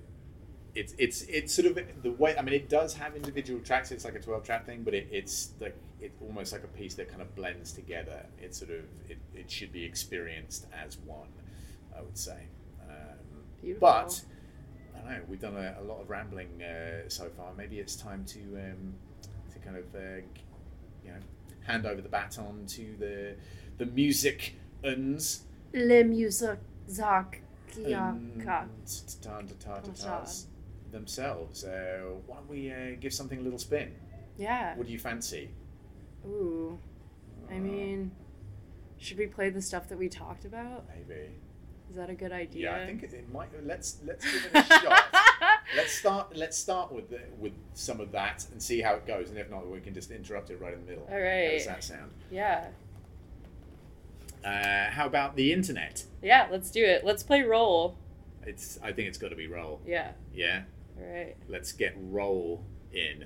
it's 0.76 0.94
it's 1.00 1.24
it's 1.24 1.54
sort 1.54 1.66
of 1.76 1.80
the 2.04 2.12
way. 2.12 2.36
I 2.38 2.42
mean, 2.44 2.54
it 2.54 2.70
does 2.70 2.94
have 2.94 3.16
individual 3.16 3.60
tracks. 3.62 3.92
It's 3.92 4.06
like 4.06 4.16
a 4.16 4.20
twelve 4.20 4.44
track 4.44 4.66
thing, 4.66 4.84
but 4.84 4.94
it, 4.94 5.08
it's 5.12 5.54
like 5.60 5.76
it's 6.00 6.16
almost 6.22 6.54
like 6.54 6.64
a 6.64 6.68
piece 6.68 6.94
that 6.96 7.10
kind 7.10 7.22
of 7.22 7.34
blends 7.36 7.72
together. 7.74 8.26
It 8.42 8.54
sort 8.56 8.70
of 8.72 8.86
it, 9.10 9.18
it 9.34 9.50
should 9.50 9.72
be 9.72 9.84
experienced 9.84 10.68
as 10.86 10.98
one. 11.00 11.28
I 11.98 12.02
would 12.02 12.18
say. 12.18 12.46
Um, 12.88 13.18
Beautiful. 13.62 13.80
but 13.90 14.22
don't 15.02 15.12
know. 15.12 15.20
We've 15.28 15.40
done 15.40 15.56
a, 15.56 15.76
a 15.80 15.84
lot 15.84 16.02
of 16.02 16.10
rambling 16.10 16.62
uh, 16.62 17.08
so 17.10 17.30
far. 17.30 17.54
Maybe 17.58 17.80
it's 17.80 17.96
time 17.96 18.26
to 18.26 18.40
um, 18.40 18.94
to 19.54 19.60
kind 19.60 19.78
of 19.78 19.86
uh, 19.96 20.22
you 21.04 21.12
know 21.12 21.20
hand 21.66 21.86
over 21.86 22.02
the 22.02 22.10
baton 22.10 22.66
to 22.68 22.96
the 23.00 23.36
the 23.78 23.86
music 23.86 24.56
uns. 24.84 25.44
Le 25.74 26.04
music 26.04 26.60
and 26.94 28.42
themselves. 30.92 31.64
Uh, 31.64 32.02
why 32.28 32.36
don't 32.38 32.50
we 32.50 32.72
uh, 32.72 32.96
give 33.00 33.14
something 33.14 33.40
a 33.40 33.42
little 33.42 33.60
spin? 33.60 33.94
Yeah. 34.38 34.76
What 34.76 34.88
do 34.88 34.94
you 34.94 35.00
fancy? 35.00 35.50
Ooh. 36.26 36.78
I 37.50 37.56
Uh, 37.56 37.60
mean, 37.60 38.12
should 38.98 39.18
we 39.18 39.28
play 39.28 39.50
the 39.50 39.62
stuff 39.62 39.88
that 39.90 39.98
we 39.98 40.10
talked 40.10 40.46
about? 40.46 40.86
maybe. 40.96 41.30
Is 41.92 41.98
that 41.98 42.10
a 42.10 42.14
good 42.14 42.32
idea? 42.32 42.72
Yeah, 42.72 42.82
I 42.82 42.86
think 42.86 43.04
it, 43.04 43.12
it 43.12 43.30
might. 43.34 43.50
Let's 43.66 43.98
let's 44.06 44.24
give 44.24 44.46
it 44.46 44.52
a 44.56 44.64
shot. 44.82 45.04
Let's 45.76 45.92
start. 45.92 46.38
Let's 46.38 46.58
start 46.58 46.90
with 46.90 47.10
the, 47.10 47.20
with 47.38 47.52
some 47.74 48.00
of 48.00 48.14
that 48.14 48.46
and 48.54 48.64
see 48.64 48.80
how 48.80 48.94
it 48.94 49.06
goes. 49.06 49.30
And 49.30 49.38
if 49.38 49.52
not, 49.52 49.70
we 49.70 49.82
can 49.82 49.94
just 49.94 50.10
interrupt 50.10 50.50
it 50.52 50.62
right 50.62 50.74
in 50.74 50.86
the 50.86 50.90
middle. 50.90 51.06
All 51.12 51.20
right. 51.20 51.48
How 51.48 51.58
does 51.58 51.66
that 51.66 51.84
sound? 51.84 52.12
Yeah. 52.32 52.68
Uh, 54.46 54.90
how 54.90 55.06
about 55.06 55.36
the 55.36 55.52
internet? 55.52 56.06
Yeah, 56.24 56.48
let's 56.50 56.72
do 56.72 56.82
it. 56.82 57.04
Let's 57.04 57.24
play 57.24 57.42
roll. 57.42 57.98
It's. 58.46 58.80
I 58.82 58.94
think 58.94 59.10
it's 59.10 59.18
got 59.18 59.32
to 59.32 59.36
be 59.36 59.48
roll. 59.48 59.82
Yeah. 59.86 60.12
Yeah. 60.34 60.62
All 60.98 61.14
right. 61.14 61.36
Let's 61.50 61.74
get 61.74 61.94
roll 61.98 62.64
in. 62.94 63.26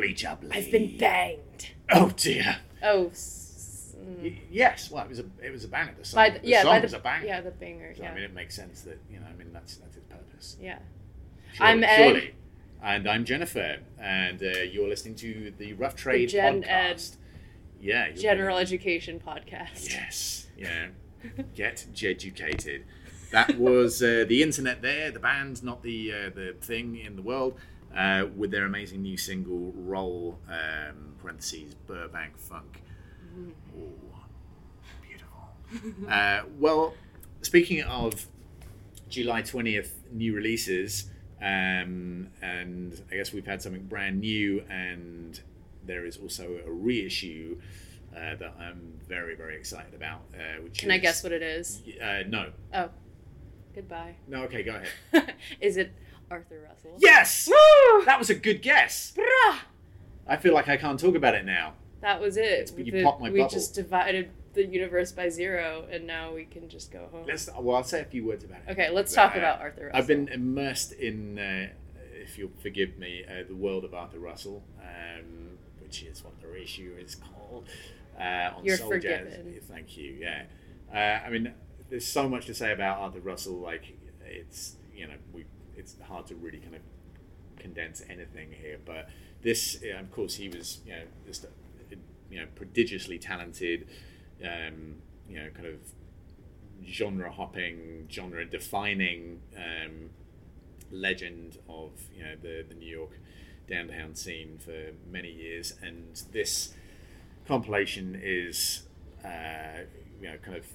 Was 0.00 0.22
lovely, 0.22 0.48
jubbly. 0.48 0.56
I've 0.56 0.70
been 0.70 0.96
banged. 0.98 1.70
Oh 1.90 2.10
dear. 2.16 2.58
Oh, 2.82 3.08
s- 3.08 3.94
mm. 3.98 4.36
Yes, 4.50 4.90
well, 4.90 5.04
it 5.04 5.08
was 5.08 5.18
a 5.20 5.24
it 5.42 5.50
was 5.50 5.64
a 5.64 5.68
banger. 5.68 5.94
The 5.98 6.04
song, 6.04 6.16
by 6.16 6.30
the, 6.30 6.38
the 6.40 6.48
yeah, 6.48 6.62
song 6.62 6.72
by 6.72 6.78
the 6.80 6.84
was 6.84 6.92
a 6.94 6.98
banger. 6.98 7.26
yeah, 7.26 7.40
the 7.40 7.50
banger. 7.50 7.94
So, 7.94 8.02
yeah, 8.02 8.10
I 8.10 8.14
mean, 8.14 8.24
it 8.24 8.34
makes 8.34 8.54
sense 8.54 8.82
that 8.82 8.98
you 9.10 9.18
know. 9.20 9.26
I 9.32 9.36
mean, 9.36 9.52
that's 9.52 9.76
that's 9.76 9.96
its 9.96 10.06
purpose. 10.06 10.56
yeah. 10.60 10.78
Surely, 11.52 11.72
I'm 11.72 11.84
Ed. 11.84 11.96
surely. 11.96 12.34
and 12.82 13.08
I'm 13.08 13.24
Jennifer, 13.24 13.78
and 13.98 14.42
uh, 14.42 14.60
you're 14.70 14.88
listening 14.88 15.16
to 15.16 15.52
the 15.58 15.72
Rough 15.74 15.96
Trade 15.96 16.28
Gen 16.28 16.62
podcast. 16.62 17.16
Yeah, 17.80 18.06
you're 18.08 18.16
General 18.16 18.58
education 18.58 19.20
podcast. 19.26 19.88
Yes, 19.90 20.46
yeah. 20.56 20.88
Get 21.54 21.86
jeducated. 21.92 22.84
That 23.32 23.58
was 23.58 24.02
uh, 24.02 24.24
the 24.28 24.42
internet 24.42 24.80
there, 24.82 25.10
the 25.10 25.18
band, 25.20 25.62
not 25.62 25.82
the 25.82 26.12
uh, 26.12 26.30
the 26.34 26.54
thing 26.60 26.96
in 26.96 27.16
the 27.16 27.22
world, 27.22 27.58
uh, 27.96 28.26
with 28.36 28.50
their 28.50 28.64
amazing 28.66 29.02
new 29.02 29.16
single 29.16 29.72
"Roll" 29.76 30.38
um, 30.48 31.14
(parentheses 31.18 31.74
Burbank 31.86 32.38
Funk). 32.38 32.82
Oh, 33.76 33.88
beautiful. 35.06 36.06
uh, 36.10 36.42
well, 36.58 36.94
speaking 37.42 37.82
of 37.82 38.26
July 39.08 39.42
twentieth 39.42 39.98
new 40.12 40.34
releases, 40.34 41.10
um, 41.40 42.28
and 42.42 43.00
I 43.10 43.16
guess 43.16 43.32
we've 43.32 43.46
had 43.46 43.62
something 43.62 43.84
brand 43.84 44.20
new, 44.20 44.62
and 44.68 45.40
there 45.86 46.04
is 46.06 46.16
also 46.16 46.58
a 46.66 46.70
reissue 46.70 47.58
uh, 48.14 48.34
that 48.36 48.54
I'm 48.58 49.00
very 49.08 49.34
very 49.36 49.56
excited 49.56 49.94
about. 49.94 50.20
Uh, 50.34 50.62
which 50.62 50.78
Can 50.78 50.90
I 50.90 50.98
guess 50.98 51.22
what 51.22 51.32
it 51.32 51.42
is? 51.42 51.82
Uh, 52.02 52.22
no, 52.28 52.50
Oh, 52.74 52.90
goodbye. 53.74 54.14
no. 54.28 54.42
Okay, 54.44 54.62
go 54.62 54.80
ahead. 55.12 55.34
is 55.60 55.76
it 55.76 55.92
Arthur 56.30 56.66
Russell? 56.68 56.94
Yes, 56.98 57.48
Woo! 57.48 58.04
that 58.04 58.18
was 58.18 58.30
a 58.30 58.34
good 58.34 58.62
guess. 58.62 59.12
Brah! 59.16 59.58
I 60.26 60.36
feel 60.36 60.54
like 60.54 60.68
I 60.68 60.76
can't 60.76 60.98
talk 60.98 61.14
about 61.16 61.34
it 61.34 61.44
now. 61.44 61.74
That 62.00 62.20
was 62.20 62.36
it. 62.36 62.44
It's- 62.44 62.72
you 62.78 62.90
The- 62.92 63.02
popped 63.02 63.20
my 63.20 63.30
we 63.30 63.40
bubble. 63.40 63.50
just 63.50 63.74
divided 63.74 64.30
the 64.54 64.64
universe 64.64 65.12
by 65.12 65.28
zero, 65.28 65.86
and 65.90 66.06
now 66.06 66.32
we 66.34 66.44
can 66.44 66.68
just 66.68 66.90
go 66.92 67.08
home. 67.12 67.26
Let's. 67.26 67.48
Well, 67.58 67.76
I'll 67.76 67.84
say 67.84 68.00
a 68.00 68.04
few 68.04 68.24
words 68.24 68.44
about 68.44 68.60
it. 68.66 68.72
Okay, 68.72 68.90
let's 68.90 69.12
talk 69.12 69.34
Uh, 69.34 69.38
about 69.38 69.60
Arthur 69.60 69.86
Russell. 69.86 69.98
I've 69.98 70.06
been 70.06 70.28
immersed 70.28 70.92
in, 70.92 71.38
uh, 71.38 71.68
if 72.14 72.38
you'll 72.38 72.52
forgive 72.62 72.96
me, 72.98 73.24
uh, 73.24 73.44
the 73.46 73.54
world 73.54 73.84
of 73.84 73.92
Arthur 73.94 74.18
Russell, 74.18 74.62
um, 74.80 75.58
which 75.80 76.02
is 76.02 76.24
what 76.24 76.40
the 76.40 76.48
reissue 76.48 76.96
is 76.98 77.14
called. 77.16 77.68
Uh, 78.18 78.50
on 78.56 78.64
You're 78.64 78.76
Soul 78.76 78.90
Jazz. 78.98 79.34
forgiven. 79.34 79.60
Thank 79.68 79.96
you. 79.96 80.12
Yeah. 80.20 80.44
Uh, 80.92 81.26
I 81.26 81.30
mean, 81.30 81.54
there's 81.88 82.06
so 82.06 82.28
much 82.28 82.46
to 82.46 82.54
say 82.54 82.72
about 82.72 82.98
Arthur 82.98 83.20
Russell. 83.20 83.54
Like, 83.54 83.84
it's 84.24 84.76
you 84.94 85.06
know, 85.06 85.14
we 85.32 85.44
it's 85.80 85.96
hard 86.06 86.26
to 86.28 86.34
really 86.36 86.58
kind 86.58 86.76
of 86.76 86.82
condense 87.56 88.02
anything 88.08 88.52
here. 88.52 88.78
But 88.84 89.08
this, 89.42 89.82
of 89.98 90.10
course, 90.10 90.36
he 90.36 90.48
was 90.48 90.80
you 90.86 90.92
know 90.92 91.02
just 91.26 91.46
you 92.30 92.40
know 92.40 92.46
prodigiously 92.54 93.18
talented. 93.18 93.88
Um, 94.42 94.96
you 95.28 95.38
know, 95.38 95.48
kind 95.50 95.66
of 95.66 95.80
genre 96.86 97.30
hopping, 97.30 98.08
genre 98.10 98.44
defining 98.44 99.40
um, 99.56 100.10
legend 100.90 101.58
of 101.68 101.90
you 102.14 102.24
know 102.24 102.34
the 102.40 102.64
the 102.68 102.74
New 102.74 102.88
York 102.88 103.18
downtown 103.68 104.14
scene 104.14 104.58
for 104.58 104.92
many 105.10 105.30
years, 105.30 105.74
and 105.82 106.20
this 106.32 106.74
compilation 107.46 108.20
is 108.22 108.82
uh, 109.24 109.84
you 110.20 110.28
know 110.28 110.36
kind 110.38 110.56
of 110.56 110.66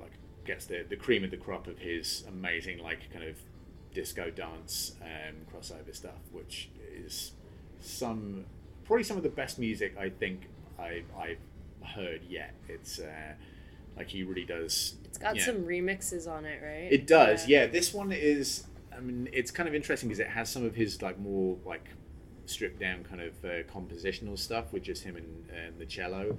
like 0.00 0.12
gets 0.44 0.66
the 0.66 0.84
the 0.88 0.96
cream 0.96 1.24
of 1.24 1.30
the 1.30 1.36
crop 1.36 1.66
of 1.66 1.78
his 1.78 2.24
amazing 2.28 2.78
like 2.78 3.12
kind 3.12 3.24
of 3.24 3.36
disco 3.94 4.30
dance 4.30 4.96
um, 5.00 5.36
crossover 5.52 5.94
stuff, 5.94 6.20
which 6.32 6.68
is 6.94 7.32
some 7.80 8.44
probably 8.84 9.04
some 9.04 9.16
of 9.16 9.22
the 9.22 9.30
best 9.30 9.58
music 9.58 9.96
I 9.98 10.10
think 10.10 10.48
I 10.78 11.02
I've 11.18 11.38
heard 11.94 12.22
yet. 12.28 12.54
It's 12.68 12.98
uh, 12.98 13.34
like 13.96 14.08
he 14.08 14.22
really 14.22 14.44
does. 14.44 14.96
It's 15.04 15.18
got 15.18 15.36
yeah. 15.36 15.44
some 15.44 15.64
remixes 15.64 16.28
on 16.28 16.44
it, 16.44 16.60
right? 16.62 16.92
It 16.92 17.06
does, 17.06 17.48
yeah. 17.48 17.66
This 17.66 17.94
one 17.94 18.12
is. 18.12 18.64
I 18.94 19.00
mean, 19.00 19.28
it's 19.32 19.50
kind 19.50 19.68
of 19.68 19.74
interesting 19.74 20.08
because 20.08 20.20
it 20.20 20.28
has 20.28 20.48
some 20.48 20.64
of 20.64 20.74
his 20.74 21.02
like 21.02 21.18
more 21.18 21.56
like 21.64 21.88
stripped 22.46 22.78
down 22.78 23.04
kind 23.04 23.20
of 23.20 23.32
uh, 23.44 23.62
compositional 23.72 24.38
stuff 24.38 24.72
with 24.72 24.82
just 24.82 25.02
him 25.02 25.16
and, 25.16 25.48
and 25.50 25.78
the 25.78 25.86
cello. 25.86 26.36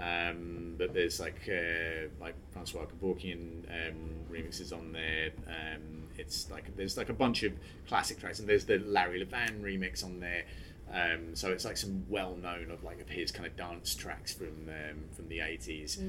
Um, 0.00 0.74
but 0.78 0.94
there's 0.94 1.18
like 1.18 1.48
uh, 1.48 2.08
like 2.20 2.34
Francois 2.52 2.86
Kevorkian 2.86 3.64
um, 3.68 4.10
remixes 4.30 4.72
on 4.72 4.92
there. 4.92 5.30
Um, 5.46 6.04
it's 6.16 6.50
like 6.50 6.76
there's 6.76 6.96
like 6.96 7.08
a 7.08 7.14
bunch 7.14 7.42
of 7.42 7.52
classic 7.88 8.20
tracks, 8.20 8.38
and 8.38 8.48
there's 8.48 8.64
the 8.64 8.78
Larry 8.78 9.24
Levan 9.24 9.60
remix 9.60 10.04
on 10.04 10.20
there. 10.20 10.44
Um, 10.92 11.34
so 11.34 11.50
it's 11.50 11.64
like 11.64 11.76
some 11.76 12.04
well 12.08 12.36
known 12.36 12.70
of 12.70 12.82
like 12.84 13.00
of 13.00 13.08
his 13.08 13.30
kind 13.30 13.46
of 13.46 13.56
dance 13.56 13.94
tracks 13.94 14.32
from 14.32 14.68
um, 14.68 15.04
from 15.14 15.28
the 15.28 15.38
80s, 15.38 16.00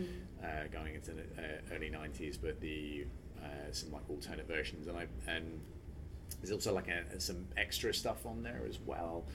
uh, 0.43 0.67
going 0.71 0.95
into 0.95 1.11
the 1.11 1.23
uh, 1.37 1.75
early 1.75 1.89
90s. 1.89 2.37
But 2.41 2.61
the 2.61 3.05
uh, 3.41 3.71
some 3.71 3.91
like 3.91 4.07
alternate 4.09 4.47
versions, 4.47 4.87
and 4.87 4.97
I 4.97 5.07
and 5.27 5.59
there's 6.41 6.51
also 6.51 6.73
like 6.73 6.87
a, 6.87 7.19
some 7.19 7.47
extra 7.57 7.93
stuff 7.93 8.25
on 8.25 8.43
there 8.43 8.61
as 8.67 8.77
well. 8.85 9.25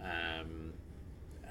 Um, 0.00 0.72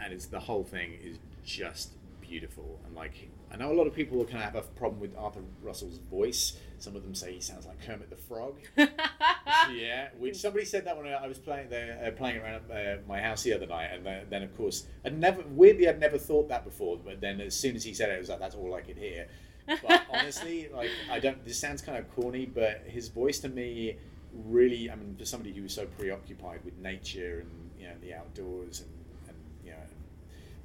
and 0.01 0.13
it's 0.13 0.25
the 0.25 0.39
whole 0.39 0.63
thing 0.63 0.93
is 1.03 1.19
just 1.45 1.91
beautiful 2.29 2.79
and 2.85 2.95
like 2.95 3.29
I 3.51 3.57
know 3.57 3.71
a 3.71 3.73
lot 3.73 3.87
of 3.87 3.95
people 3.95 4.23
kind 4.25 4.37
of 4.37 4.43
have 4.43 4.55
a 4.55 4.61
problem 4.61 5.01
with 5.01 5.17
Arthur 5.17 5.41
Russell's 5.61 5.97
voice. 5.97 6.53
Some 6.77 6.95
of 6.95 7.03
them 7.03 7.15
say 7.15 7.33
he 7.33 7.41
sounds 7.41 7.65
like 7.65 7.83
Kermit 7.83 8.09
the 8.09 8.15
Frog. 8.15 8.59
yeah, 8.77 10.09
which 10.19 10.37
somebody 10.37 10.65
said 10.65 10.85
that 10.85 10.95
when 10.95 11.07
I 11.07 11.27
was 11.27 11.39
playing 11.39 11.69
there, 11.69 11.99
uh, 12.05 12.11
playing 12.11 12.37
around 12.37 12.61
at 12.71 12.97
uh, 12.99 13.01
my 13.07 13.19
house 13.19 13.41
the 13.43 13.53
other 13.53 13.65
night, 13.65 13.89
and 13.91 14.05
then, 14.05 14.25
then 14.29 14.43
of 14.43 14.55
course 14.55 14.85
I'd 15.03 15.17
never 15.17 15.43
weirdly 15.49 15.89
I'd 15.89 15.99
never 15.99 16.17
thought 16.17 16.49
that 16.49 16.63
before, 16.63 16.97
but 17.03 17.21
then 17.21 17.41
as 17.41 17.55
soon 17.55 17.75
as 17.75 17.83
he 17.83 17.93
said 17.93 18.09
it, 18.09 18.13
it 18.13 18.19
was 18.19 18.29
like 18.29 18.39
that's 18.39 18.55
all 18.55 18.75
I 18.75 18.81
could 18.81 18.97
hear. 18.97 19.27
But 19.65 20.03
honestly, 20.13 20.69
like 20.73 20.91
I 21.11 21.19
don't. 21.19 21.43
This 21.43 21.59
sounds 21.59 21.81
kind 21.81 21.97
of 21.97 22.09
corny, 22.15 22.45
but 22.45 22.83
his 22.85 23.07
voice 23.07 23.39
to 23.39 23.49
me 23.49 23.97
really. 24.33 24.89
I 24.91 24.95
mean, 24.95 25.15
for 25.17 25.25
somebody 25.25 25.53
who 25.53 25.63
was 25.63 25.73
so 25.73 25.85
preoccupied 25.85 26.63
with 26.63 26.77
nature 26.77 27.39
and 27.41 27.71
you 27.79 27.87
know 27.87 27.93
the 28.01 28.13
outdoors 28.13 28.81
and, 28.81 28.89
and 28.89 28.89
you 28.89 28.98
know 28.98 28.98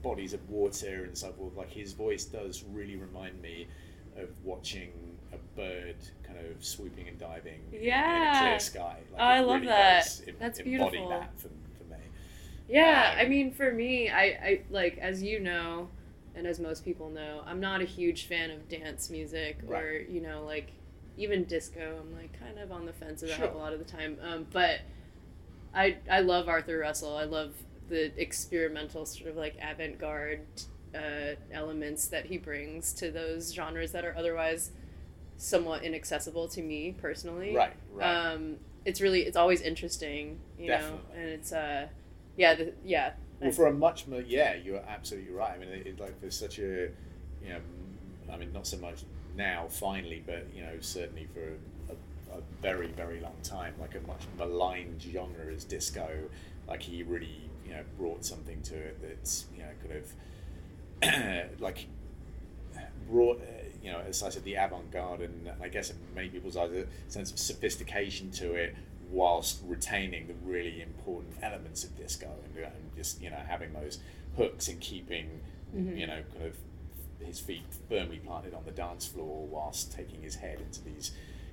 bodies 0.04 0.34
of 0.34 0.48
water 0.50 1.04
and 1.04 1.16
so 1.18 1.32
forth, 1.32 1.56
like 1.56 1.70
his 1.70 1.94
voice 1.94 2.24
does 2.26 2.64
really 2.72 2.96
remind 2.96 3.40
me 3.42 3.68
of 4.16 4.28
watching 4.44 4.92
a 5.32 5.38
bird 5.56 5.96
kind 6.22 6.38
of 6.38 6.64
swooping 6.64 7.08
and 7.08 7.18
diving 7.18 7.60
in- 7.72 7.78
in, 7.78 7.82
a 7.82 7.84
Yeah. 7.86 8.38
clear 8.40 8.60
sky. 8.60 8.98
Like, 9.12 9.20
Oh, 9.20 9.24
I 9.24 9.40
love 9.40 9.62
really 9.62 9.66
that. 9.68 10.04
does 10.04 10.22
em- 10.28 10.36
That's 10.38 10.60
beautiful. 10.60 11.08
that 11.08 11.30
for, 11.40 11.48
for 11.78 11.84
me. 11.90 11.96
Yeah, 12.68 13.10
Um, 13.14 13.26
I 13.26 13.28
mean, 13.28 13.52
for 13.52 13.72
me, 13.72 14.10
I, 14.10 14.24
I 14.24 14.62
like 14.70 14.98
as 14.98 15.22
you 15.22 15.40
know, 15.40 15.88
and 16.36 16.46
as 16.46 16.60
most 16.60 16.84
people 16.84 17.10
know, 17.10 17.42
I'm 17.46 17.60
not 17.60 17.80
a 17.82 17.84
huge 17.84 18.26
fan 18.26 18.50
of 18.50 18.68
dance 18.68 19.10
music 19.10 19.58
or 19.68 19.92
you 20.08 20.20
know 20.20 20.44
like 20.44 20.72
even 21.16 21.44
disco. 21.44 21.98
I'm 22.00 22.14
like 22.16 22.38
kind 22.38 22.58
of 22.58 22.72
on 22.72 22.86
the 22.86 22.92
fence 22.92 23.22
about 23.22 23.36
Sure. 23.36 23.48
a 23.48 23.56
lot 23.58 23.72
of 23.72 23.78
the 23.80 23.84
time. 23.84 24.18
Um, 24.22 24.46
but 24.52 24.80
I 25.74 25.98
I 26.10 26.20
love 26.20 26.48
Arthur 26.48 26.78
Russell. 26.78 27.16
I 27.16 27.24
love 27.24 27.54
the 27.88 28.12
experimental 28.20 29.06
sort 29.06 29.30
of 29.30 29.36
like 29.36 29.56
avant-garde 29.60 30.40
uh, 30.94 31.34
elements 31.52 32.06
that 32.08 32.26
he 32.26 32.38
brings 32.38 32.92
to 32.94 33.10
those 33.10 33.52
genres 33.52 33.92
that 33.92 34.04
are 34.04 34.14
otherwise 34.16 34.70
somewhat 35.36 35.82
inaccessible 35.82 36.48
to 36.48 36.62
me 36.62 36.94
personally. 37.00 37.54
Right, 37.54 37.72
right. 37.92 38.32
Um, 38.32 38.56
it's 38.84 39.00
really 39.00 39.22
it's 39.22 39.36
always 39.36 39.60
interesting, 39.60 40.38
you 40.58 40.68
know, 40.68 41.00
and 41.14 41.28
it's 41.28 41.52
uh, 41.52 41.88
yeah, 42.36 42.54
the, 42.54 42.72
yeah. 42.84 43.12
Well, 43.40 43.52
for 43.52 43.66
a 43.66 43.72
much 43.72 44.06
more, 44.06 44.20
yeah, 44.20 44.54
you're 44.54 44.82
absolutely 44.88 45.32
right. 45.32 45.52
I 45.54 45.58
mean, 45.58 45.68
it, 45.68 45.86
it, 45.86 46.00
like 46.00 46.20
there's 46.20 46.38
such 46.38 46.58
a, 46.58 46.88
you 47.42 47.48
know, 47.48 47.60
I 48.32 48.36
mean, 48.36 48.52
not 48.52 48.66
so 48.66 48.78
much 48.78 49.02
now, 49.36 49.66
finally, 49.68 50.22
but 50.24 50.46
you 50.54 50.62
know, 50.62 50.72
certainly 50.80 51.26
for 51.34 51.42
a, 51.92 52.38
a 52.38 52.42
very, 52.62 52.88
very 52.88 53.20
long 53.20 53.36
time, 53.42 53.74
like 53.80 53.94
a 53.94 54.06
much 54.06 54.22
maligned 54.38 55.02
genre 55.02 55.52
as 55.52 55.64
disco. 55.64 56.08
Like 56.68 56.82
he 56.82 57.02
really, 57.02 57.50
you 57.66 57.72
know, 57.72 57.82
brought 57.98 58.24
something 58.24 58.62
to 58.62 58.74
it 58.74 58.98
that's, 59.02 59.46
you 59.54 59.62
know, 59.62 59.68
could 59.82 60.04
have 61.02 61.50
like 61.60 61.86
brought, 63.10 63.40
you 63.82 63.92
know, 63.92 64.00
as 64.06 64.22
I 64.22 64.30
said, 64.30 64.44
the 64.44 64.54
avant-garde 64.54 65.20
and 65.20 65.50
I 65.62 65.68
guess 65.68 65.90
in 65.90 65.96
many 66.14 66.28
people's 66.28 66.56
eyes, 66.56 66.70
a 66.72 66.86
sense 67.10 67.30
of 67.30 67.38
sophistication 67.38 68.30
to 68.32 68.54
it, 68.54 68.74
whilst 69.10 69.60
retaining 69.66 70.26
the 70.26 70.34
really 70.44 70.82
important 70.82 71.34
elements 71.42 71.84
of 71.84 71.96
disco 71.96 72.28
and, 72.44 72.64
and 72.64 72.96
just 72.96 73.20
you 73.20 73.30
know 73.30 73.40
having 73.46 73.72
those 73.72 73.98
hooks 74.36 74.68
and 74.68 74.80
keeping, 74.80 75.40
mm-hmm. 75.74 75.96
you 75.96 76.06
know, 76.06 76.22
kind 76.32 76.46
of 76.46 76.56
his 77.24 77.38
feet 77.40 77.64
firmly 77.88 78.18
planted 78.24 78.54
on 78.54 78.64
the 78.64 78.70
dance 78.70 79.06
floor 79.06 79.46
whilst 79.46 79.92
taking 79.92 80.22
his 80.22 80.36
head 80.36 80.60
into 80.60 80.82
these 80.82 81.12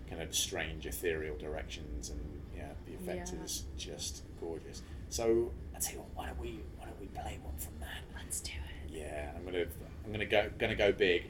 kind 0.09 0.21
of 0.21 0.35
strange 0.35 0.85
ethereal 0.85 1.37
directions 1.37 2.09
and 2.09 2.19
yeah, 2.55 2.71
the 2.85 2.93
effect 2.95 3.31
Yeah. 3.33 3.43
is 3.43 3.63
just 3.77 4.23
gorgeous. 4.39 4.81
So 5.09 5.51
I 5.81 5.83
tell 5.83 5.93
you 5.93 5.99
what, 6.01 6.09
why 6.15 6.25
don't 6.27 6.39
we 6.39 6.59
why 6.77 6.85
don't 6.85 6.99
we 7.01 7.07
play 7.07 7.39
one 7.41 7.57
from 7.57 7.73
that? 7.79 8.03
Let's 8.15 8.39
do 8.39 8.51
it. 8.51 8.99
Yeah, 8.99 9.31
I'm 9.35 9.43
gonna 9.43 9.65
I'm 10.05 10.11
gonna 10.11 10.25
go 10.27 10.49
gonna 10.59 10.75
go 10.75 10.91
big, 10.91 11.25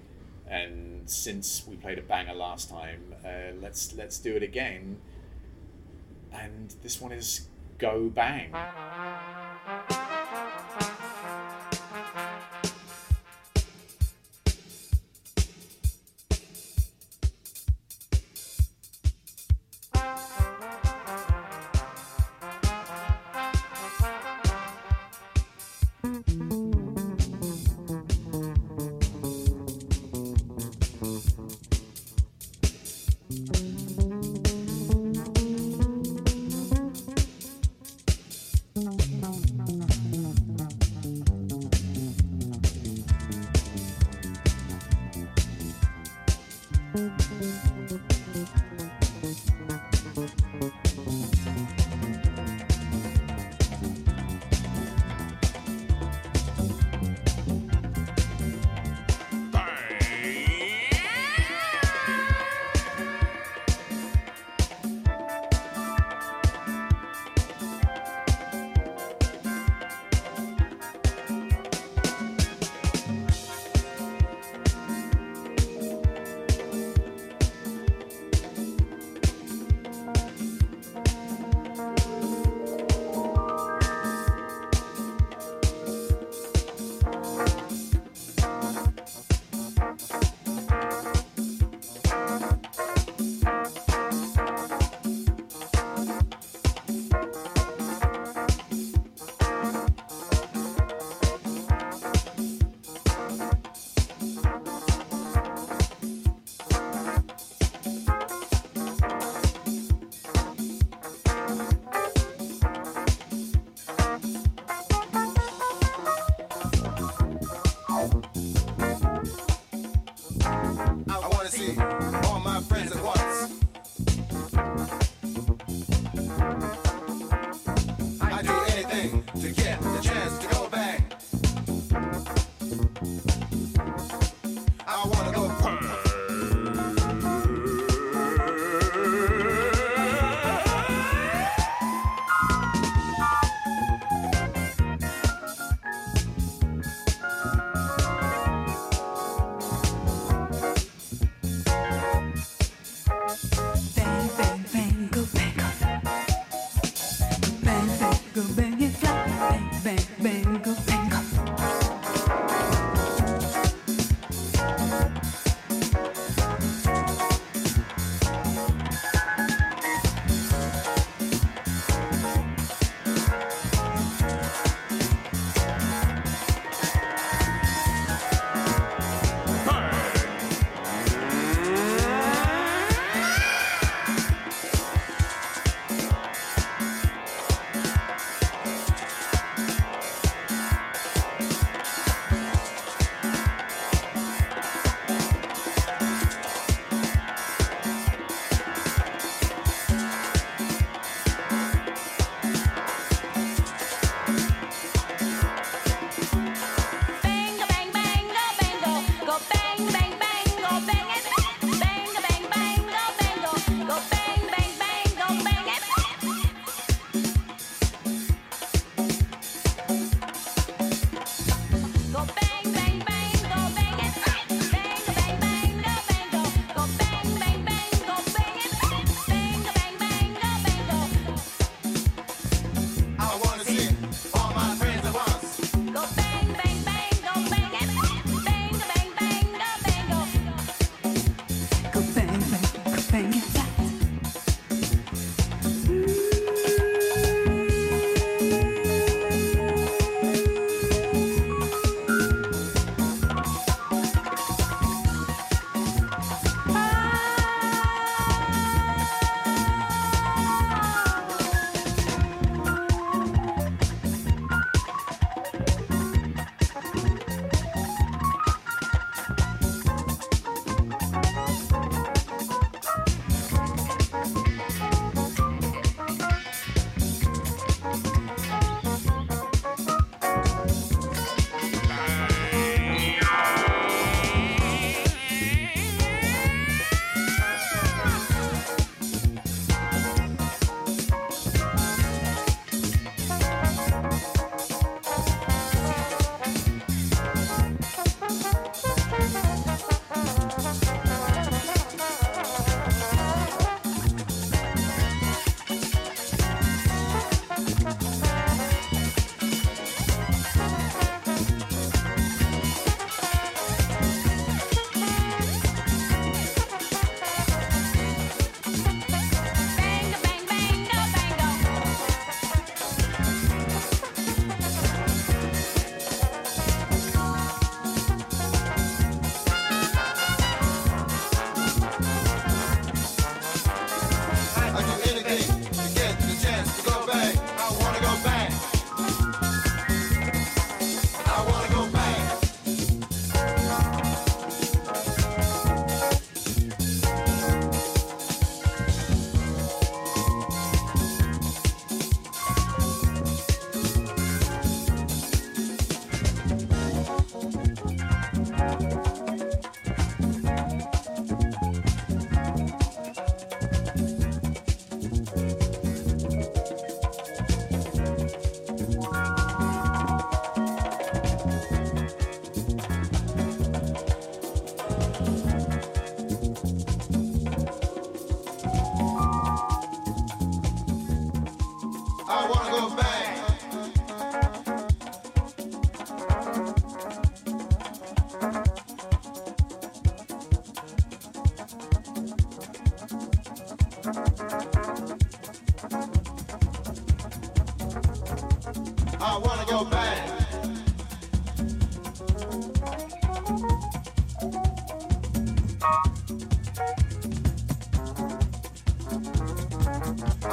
and 0.46 1.10
since 1.10 1.66
we 1.66 1.78
played 1.78 1.98
a 2.00 2.02
banger 2.02 2.34
last 2.34 2.70
time, 2.70 3.16
uh, 3.24 3.54
let's 3.62 3.94
let's 3.94 4.20
do 4.20 4.36
it 4.36 4.44
again. 4.44 4.98
and 6.34 6.76
this 6.84 7.00
one 7.00 7.12
is 7.14 7.48
Go 7.78 8.10
Bang. 8.10 8.52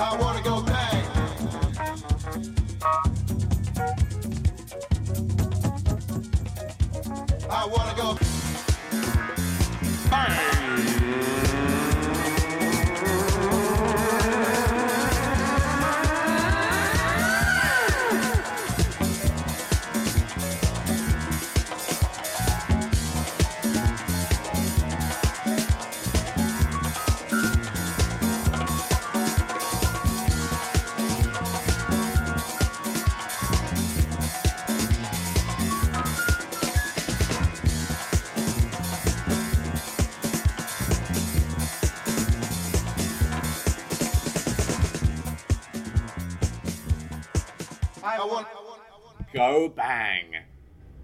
I 0.01 0.17
wanna 0.17 0.41
go 0.43 0.68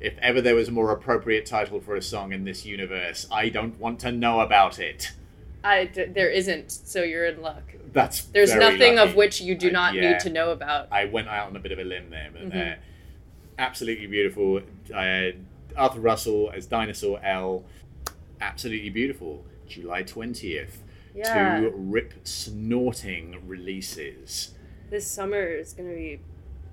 If 0.04 0.18
ever 0.18 0.42
there 0.42 0.54
was 0.54 0.68
a 0.68 0.70
more 0.70 0.90
appropriate 0.90 1.46
title 1.46 1.80
for 1.80 1.96
a 1.96 2.02
song 2.02 2.32
in 2.32 2.44
this 2.44 2.66
universe, 2.66 3.26
I 3.32 3.48
don't 3.48 3.78
want 3.80 4.00
to 4.00 4.12
know 4.12 4.40
about 4.40 4.78
it. 4.78 5.12
I 5.64 5.86
d- 5.86 6.04
there 6.04 6.28
isn't, 6.28 6.70
so 6.70 7.02
you're 7.02 7.24
in 7.24 7.40
luck. 7.40 7.62
That's 7.90 8.24
There's 8.24 8.54
nothing 8.54 8.96
lucky. 8.96 9.10
of 9.10 9.16
which 9.16 9.40
you 9.40 9.54
do 9.54 9.70
not 9.70 9.94
yeah. 9.94 10.10
need 10.12 10.20
to 10.20 10.28
know 10.30 10.50
about. 10.50 10.88
I 10.92 11.06
went 11.06 11.28
out 11.28 11.46
on 11.48 11.56
a 11.56 11.58
bit 11.58 11.72
of 11.72 11.78
a 11.78 11.84
limb 11.84 12.10
there, 12.10 12.28
but 12.30 12.50
Mhm. 12.50 12.72
uh, 12.72 12.76
absolutely 13.58 14.06
beautiful. 14.06 14.60
Uh, 14.94 15.30
Arthur 15.74 16.00
Russell 16.00 16.50
as 16.54 16.66
Dinosaur 16.66 17.18
L, 17.24 17.64
absolutely 18.42 18.90
beautiful. 18.90 19.46
July 19.66 20.02
twentieth, 20.02 20.82
Yeah. 21.14 21.60
two 21.60 21.72
rip 21.74 22.12
snorting 22.24 23.38
releases. 23.48 24.50
This 24.90 25.06
summer 25.06 25.42
is 25.46 25.72
gonna 25.72 25.94
be, 25.94 26.20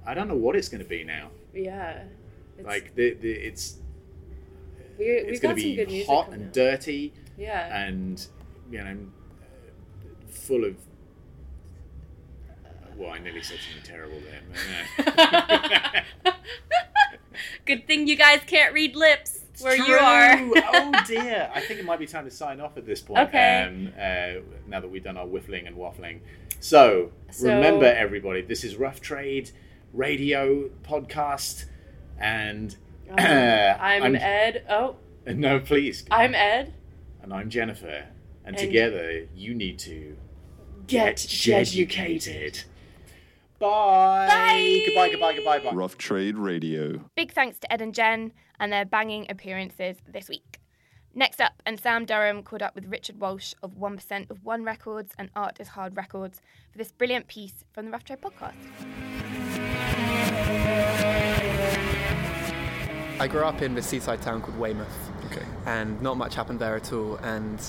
I 0.06 0.14
don't 0.16 0.28
know 0.28 0.36
what 0.36 0.58
it's 0.58 0.68
going 0.68 0.84
to 0.84 0.90
be 0.90 1.06
now. 1.06 1.30
yeah. 1.54 2.04
It's, 2.62 2.68
like 2.68 2.96
the, 2.96 3.14
the 3.16 3.32
it's 3.32 3.78
we, 4.98 5.06
it's 5.06 5.40
going 5.40 5.56
to 5.56 5.86
be 5.86 6.04
hot 6.06 6.30
and 6.32 6.46
out. 6.48 6.54
dirty 6.54 7.14
Yeah. 7.38 7.84
and 7.86 8.26
you 8.72 8.84
know 8.84 8.98
full 10.30 10.66
of. 10.66 10.76
Well, 12.98 13.12
I 13.12 13.20
nearly 13.20 13.42
said 13.42 13.58
something 13.60 13.84
terrible 13.84 14.20
there. 14.22 16.06
but, 16.24 16.36
Good 17.66 17.88
thing 17.88 18.08
you 18.08 18.16
guys 18.16 18.42
can't 18.46 18.74
read 18.74 18.96
lips 18.96 19.40
where 19.62 19.76
you 19.76 19.94
are. 19.96 20.34
oh 20.74 20.92
dear! 21.08 21.50
I 21.54 21.62
think 21.62 21.80
it 21.80 21.86
might 21.86 22.00
be 22.00 22.06
time 22.06 22.26
to 22.26 22.32
sign 22.32 22.60
off 22.60 22.78
at 22.78 22.86
this 22.86 23.02
point. 23.02 23.28
Okay. 23.30 23.64
Um, 23.68 23.94
uh, 23.98 24.42
now 24.68 24.80
that 24.80 24.90
we've 24.90 25.04
done 25.04 25.18
our 25.18 25.26
whiffling 25.26 25.66
and 25.68 25.76
waffling, 25.76 26.20
so, 26.60 27.12
So- 27.32 27.48
remember, 27.48 27.86
everybody, 27.86 28.42
this 28.42 28.64
is 28.64 28.76
Rough 28.76 29.02
Trade 29.02 29.52
Radio 29.94 30.70
podcast, 30.84 31.66
and 32.22 32.78
Uh, 33.12 33.78
I'm, 33.80 34.16
Ed. 34.16 34.64
Oh, 34.70 34.96
No, 35.28 35.60
please. 35.60 36.06
I'm 36.10 36.34
Ed. 36.34 36.74
and 37.22 37.34
I'm 37.34 37.50
Jennifer, 37.50 38.06
and, 38.46 38.56
And- 38.56 38.58
together 38.58 39.28
you 39.36 39.54
need 39.54 39.80
to 39.80 40.16
Get 40.88 41.26
educated. 41.50 42.64
Bye. 43.60 44.28
Bye. 44.28 44.84
Goodbye. 44.88 45.10
Goodbye. 45.12 45.34
Goodbye. 45.36 45.60
Bye. 45.60 45.72
Rough 45.76 45.98
Trade 45.98 46.38
Radio. 46.38 47.06
Big 47.16 47.32
thanks 47.32 47.60
to 47.60 47.72
Ed 47.72 47.82
and 47.82 47.94
Jen 47.94 48.32
and 48.60 48.72
their 48.74 48.86
banging 48.86 49.26
appearances 49.30 49.98
this 50.08 50.28
week. 50.30 50.60
Next 51.14 51.40
up, 51.42 51.62
and 51.66 51.80
Sam 51.80 52.06
Durham 52.06 52.42
caught 52.44 52.62
up 52.62 52.74
with 52.76 52.86
Richard 52.88 53.20
Walsh 53.20 53.54
of 53.62 53.72
1% 53.78 54.32
of 54.32 54.44
One 54.46 54.64
Records 54.64 55.12
and 55.20 55.30
Art 55.36 55.58
is 55.60 55.68
Hard 55.70 55.96
Records 55.98 56.42
for 56.72 56.78
this 56.78 56.92
brilliant 56.92 57.28
piece 57.28 57.64
from 57.74 57.86
the 57.86 57.92
Rough 57.92 58.06
Trade 58.06 58.20
podcast. 58.22 58.56
I 63.22 63.28
grew 63.28 63.44
up 63.44 63.62
in 63.62 63.76
the 63.76 63.84
seaside 63.84 64.20
town 64.24 64.42
called 64.42 64.58
Weymouth. 64.58 65.12
Okay. 65.28 65.46
And 65.68 66.02
not 66.02 66.18
much 66.18 66.34
happened 66.34 66.60
there 66.60 66.76
at 66.76 66.92
all. 66.92 67.18
And 67.18 67.62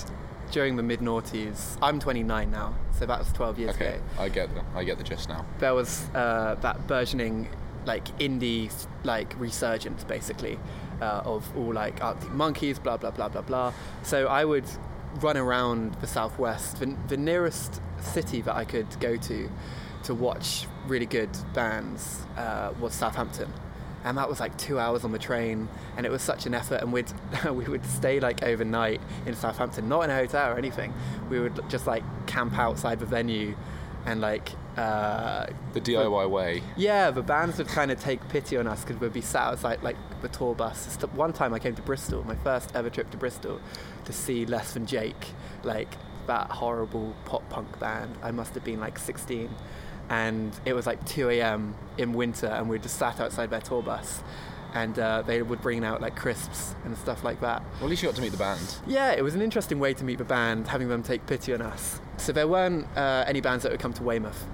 during 0.51 0.77
the 0.77 0.81
mid 0.81 0.99
noughties, 0.99 1.77
I'm 1.79 1.99
29 1.99 2.49
now, 2.49 2.73
so 2.97 3.05
that 3.05 3.19
was 3.19 3.31
12 3.33 3.59
years 3.59 3.75
Okay, 3.75 3.95
ago. 3.95 4.03
I 4.17 4.29
get 4.29 4.53
the 4.55 4.63
I 4.73 4.83
get 4.83 4.97
the 4.97 5.03
gist 5.03 5.29
now. 5.29 5.45
There 5.59 5.75
was 5.75 6.09
uh, 6.15 6.55
that 6.61 6.87
burgeoning, 6.87 7.49
like 7.85 8.05
indie, 8.17 8.71
like 9.03 9.39
resurgence, 9.39 10.03
basically, 10.03 10.57
uh, 10.99 11.21
of 11.23 11.55
all 11.55 11.71
like 11.71 12.03
Arctic 12.03 12.31
Monkeys, 12.31 12.79
blah 12.79 12.97
blah 12.97 13.11
blah 13.11 13.29
blah 13.29 13.41
blah. 13.41 13.73
So 14.01 14.25
I 14.25 14.45
would 14.45 14.65
run 15.21 15.37
around 15.37 15.93
the 16.01 16.07
southwest. 16.07 16.79
The, 16.79 16.95
the 17.09 17.17
nearest 17.17 17.79
city 18.01 18.41
that 18.41 18.55
I 18.55 18.65
could 18.65 18.99
go 18.99 19.17
to 19.17 19.49
to 20.05 20.15
watch 20.15 20.65
really 20.87 21.05
good 21.05 21.29
bands 21.53 22.25
uh, 22.37 22.73
was 22.79 22.95
Southampton. 22.95 23.53
And 24.05 24.17
that 24.17 24.27
was 24.29 24.39
like 24.39 24.57
two 24.57 24.79
hours 24.79 25.03
on 25.03 25.11
the 25.11 25.19
train, 25.19 25.69
and 25.95 26.05
it 26.05 26.11
was 26.11 26.21
such 26.21 26.45
an 26.45 26.53
effort. 26.53 26.81
And 26.81 26.91
we'd 26.91 27.11
we 27.45 27.65
would 27.65 27.85
stay 27.85 28.19
like 28.19 28.43
overnight 28.43 29.01
in 29.25 29.33
Southampton, 29.35 29.87
not 29.87 30.01
in 30.01 30.09
a 30.09 30.15
hotel 30.15 30.51
or 30.51 30.57
anything. 30.57 30.93
We 31.29 31.39
would 31.39 31.59
just 31.69 31.87
like 31.87 32.03
camp 32.27 32.57
outside 32.57 32.99
the 32.99 33.05
venue, 33.05 33.55
and 34.05 34.19
like 34.19 34.49
uh, 34.77 35.45
The 35.73 35.81
DIY 35.81 36.29
way. 36.29 36.63
yeah, 36.75 37.11
the 37.11 37.21
bands 37.21 37.59
would 37.59 37.67
kind 37.67 37.91
of 37.91 37.99
take 38.01 38.27
pity 38.29 38.57
on 38.57 38.67
us 38.67 38.83
because 38.83 38.99
we'd 38.99 39.13
be 39.13 39.21
sat 39.21 39.43
outside 39.43 39.83
like 39.83 39.95
the 40.21 40.27
tour 40.29 40.55
bus. 40.55 40.97
One 41.13 41.31
time 41.31 41.53
I 41.53 41.59
came 41.59 41.75
to 41.75 41.81
Bristol, 41.83 42.23
my 42.23 42.35
first 42.35 42.75
ever 42.75 42.89
trip 42.89 43.09
to 43.11 43.17
Bristol, 43.17 43.61
to 44.05 44.11
see 44.11 44.45
Less 44.45 44.73
Than 44.73 44.85
Jake, 44.87 45.27
like 45.63 45.95
that 46.27 46.49
horrible 46.49 47.15
pop 47.25 47.47
punk 47.49 47.79
band. 47.79 48.17
I 48.23 48.31
must 48.31 48.53
have 48.55 48.63
been 48.63 48.79
like 48.79 48.97
16, 48.97 49.49
and 50.13 50.53
it 50.63 50.73
was 50.73 50.85
like 50.85 51.03
2 51.07 51.29
a.m. 51.31 51.73
in 51.97 52.13
winter, 52.13 52.45
and 52.45 52.69
we 52.69 52.77
just 52.77 52.97
sat 52.99 53.19
outside 53.19 53.49
their 53.49 53.61
tour 53.61 53.81
bus, 53.81 54.21
and 54.75 54.97
uh, 54.99 55.23
they 55.23 55.41
would 55.41 55.59
bring 55.59 55.83
out 55.83 56.01
like 56.01 56.15
crisps 56.15 56.75
and 56.85 56.95
stuff 56.95 57.23
like 57.23 57.41
that. 57.41 57.63
Well, 57.75 57.85
at 57.85 57.89
least 57.89 58.03
you 58.03 58.09
got 58.09 58.15
to 58.17 58.21
meet 58.21 58.31
the 58.31 58.37
band. 58.37 58.75
Yeah, 58.85 59.11
it 59.13 59.23
was 59.23 59.33
an 59.33 59.41
interesting 59.41 59.79
way 59.79 59.95
to 59.95 60.03
meet 60.03 60.19
the 60.19 60.23
band, 60.23 60.67
having 60.67 60.87
them 60.87 61.01
take 61.01 61.25
pity 61.25 61.51
on 61.55 61.63
us. 61.63 61.99
So 62.17 62.31
there 62.31 62.47
weren't 62.47 62.85
uh, 62.95 63.25
any 63.27 63.41
bands 63.41 63.63
that 63.63 63.71
would 63.71 63.81
come 63.81 63.93
to 63.93 64.03
Weymouth, 64.03 64.45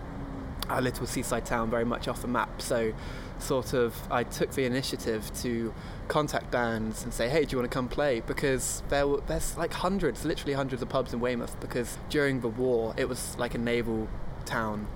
our 0.69 0.81
little 0.81 1.05
seaside 1.05 1.45
town, 1.45 1.69
very 1.69 1.85
much 1.85 2.07
off 2.07 2.21
the 2.21 2.29
map. 2.29 2.61
So, 2.61 2.93
sort 3.39 3.73
of, 3.73 3.93
I 4.09 4.23
took 4.23 4.51
the 4.51 4.63
initiative 4.63 5.29
to 5.41 5.73
contact 6.07 6.51
bands 6.51 7.03
and 7.03 7.13
say, 7.13 7.27
"Hey, 7.27 7.43
do 7.43 7.51
you 7.51 7.57
want 7.57 7.69
to 7.69 7.75
come 7.75 7.89
play?" 7.89 8.21
Because 8.21 8.81
there 8.87 9.05
were, 9.05 9.19
there's 9.27 9.57
like 9.57 9.73
hundreds, 9.73 10.23
literally 10.23 10.53
hundreds 10.53 10.81
of 10.81 10.87
pubs 10.87 11.13
in 11.13 11.19
Weymouth. 11.19 11.59
Because 11.59 11.97
during 12.09 12.39
the 12.39 12.47
war, 12.47 12.93
it 12.95 13.09
was 13.09 13.37
like 13.37 13.55
a 13.55 13.57
naval 13.57 14.07
town 14.45 14.87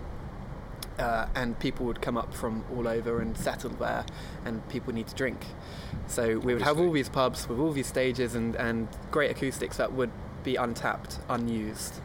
uh, 1.00 1.28
and 1.36 1.58
people 1.60 1.86
would 1.86 2.02
come 2.02 2.18
up 2.18 2.34
from 2.34 2.64
all 2.76 2.88
over 2.88 3.22
and 3.22 3.38
settle 3.38 3.72
there, 3.72 4.06
and 4.46 4.68
people 4.70 4.94
need 4.94 5.08
to 5.08 5.16
drink. 5.16 5.46
So 6.08 6.40
we 6.40 6.54
would 6.54 6.64
have 6.64 6.80
all 6.80 6.92
these 6.92 7.10
pubs 7.10 7.48
with 7.48 7.60
all 7.60 7.72
these 7.72 7.88
stages 7.88 8.36
and, 8.36 8.56
and 8.56 8.88
great 9.12 9.32
acoustics 9.32 9.78
that 9.78 9.94
would 9.94 10.12
be 10.44 10.56
untapped, 10.56 11.20
unused. 11.30 11.96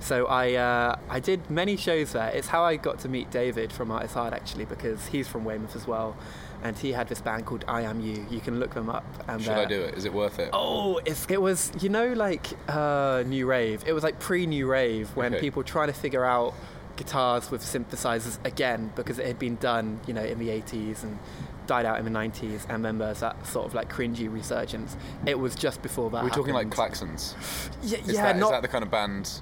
So 0.00 0.26
I 0.26 0.54
uh, 0.54 0.96
I 1.10 1.20
did 1.20 1.50
many 1.50 1.76
shows 1.76 2.12
there. 2.12 2.30
It's 2.30 2.48
how 2.48 2.62
I 2.62 2.76
got 2.76 3.00
to 3.00 3.08
meet 3.08 3.30
David 3.30 3.70
from 3.72 3.90
Art 3.90 4.04
is 4.04 4.12
Hard 4.14 4.32
actually, 4.32 4.64
because 4.64 5.06
he's 5.08 5.28
from 5.28 5.44
Weymouth 5.44 5.76
as 5.76 5.86
well, 5.86 6.16
and 6.62 6.78
he 6.78 6.92
had 6.92 7.08
this 7.08 7.20
band 7.20 7.44
called 7.44 7.66
I 7.68 7.82
Am 7.82 8.00
You. 8.00 8.26
You 8.30 8.40
can 8.40 8.58
look 8.58 8.72
them 8.72 8.88
up. 8.88 9.04
And 9.28 9.42
Should 9.42 9.52
I 9.52 9.66
do 9.66 9.82
it? 9.82 9.94
Is 9.96 10.06
it 10.06 10.12
worth 10.14 10.38
it? 10.38 10.48
Oh, 10.54 11.00
it's, 11.04 11.26
it 11.28 11.40
was, 11.42 11.70
you 11.80 11.90
know, 11.90 12.14
like 12.14 12.46
uh, 12.68 13.24
New 13.26 13.44
Rave. 13.46 13.84
It 13.86 13.92
was 13.92 14.02
like 14.02 14.18
pre 14.18 14.46
New 14.46 14.66
Rave 14.66 15.14
when 15.14 15.34
Okay. 15.34 15.40
people 15.40 15.62
trying 15.62 15.88
to 15.88 15.92
figure 15.94 16.24
out 16.24 16.54
guitars 17.00 17.50
with 17.50 17.62
synthesizers 17.62 18.38
again 18.44 18.92
because 18.94 19.18
it 19.18 19.26
had 19.26 19.38
been 19.38 19.56
done, 19.56 19.98
you 20.06 20.12
know, 20.12 20.22
in 20.22 20.38
the 20.38 20.48
80s 20.48 21.02
and 21.02 21.18
died 21.66 21.86
out 21.86 21.98
in 21.98 22.04
the 22.04 22.10
90s. 22.10 22.68
And 22.68 22.84
then 22.84 22.98
there's 22.98 23.20
that 23.20 23.46
sort 23.46 23.66
of 23.66 23.72
like 23.72 23.90
cringy 23.90 24.30
resurgence. 24.30 24.98
It 25.24 25.38
was 25.38 25.54
just 25.54 25.80
before 25.80 26.10
that. 26.10 26.22
We're 26.22 26.28
talking 26.28 26.52
like 26.52 26.68
Klaxons. 26.68 27.34
Yeah, 27.82 27.98
Is, 28.00 28.12
yeah 28.12 28.22
that, 28.22 28.36
is 28.36 28.40
not 28.40 28.50
that 28.50 28.60
the 28.60 28.68
kind 28.68 28.84
of 28.84 28.90
band 28.90 29.40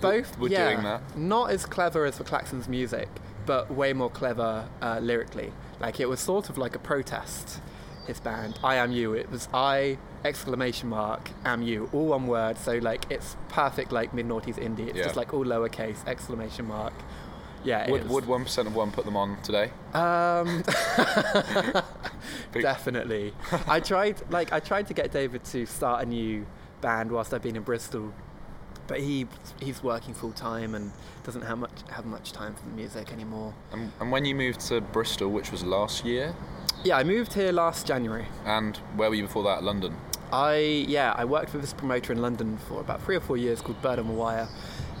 both. 0.00 0.38
were 0.38 0.48
yeah, 0.48 0.70
doing 0.70 0.84
that? 0.84 1.18
Not 1.18 1.50
as 1.50 1.66
clever 1.66 2.04
as 2.04 2.18
the 2.18 2.24
Klaxons 2.24 2.68
music, 2.68 3.08
but 3.46 3.68
way 3.68 3.92
more 3.92 4.10
clever 4.10 4.68
uh, 4.80 5.00
lyrically. 5.02 5.52
Like 5.80 5.98
it 5.98 6.08
was 6.08 6.20
sort 6.20 6.48
of 6.50 6.56
like 6.56 6.76
a 6.76 6.78
protest. 6.78 7.60
His 8.06 8.20
band, 8.20 8.58
I 8.62 8.76
am 8.76 8.92
you. 8.92 9.12
It 9.14 9.28
was 9.30 9.48
I 9.52 9.98
exclamation 10.24 10.88
mark 10.88 11.30
am 11.44 11.62
you, 11.62 11.88
all 11.92 12.06
one 12.06 12.26
word. 12.26 12.58
So 12.58 12.78
like 12.78 13.06
it's 13.10 13.36
perfect 13.48 13.92
like 13.92 14.12
mid 14.14 14.26
noughties 14.26 14.56
indie. 14.56 14.88
It's 14.88 14.98
Yeah. 14.98 15.04
just 15.04 15.16
like 15.16 15.32
all 15.34 15.44
lowercase 15.44 16.06
exclamation 16.06 16.66
mark. 16.66 16.92
Yeah, 17.62 17.90
Would 17.90 18.08
would 18.08 18.26
one 18.26 18.44
percent 18.44 18.68
of 18.68 18.74
one 18.74 18.90
put 18.90 19.04
them 19.04 19.16
on 19.18 19.36
today? 19.42 19.70
um, 19.92 20.62
definitely. 22.52 23.34
I 23.66 23.80
tried, 23.80 24.16
like, 24.30 24.52
I 24.52 24.60
tried 24.60 24.86
to 24.88 24.94
get 24.94 25.12
David 25.12 25.44
to 25.44 25.66
start 25.66 26.02
a 26.02 26.06
new 26.06 26.46
band 26.80 27.12
whilst 27.12 27.34
I've 27.34 27.42
been 27.42 27.56
in 27.56 27.62
Bristol, 27.62 28.12
but 28.86 29.00
he 29.00 29.26
he's 29.60 29.82
working 29.82 30.14
full 30.14 30.32
time 30.32 30.74
and 30.74 30.90
doesn't 31.22 31.42
have 31.42 31.58
much 31.58 31.82
have 31.90 32.06
much 32.06 32.32
time 32.32 32.54
for 32.54 32.62
the 32.62 32.74
music 32.74 33.12
anymore. 33.12 33.54
And, 33.72 33.92
and 34.00 34.10
when 34.10 34.24
you 34.24 34.34
moved 34.34 34.60
to 34.68 34.80
Bristol, 34.80 35.28
which 35.30 35.52
was 35.52 35.62
last 35.62 36.04
year, 36.04 36.34
Yeah, 36.82 36.96
I 36.96 37.04
moved 37.04 37.34
here 37.34 37.52
last 37.52 37.86
January. 37.86 38.26
and 38.46 38.76
where 38.96 39.10
were 39.10 39.14
you 39.16 39.24
before 39.24 39.44
that? 39.44 39.62
London. 39.62 39.94
I 40.32 40.84
yeah, 40.88 41.14
I 41.16 41.24
worked 41.24 41.52
with 41.52 41.62
this 41.62 41.72
promoter 41.72 42.12
in 42.12 42.22
London 42.22 42.58
for 42.68 42.80
about 42.80 43.02
three 43.02 43.16
or 43.16 43.20
four 43.20 43.36
years 43.36 43.60
called 43.60 43.80
Bird 43.82 43.98
on 43.98 44.06
the 44.06 44.12
Wire, 44.12 44.48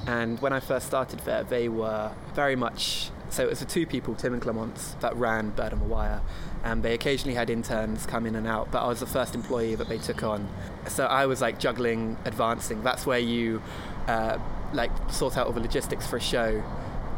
and 0.06 0.40
when 0.40 0.52
I 0.52 0.60
first 0.60 0.86
started 0.86 1.20
there, 1.20 1.44
they 1.44 1.68
were 1.68 2.12
very 2.34 2.56
much 2.56 3.10
so. 3.28 3.44
It 3.44 3.50
was 3.50 3.60
the 3.60 3.66
two 3.66 3.86
people, 3.86 4.14
Tim 4.14 4.32
and 4.32 4.42
Clements, 4.42 4.96
that 5.00 5.14
ran 5.16 5.50
Bird 5.50 5.72
on 5.72 5.78
the 5.78 5.84
Wire, 5.86 6.20
and 6.64 6.82
they 6.82 6.94
occasionally 6.94 7.34
had 7.34 7.48
interns 7.48 8.06
come 8.06 8.26
in 8.26 8.34
and 8.34 8.46
out. 8.46 8.70
But 8.72 8.82
I 8.82 8.88
was 8.88 9.00
the 9.00 9.06
first 9.06 9.34
employee 9.34 9.76
that 9.76 9.88
they 9.88 9.98
took 9.98 10.22
on, 10.22 10.48
so 10.88 11.06
I 11.06 11.26
was 11.26 11.40
like 11.40 11.60
juggling, 11.60 12.16
advancing. 12.24 12.82
That's 12.82 13.06
where 13.06 13.20
you 13.20 13.62
uh, 14.08 14.38
like 14.72 14.90
sort 15.10 15.36
out 15.36 15.46
all 15.46 15.52
the 15.52 15.60
logistics 15.60 16.06
for 16.06 16.16
a 16.16 16.20
show 16.20 16.62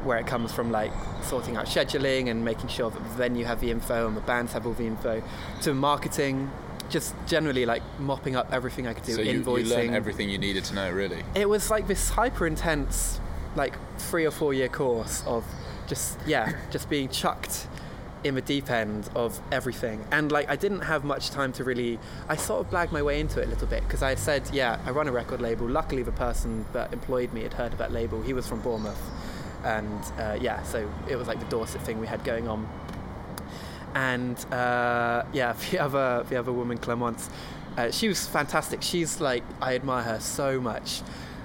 where 0.04 0.18
it 0.18 0.26
comes 0.26 0.52
from 0.52 0.70
like 0.70 0.92
sorting 1.22 1.56
out 1.56 1.66
scheduling 1.66 2.28
and 2.28 2.44
making 2.44 2.68
sure 2.68 2.90
that 2.90 2.98
the 2.98 3.08
venue 3.10 3.44
have 3.44 3.60
the 3.60 3.70
info 3.70 4.08
and 4.08 4.16
the 4.16 4.20
bands 4.22 4.52
have 4.52 4.66
all 4.66 4.72
the 4.72 4.86
info 4.86 5.22
to 5.60 5.72
marketing 5.72 6.50
just 6.92 7.14
generally 7.26 7.64
like 7.66 7.82
mopping 7.98 8.36
up 8.36 8.52
everything 8.52 8.86
I 8.86 8.92
could 8.92 9.04
do 9.04 9.14
so 9.14 9.22
you, 9.22 9.32
you 9.32 9.42
invoicing. 9.42 9.70
learned 9.70 9.94
everything 9.94 10.28
you 10.28 10.38
needed 10.38 10.64
to 10.64 10.74
know, 10.74 10.90
really. 10.90 11.24
it 11.34 11.48
was 11.48 11.70
like 11.70 11.88
this 11.88 12.10
hyper 12.10 12.46
intense 12.46 13.18
like 13.56 13.74
three 13.98 14.24
or 14.26 14.30
four 14.30 14.54
year 14.54 14.68
course 14.68 15.24
of 15.26 15.44
just 15.88 16.18
yeah 16.26 16.52
just 16.70 16.88
being 16.88 17.08
chucked 17.08 17.66
in 18.24 18.36
the 18.36 18.40
deep 18.40 18.70
end 18.70 19.10
of 19.16 19.40
everything. 19.50 20.04
And 20.12 20.30
like 20.30 20.48
i 20.48 20.54
didn't 20.54 20.82
have 20.82 21.02
much 21.02 21.30
time 21.30 21.52
to 21.54 21.64
really 21.64 21.98
i 22.28 22.36
sort 22.36 22.64
of 22.64 22.70
blagged 22.72 22.92
my 22.92 23.02
way 23.02 23.18
into 23.18 23.40
it 23.40 23.46
a 23.46 23.50
little 23.50 23.66
bit 23.66 23.82
because 23.82 24.02
i 24.02 24.10
had 24.10 24.18
said 24.18 24.48
yeah 24.52 24.78
i 24.86 24.90
run 24.90 25.08
a 25.08 25.12
record 25.12 25.40
label. 25.40 25.66
Luckily 25.68 26.02
the 26.02 26.12
person 26.12 26.64
that 26.72 26.92
employed 26.92 27.32
me 27.32 27.42
had 27.42 27.54
heard 27.54 27.72
of 27.72 27.78
that 27.78 27.90
label. 27.90 28.22
He 28.22 28.32
was 28.32 28.46
from 28.46 28.60
bournemouth. 28.60 29.02
And 29.64 30.02
uh, 30.18 30.38
yeah 30.40 30.62
so 30.62 30.88
it 31.08 31.16
was 31.16 31.26
like 31.26 31.40
the 31.40 31.46
dorset 31.46 31.82
thing 31.82 32.00
we 32.00 32.06
had 32.06 32.22
going 32.24 32.48
on 32.48 32.68
and 33.94 34.38
uh, 34.52 35.24
yeah, 35.32 35.54
the 35.70 35.78
other 35.78 36.24
the 36.28 36.36
other 36.36 36.52
woman, 36.52 36.78
Clemence, 36.78 37.30
uh, 37.76 37.90
she 37.90 38.08
was 38.08 38.26
fantastic. 38.26 38.82
She's 38.82 39.20
like 39.20 39.44
I 39.60 39.74
admire 39.74 40.02
her 40.02 40.20
so 40.20 40.60
much, 40.60 41.02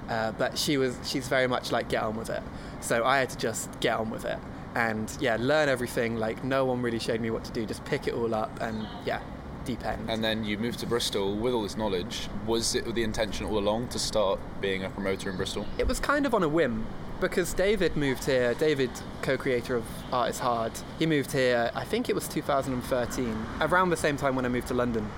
uh, 0.08 0.32
but 0.32 0.58
she 0.58 0.76
was 0.76 0.96
she's 1.04 1.28
very 1.28 1.46
much 1.46 1.72
like 1.72 1.88
get 1.88 2.02
on 2.02 2.16
with 2.16 2.30
it. 2.30 2.42
So 2.80 3.04
I 3.04 3.18
had 3.18 3.30
to 3.30 3.38
just 3.38 3.80
get 3.80 3.98
on 3.98 4.10
with 4.10 4.24
it 4.24 4.38
and 4.74 5.10
yeah, 5.20 5.36
learn 5.40 5.68
everything. 5.68 6.16
Like 6.16 6.44
no 6.44 6.64
one 6.64 6.82
really 6.82 6.98
showed 6.98 7.20
me 7.20 7.30
what 7.30 7.44
to 7.44 7.52
do. 7.52 7.66
Just 7.66 7.84
pick 7.84 8.06
it 8.06 8.14
all 8.14 8.34
up 8.34 8.60
and 8.60 8.86
yeah, 9.04 9.20
deep 9.64 9.84
end. 9.84 10.08
And 10.08 10.22
then 10.22 10.44
you 10.44 10.58
moved 10.58 10.78
to 10.80 10.86
Bristol 10.86 11.36
with 11.36 11.52
all 11.52 11.62
this 11.62 11.76
knowledge. 11.76 12.28
Was 12.46 12.74
it 12.74 12.94
the 12.94 13.02
intention 13.02 13.46
all 13.46 13.58
along 13.58 13.88
to 13.88 13.98
start 13.98 14.38
being 14.60 14.84
a 14.84 14.90
promoter 14.90 15.30
in 15.30 15.36
Bristol? 15.36 15.66
It 15.78 15.86
was 15.86 16.00
kind 16.00 16.26
of 16.26 16.34
on 16.34 16.42
a 16.42 16.48
whim 16.48 16.86
because 17.20 17.52
David 17.52 17.96
moved 17.96 18.24
here. 18.24 18.54
David, 18.54 18.90
co-creator 19.22 19.76
of 19.76 19.84
Art 20.12 20.30
Is 20.30 20.38
Hard, 20.38 20.72
he 20.98 21.06
moved 21.06 21.32
here. 21.32 21.70
I 21.74 21.84
think 21.84 22.08
it 22.08 22.14
was 22.14 22.28
2013, 22.28 23.46
around 23.60 23.90
the 23.90 23.96
same 23.96 24.16
time 24.16 24.36
when 24.36 24.44
I 24.44 24.48
moved 24.48 24.68
to 24.68 24.74
London. 24.74 25.08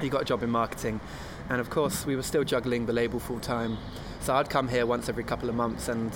He 0.00 0.08
got 0.08 0.22
a 0.22 0.24
job 0.24 0.42
in 0.42 0.50
marketing, 0.50 1.00
and 1.48 1.60
of 1.60 1.70
course 1.70 2.06
we 2.06 2.16
were 2.16 2.22
still 2.22 2.44
juggling 2.44 2.86
the 2.86 2.92
label 2.92 3.18
full 3.18 3.40
time. 3.40 3.78
So 4.20 4.34
I'd 4.34 4.50
come 4.50 4.68
here 4.68 4.86
once 4.86 5.08
every 5.08 5.24
couple 5.24 5.48
of 5.48 5.54
months, 5.54 5.88
and 5.88 6.12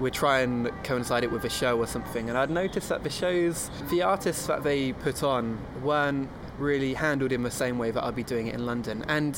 we'd 0.00 0.14
try 0.14 0.40
and 0.40 0.70
coincide 0.84 1.24
it 1.24 1.30
with 1.30 1.44
a 1.44 1.50
show 1.50 1.78
or 1.78 1.86
something. 1.86 2.28
And 2.28 2.38
I'd 2.38 2.50
noticed 2.50 2.88
that 2.88 3.02
the 3.02 3.10
shows, 3.10 3.70
the 3.90 4.02
artists 4.02 4.46
that 4.46 4.62
they 4.62 4.92
put 4.92 5.22
on, 5.22 5.58
weren't 5.82 6.28
really 6.58 6.94
handled 6.94 7.32
in 7.32 7.42
the 7.42 7.50
same 7.50 7.78
way 7.78 7.90
that 7.90 8.02
I'd 8.04 8.14
be 8.14 8.24
doing 8.24 8.46
it 8.48 8.54
in 8.54 8.66
London. 8.66 9.04
And 9.08 9.36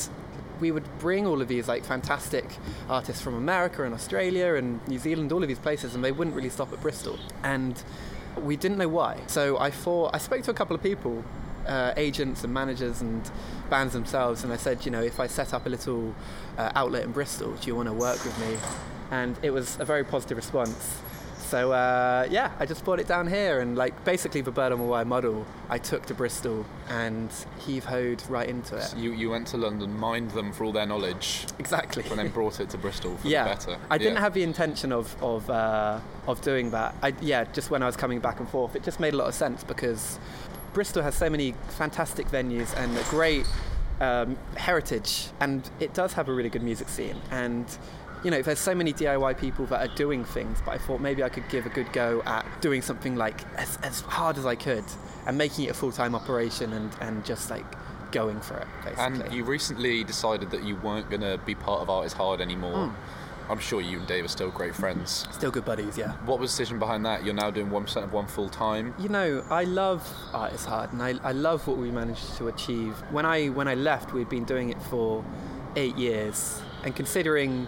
we 0.60 0.70
would 0.70 0.84
bring 0.98 1.26
all 1.26 1.40
of 1.40 1.48
these 1.48 1.68
like 1.68 1.84
fantastic 1.84 2.44
artists 2.88 3.22
from 3.22 3.34
America 3.34 3.84
and 3.84 3.94
Australia 3.94 4.54
and 4.54 4.86
New 4.86 4.98
Zealand, 4.98 5.32
all 5.32 5.42
of 5.42 5.48
these 5.48 5.58
places, 5.58 5.94
and 5.94 6.04
they 6.04 6.12
wouldn't 6.12 6.36
really 6.36 6.50
stop 6.50 6.72
at 6.72 6.80
Bristol. 6.80 7.18
And 7.42 7.82
we 8.36 8.56
didn't 8.56 8.78
know 8.78 8.88
why. 8.88 9.18
So 9.26 9.58
I 9.58 9.70
thought 9.70 10.14
I 10.14 10.18
spoke 10.18 10.42
to 10.44 10.50
a 10.50 10.54
couple 10.54 10.76
of 10.76 10.82
people, 10.82 11.24
uh, 11.66 11.92
agents 11.96 12.44
and 12.44 12.52
managers 12.52 13.00
and 13.00 13.28
bands 13.68 13.92
themselves, 13.92 14.44
and 14.44 14.52
I 14.52 14.56
said, 14.56 14.84
you 14.84 14.90
know, 14.90 15.02
if 15.02 15.18
I 15.20 15.26
set 15.26 15.52
up 15.54 15.66
a 15.66 15.68
little 15.68 16.14
uh, 16.58 16.72
outlet 16.74 17.04
in 17.04 17.12
Bristol, 17.12 17.52
do 17.52 17.66
you 17.66 17.76
want 17.76 17.88
to 17.88 17.94
work 17.94 18.22
with 18.24 18.38
me? 18.38 18.56
And 19.10 19.38
it 19.42 19.50
was 19.50 19.78
a 19.80 19.84
very 19.84 20.04
positive 20.04 20.36
response. 20.36 21.00
So 21.50 21.72
uh, 21.72 22.28
yeah, 22.30 22.52
I 22.60 22.64
just 22.66 22.84
brought 22.84 23.00
it 23.00 23.08
down 23.08 23.26
here, 23.26 23.58
and 23.58 23.76
like 23.76 24.04
basically 24.04 24.40
the 24.40 24.52
Bird 24.52 24.70
on 24.70 24.78
the 24.78 24.84
Wire 24.84 25.04
model, 25.04 25.44
I 25.68 25.78
took 25.78 26.06
to 26.06 26.14
Bristol 26.14 26.64
and 26.88 27.28
heave 27.58 27.84
hoed 27.84 28.22
right 28.28 28.48
into 28.48 28.76
it. 28.76 28.82
So 28.82 28.96
you, 28.96 29.10
you 29.10 29.30
went 29.30 29.48
to 29.48 29.56
London, 29.56 29.98
mined 29.98 30.30
them 30.30 30.52
for 30.52 30.62
all 30.62 30.70
their 30.70 30.86
knowledge, 30.86 31.46
Exactly. 31.58 32.04
and 32.08 32.16
then 32.20 32.28
brought 32.28 32.60
it 32.60 32.70
to 32.70 32.78
Bristol 32.78 33.16
for 33.16 33.26
yeah, 33.26 33.42
the 33.42 33.50
better. 33.50 33.78
I 33.90 33.98
didn't 33.98 34.14
Yeah. 34.14 34.20
have 34.20 34.34
the 34.34 34.44
intention 34.44 34.92
of 34.92 35.20
of 35.20 35.50
uh, 35.50 35.98
of 36.28 36.40
doing 36.40 36.70
that. 36.70 36.94
I, 37.02 37.14
yeah, 37.20 37.42
just 37.52 37.68
when 37.68 37.82
I 37.82 37.86
was 37.86 37.96
coming 37.96 38.20
back 38.20 38.38
and 38.38 38.48
forth, 38.48 38.76
it 38.76 38.84
just 38.84 39.00
made 39.00 39.14
a 39.14 39.16
lot 39.16 39.26
of 39.26 39.34
sense 39.34 39.64
because 39.64 40.20
Bristol 40.72 41.02
has 41.02 41.16
so 41.16 41.28
many 41.28 41.54
fantastic 41.70 42.28
venues 42.28 42.72
and 42.76 42.96
a 42.96 43.02
great 43.10 43.44
um, 44.00 44.36
heritage, 44.56 45.26
and 45.40 45.68
it 45.80 45.94
does 45.94 46.12
have 46.12 46.28
a 46.28 46.32
really 46.32 46.48
good 46.48 46.62
music 46.62 46.88
scene. 46.88 47.16
And 47.32 47.66
you 48.22 48.30
know, 48.30 48.42
there's 48.42 48.58
so 48.58 48.74
many 48.74 48.92
DIY 48.92 49.38
people 49.38 49.66
that 49.66 49.88
are 49.88 49.94
doing 49.94 50.24
things, 50.24 50.60
but 50.64 50.72
I 50.72 50.78
thought 50.78 51.00
maybe 51.00 51.22
I 51.22 51.28
could 51.28 51.48
give 51.48 51.66
a 51.66 51.70
good 51.70 51.92
go 51.92 52.22
at 52.26 52.44
doing 52.60 52.82
something 52.82 53.16
like 53.16 53.44
as, 53.56 53.78
as 53.82 54.00
hard 54.02 54.36
as 54.38 54.46
I 54.46 54.54
could 54.54 54.84
and 55.26 55.38
making 55.38 55.66
it 55.66 55.70
a 55.70 55.74
full 55.74 55.92
time 55.92 56.14
operation 56.14 56.72
and, 56.72 56.94
and 57.00 57.24
just 57.24 57.50
like 57.50 57.64
going 58.12 58.40
for 58.40 58.58
it, 58.58 58.66
basically. 58.84 59.04
And 59.24 59.32
you 59.32 59.44
recently 59.44 60.04
decided 60.04 60.50
that 60.50 60.64
you 60.64 60.76
weren't 60.76 61.08
going 61.08 61.22
to 61.22 61.38
be 61.46 61.54
part 61.54 61.80
of 61.80 61.90
Art 61.90 62.06
is 62.06 62.12
Hard 62.12 62.40
anymore. 62.40 62.88
Hmm. 62.88 62.94
I'm 63.50 63.58
sure 63.58 63.80
you 63.80 63.98
and 63.98 64.06
Dave 64.06 64.24
are 64.24 64.28
still 64.28 64.50
great 64.50 64.76
friends. 64.76 65.26
Still 65.32 65.50
good 65.50 65.64
buddies, 65.64 65.98
yeah. 65.98 66.12
What 66.24 66.38
was 66.38 66.52
the 66.52 66.58
decision 66.58 66.78
behind 66.78 67.04
that? 67.06 67.24
You're 67.24 67.34
now 67.34 67.50
doing 67.50 67.68
1% 67.68 68.04
of 68.04 68.12
one 68.12 68.28
full 68.28 68.48
time. 68.48 68.94
You 68.96 69.08
know, 69.08 69.44
I 69.50 69.64
love 69.64 70.08
art 70.32 70.52
is 70.52 70.64
hard, 70.64 70.92
and 70.92 71.02
I, 71.02 71.14
I 71.24 71.32
love 71.32 71.66
what 71.66 71.76
we 71.76 71.90
managed 71.90 72.36
to 72.36 72.46
achieve. 72.46 72.92
When 73.10 73.26
I 73.26 73.48
when 73.48 73.66
I 73.66 73.74
left, 73.74 74.12
we'd 74.12 74.28
been 74.28 74.44
doing 74.44 74.70
it 74.70 74.80
for 74.82 75.24
eight 75.74 75.96
years, 75.96 76.62
and 76.84 76.94
considering 76.94 77.66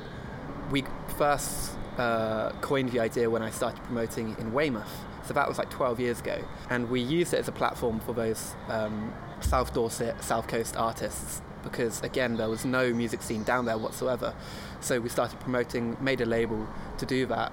we 0.70 0.84
first 1.16 1.72
uh, 1.98 2.50
coined 2.60 2.92
the 2.92 3.00
idea 3.00 3.28
when 3.28 3.42
I 3.42 3.50
started 3.50 3.82
promoting 3.84 4.36
in 4.38 4.52
Weymouth, 4.52 5.00
so 5.26 5.34
that 5.34 5.48
was 5.48 5.58
like 5.58 5.70
12 5.70 6.00
years 6.00 6.20
ago, 6.20 6.42
and 6.70 6.90
we 6.90 7.00
used 7.00 7.34
it 7.34 7.38
as 7.38 7.48
a 7.48 7.52
platform 7.52 8.00
for 8.00 8.12
those 8.12 8.54
um, 8.68 9.12
South 9.40 9.74
Dorset, 9.74 10.22
South 10.22 10.48
Coast 10.48 10.76
artists 10.76 11.42
because 11.62 12.00
again 12.02 12.36
there 12.36 12.48
was 12.48 12.64
no 12.64 12.92
music 12.92 13.22
scene 13.22 13.44
down 13.44 13.64
there 13.64 13.78
whatsoever. 13.78 14.34
So 14.80 15.00
we 15.00 15.08
started 15.08 15.38
promoting, 15.40 15.96
made 16.00 16.20
a 16.20 16.26
label 16.26 16.66
to 16.98 17.06
do 17.06 17.26
that. 17.26 17.52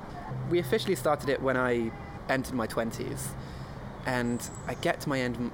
We 0.49 0.59
officially 0.59 0.95
started 0.95 1.29
it 1.29 1.41
when 1.41 1.57
I 1.57 1.91
entered 2.27 2.55
my 2.55 2.67
20s, 2.67 3.27
and 4.05 4.47
I 4.67 4.73
get 4.75 5.01
to 5.01 5.09
my 5.09 5.19
end, 5.19 5.51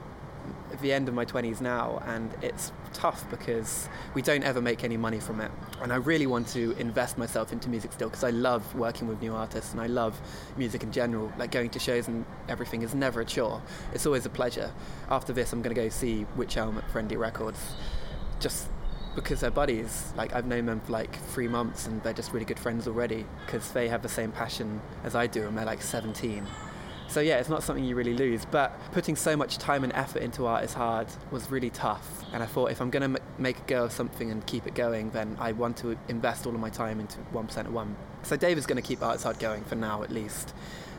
the 0.81 0.91
end 0.93 1.07
of 1.07 1.13
my 1.13 1.25
20s 1.25 1.61
now, 1.61 2.01
and 2.05 2.33
it's 2.41 2.71
tough 2.93 3.29
because 3.29 3.89
we 4.13 4.21
don't 4.21 4.43
ever 4.43 4.61
make 4.61 4.83
any 4.83 4.97
money 4.97 5.19
from 5.19 5.41
it. 5.41 5.51
And 5.81 5.91
I 5.91 5.97
really 5.97 6.27
want 6.27 6.47
to 6.49 6.71
invest 6.79 7.17
myself 7.17 7.51
into 7.51 7.69
music 7.69 7.93
still 7.93 8.09
because 8.09 8.23
I 8.23 8.29
love 8.29 8.75
working 8.75 9.07
with 9.07 9.21
new 9.21 9.33
artists 9.33 9.71
and 9.71 9.81
I 9.81 9.87
love 9.87 10.19
music 10.57 10.83
in 10.83 10.91
general. 10.91 11.31
Like 11.37 11.51
going 11.51 11.69
to 11.71 11.79
shows 11.79 12.07
and 12.07 12.25
everything 12.47 12.81
is 12.81 12.95
never 12.95 13.21
a 13.21 13.25
chore. 13.25 13.61
It's 13.93 14.05
always 14.05 14.25
a 14.25 14.29
pleasure. 14.29 14.71
After 15.09 15.33
this, 15.33 15.53
I'm 15.53 15.61
going 15.61 15.75
to 15.75 15.81
go 15.81 15.89
see 15.89 16.25
Wych 16.37 16.57
Elm 16.57 16.77
at 16.77 16.89
Friendly 16.89 17.17
Records, 17.17 17.59
just 18.39 18.69
because 19.15 19.39
they're 19.39 19.51
buddies. 19.51 20.13
Like 20.15 20.33
I've 20.35 20.45
known 20.45 20.65
them 20.65 20.81
for 20.81 20.91
like 20.91 21.15
three 21.27 21.47
months 21.47 21.87
and 21.87 22.03
they're 22.03 22.13
just 22.13 22.33
really 22.33 22.45
good 22.45 22.59
friends 22.59 22.87
already 22.87 23.25
because 23.45 23.71
they 23.71 23.87
have 23.87 24.01
the 24.01 24.09
same 24.09 24.31
passion 24.31 24.81
as 25.03 25.15
I 25.15 25.27
do 25.27 25.47
and 25.47 25.57
they're 25.57 25.65
like 25.65 25.81
17. 25.81 26.45
So 27.07 27.21
yeah, 27.21 27.37
it's 27.37 27.49
not 27.49 27.63
something 27.63 27.85
you 27.85 27.95
really 27.95 28.13
lose. 28.13 28.45
But 28.45 28.77
putting 28.91 29.15
so 29.15 29.37
much 29.37 29.57
time 29.57 29.83
and 29.83 29.93
effort 29.93 30.21
into 30.21 30.45
art 30.45 30.63
is 30.63 30.73
hard 30.73 31.07
was 31.31 31.49
really 31.51 31.69
tough. 31.69 32.23
And 32.33 32.41
I 32.43 32.45
thought 32.45 32.71
if 32.71 32.81
I'm 32.81 32.89
going 32.89 33.13
to 33.13 33.19
m- 33.19 33.27
make 33.37 33.59
a 33.59 33.63
go 33.63 33.85
of 33.85 33.91
something 33.91 34.31
and 34.31 34.45
keep 34.45 34.67
it 34.67 34.75
going, 34.75 35.11
then 35.11 35.37
I 35.39 35.51
want 35.51 35.77
to 35.77 35.97
invest 36.09 36.45
all 36.45 36.53
of 36.53 36.59
my 36.59 36.69
time 36.69 36.99
into 36.99 37.19
1% 37.33 37.57
of 37.57 37.73
1. 37.73 37.95
So 38.23 38.35
Dave 38.35 38.57
is 38.57 38.65
going 38.65 38.81
to 38.81 38.87
keep 38.87 39.01
Art 39.01 39.17
is 39.17 39.23
Hard 39.23 39.39
going 39.39 39.63
for 39.63 39.75
now 39.75 40.03
at 40.03 40.11
least 40.11 40.53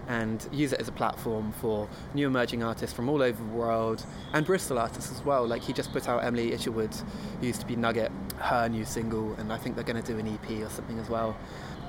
and 0.08 0.46
use 0.52 0.72
it 0.72 0.80
as 0.80 0.88
a 0.88 0.92
platform 0.92 1.52
for 1.60 1.88
new 2.14 2.26
emerging 2.26 2.62
artists 2.62 2.94
from 2.94 3.08
all 3.08 3.22
over 3.22 3.42
the 3.42 3.50
world 3.50 4.04
and 4.32 4.46
Bristol 4.46 4.78
artists 4.78 5.10
as 5.10 5.24
well. 5.24 5.46
Like 5.46 5.62
he 5.62 5.72
just 5.72 5.92
put 5.92 6.08
out 6.08 6.22
Emily 6.24 6.52
Isherwood, 6.52 6.94
who 7.40 7.46
used 7.46 7.60
to 7.60 7.66
be 7.66 7.76
Nugget, 7.76 8.12
her 8.38 8.68
new 8.68 8.84
single, 8.84 9.34
and 9.34 9.52
I 9.52 9.58
think 9.58 9.74
they're 9.74 9.84
going 9.84 10.00
to 10.00 10.12
do 10.12 10.18
an 10.18 10.28
EP 10.28 10.62
or 10.64 10.70
something 10.70 10.98
as 10.98 11.08
well. 11.08 11.36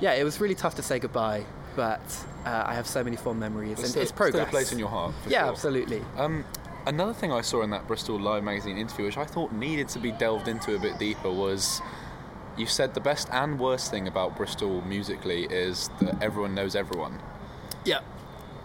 Yeah, 0.01 0.13
it 0.13 0.23
was 0.23 0.39
really 0.41 0.55
tough 0.55 0.75
to 0.75 0.83
say 0.83 0.99
goodbye, 0.99 1.45
but 1.77 2.01
uh, 2.43 2.63
I 2.65 2.73
have 2.73 2.87
so 2.87 3.03
many 3.03 3.15
fond 3.15 3.39
memories, 3.39 3.77
There's 3.77 3.79
and 3.79 3.89
still, 3.89 4.01
it's 4.01 4.11
progress. 4.11 4.33
Still 4.33 4.47
a 4.47 4.49
place 4.49 4.71
in 4.73 4.79
your 4.79 4.89
heart. 4.89 5.13
yeah, 5.29 5.41
sure. 5.43 5.49
absolutely. 5.49 6.01
Um, 6.17 6.43
another 6.87 7.13
thing 7.13 7.31
I 7.31 7.41
saw 7.41 7.61
in 7.61 7.69
that 7.69 7.87
Bristol 7.87 8.19
Live 8.19 8.43
magazine 8.43 8.77
interview, 8.77 9.05
which 9.05 9.17
I 9.17 9.25
thought 9.25 9.53
needed 9.53 9.87
to 9.89 9.99
be 9.99 10.11
delved 10.11 10.47
into 10.47 10.75
a 10.75 10.79
bit 10.79 10.97
deeper, 10.97 11.31
was 11.31 11.79
you 12.57 12.65
said 12.65 12.95
the 12.95 12.99
best 12.99 13.29
and 13.31 13.59
worst 13.59 13.91
thing 13.91 14.07
about 14.07 14.35
Bristol 14.35 14.81
musically 14.81 15.43
is 15.43 15.91
that 16.01 16.21
everyone 16.21 16.55
knows 16.55 16.75
everyone. 16.75 17.21
Yeah. 17.85 17.99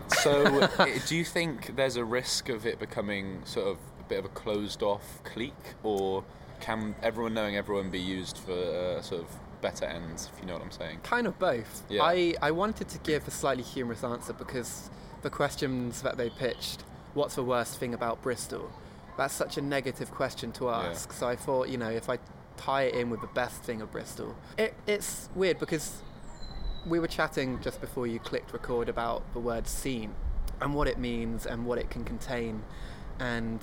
So, 0.09 0.67
do 1.07 1.15
you 1.15 1.25
think 1.25 1.77
there's 1.77 1.97
a 1.97 2.05
risk 2.05 2.49
of 2.49 2.65
it 2.65 2.79
becoming 2.79 3.43
sort 3.45 3.69
of 3.69 3.77
a 4.01 4.05
bit 4.09 4.21
of 4.21 4.25
a 4.25 4.29
closed 4.31 4.83
off 4.83 5.21
clique, 5.23 5.75
or 5.83 6.25
can 6.61 6.95
everyone 7.03 7.35
knowing 7.35 7.57
everyone 7.57 7.91
be 7.91 8.01
used 8.01 8.39
for 8.39 8.53
uh, 8.53 9.03
sort 9.03 9.21
of 9.21 9.29
better 9.63 9.87
ends, 9.87 10.29
if 10.35 10.41
you 10.41 10.47
know 10.47 10.55
what 10.55 10.63
I'm 10.63 10.71
saying? 10.71 10.99
Kind 11.03 11.27
of 11.27 11.39
both. 11.39 11.83
Yeah. 11.89 12.03
I, 12.03 12.35
I 12.43 12.51
wanted 12.51 12.89
to 12.89 12.99
give 12.99 13.27
a 13.27 13.31
slightly 13.31 13.63
humorous 13.63 14.05
answer 14.05 14.35
because 14.35 14.91
the 15.23 15.31
questions 15.31 16.03
that 16.03 16.19
they 16.19 16.29
pitched, 16.29 16.85
what's 17.15 17.37
the 17.37 17.43
worst 17.43 17.79
thing 17.79 17.95
about 17.95 18.21
Bristol? 18.21 18.71
That's 19.17 19.35
such 19.35 19.57
a 19.57 19.63
negative 19.63 20.11
question 20.11 20.53
to 20.53 20.71
ask. 20.71 21.13
So 21.13 21.29
I 21.29 21.37
thought, 21.37 21.69
you 21.69 21.79
know, 21.79 21.91
if 21.91 22.11
I 22.11 22.19
tie 22.57 22.83
it 22.85 22.95
in 22.95 23.09
with 23.09 23.21
the 23.21 23.29
best 23.29 23.63
thing 23.63 23.81
of 23.81 23.91
Bristol, 23.93 24.37
it, 24.59 24.75
it's 24.87 25.29
weird 25.35 25.59
because 25.59 26.03
we 26.87 26.99
were 26.99 27.07
chatting 27.07 27.61
just 27.63 27.81
before 27.81 28.07
you 28.07 28.19
clicked 28.19 28.53
record 28.53 28.89
about 28.89 29.23
the 29.33 29.39
word 29.39 29.69
scene 29.69 30.15
and 30.61 30.75
what 30.75 30.89
it 30.89 30.99
means 30.99 31.47
and 31.47 31.65
what 31.67 31.79
it 31.79 31.91
can 31.91 32.05
contain. 32.05 32.63
And, 33.19 33.63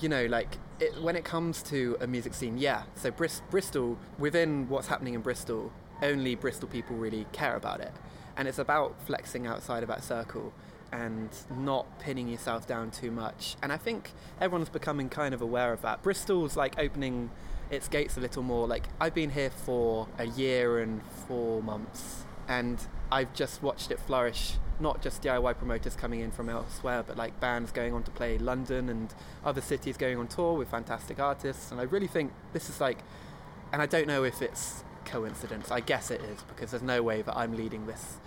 you 0.00 0.08
know, 0.08 0.26
like 0.26 0.58
it, 0.80 1.00
when 1.02 1.16
it 1.16 1.24
comes 1.24 1.62
to 1.64 1.96
a 2.00 2.06
music 2.06 2.34
scene, 2.34 2.58
yeah. 2.58 2.82
So 2.94 3.10
Bris- 3.10 3.42
Bristol, 3.50 3.98
within 4.18 4.68
what's 4.68 4.88
happening 4.88 5.14
in 5.14 5.20
Bristol, 5.20 5.72
only 6.02 6.34
Bristol 6.34 6.68
people 6.68 6.96
really 6.96 7.26
care 7.32 7.56
about 7.56 7.80
it. 7.80 7.92
And 8.36 8.46
it's 8.46 8.58
about 8.58 9.00
flexing 9.06 9.46
outside 9.46 9.82
of 9.82 9.88
that 9.88 10.04
circle 10.04 10.52
and 10.92 11.30
not 11.56 11.98
pinning 11.98 12.28
yourself 12.28 12.66
down 12.66 12.90
too 12.90 13.10
much. 13.10 13.56
And 13.62 13.72
I 13.72 13.76
think 13.76 14.12
everyone's 14.40 14.68
becoming 14.68 15.08
kind 15.08 15.34
of 15.34 15.40
aware 15.40 15.72
of 15.72 15.82
that. 15.82 16.02
Bristol's 16.02 16.56
like 16.56 16.78
opening 16.78 17.30
its 17.70 17.88
gates 17.88 18.16
a 18.16 18.20
little 18.20 18.42
more. 18.42 18.66
Like 18.66 18.84
I've 19.00 19.14
been 19.14 19.30
here 19.30 19.50
for 19.50 20.08
a 20.18 20.26
year 20.26 20.78
and 20.78 21.02
four 21.26 21.62
months, 21.62 22.24
and 22.48 22.78
I've 23.10 23.32
just 23.34 23.62
watched 23.62 23.90
it 23.90 24.00
flourish. 24.00 24.54
Not 24.78 25.00
just 25.00 25.22
DIY 25.22 25.56
promoters 25.56 25.94
coming 25.94 26.20
in 26.20 26.30
from 26.30 26.48
elsewhere, 26.48 27.02
but 27.06 27.16
like 27.16 27.38
bands 27.40 27.72
going 27.72 27.94
on 27.94 28.02
to 28.02 28.10
play 28.10 28.36
London 28.36 28.88
and 28.88 29.14
other 29.44 29.60
cities 29.60 29.96
going 29.96 30.18
on 30.18 30.28
tour 30.28 30.54
with 30.54 30.68
fantastic 30.68 31.18
artists. 31.18 31.70
And 31.70 31.80
I 31.80 31.84
really 31.84 32.06
think 32.06 32.32
this 32.52 32.68
is 32.68 32.80
like, 32.80 32.98
and 33.72 33.80
I 33.80 33.86
don't 33.86 34.06
know 34.06 34.24
if 34.24 34.42
it's 34.42 34.84
coincidence. 35.06 35.70
I 35.70 35.80
guess 35.80 36.10
it 36.10 36.20
is 36.20 36.42
because 36.42 36.72
there's 36.72 36.82
no 36.82 37.02
way 37.02 37.22
that 37.22 37.36
I'm 37.36 37.56
leading 37.56 37.86
this 37.86 38.18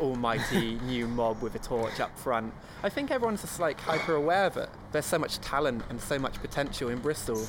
almighty 0.00 0.74
new 0.84 1.06
mob 1.06 1.42
with 1.42 1.54
a 1.54 1.58
torch 1.58 2.00
up 2.00 2.18
front. 2.18 2.52
I 2.82 2.88
think 2.88 3.10
everyone's 3.10 3.42
just 3.42 3.60
like 3.60 3.80
hyper 3.80 4.14
aware 4.14 4.50
that 4.50 4.70
there's 4.92 5.06
so 5.06 5.18
much 5.18 5.38
talent 5.40 5.82
and 5.90 6.00
so 6.00 6.18
much 6.18 6.40
potential 6.40 6.88
in 6.88 6.98
Bristol. 6.98 7.46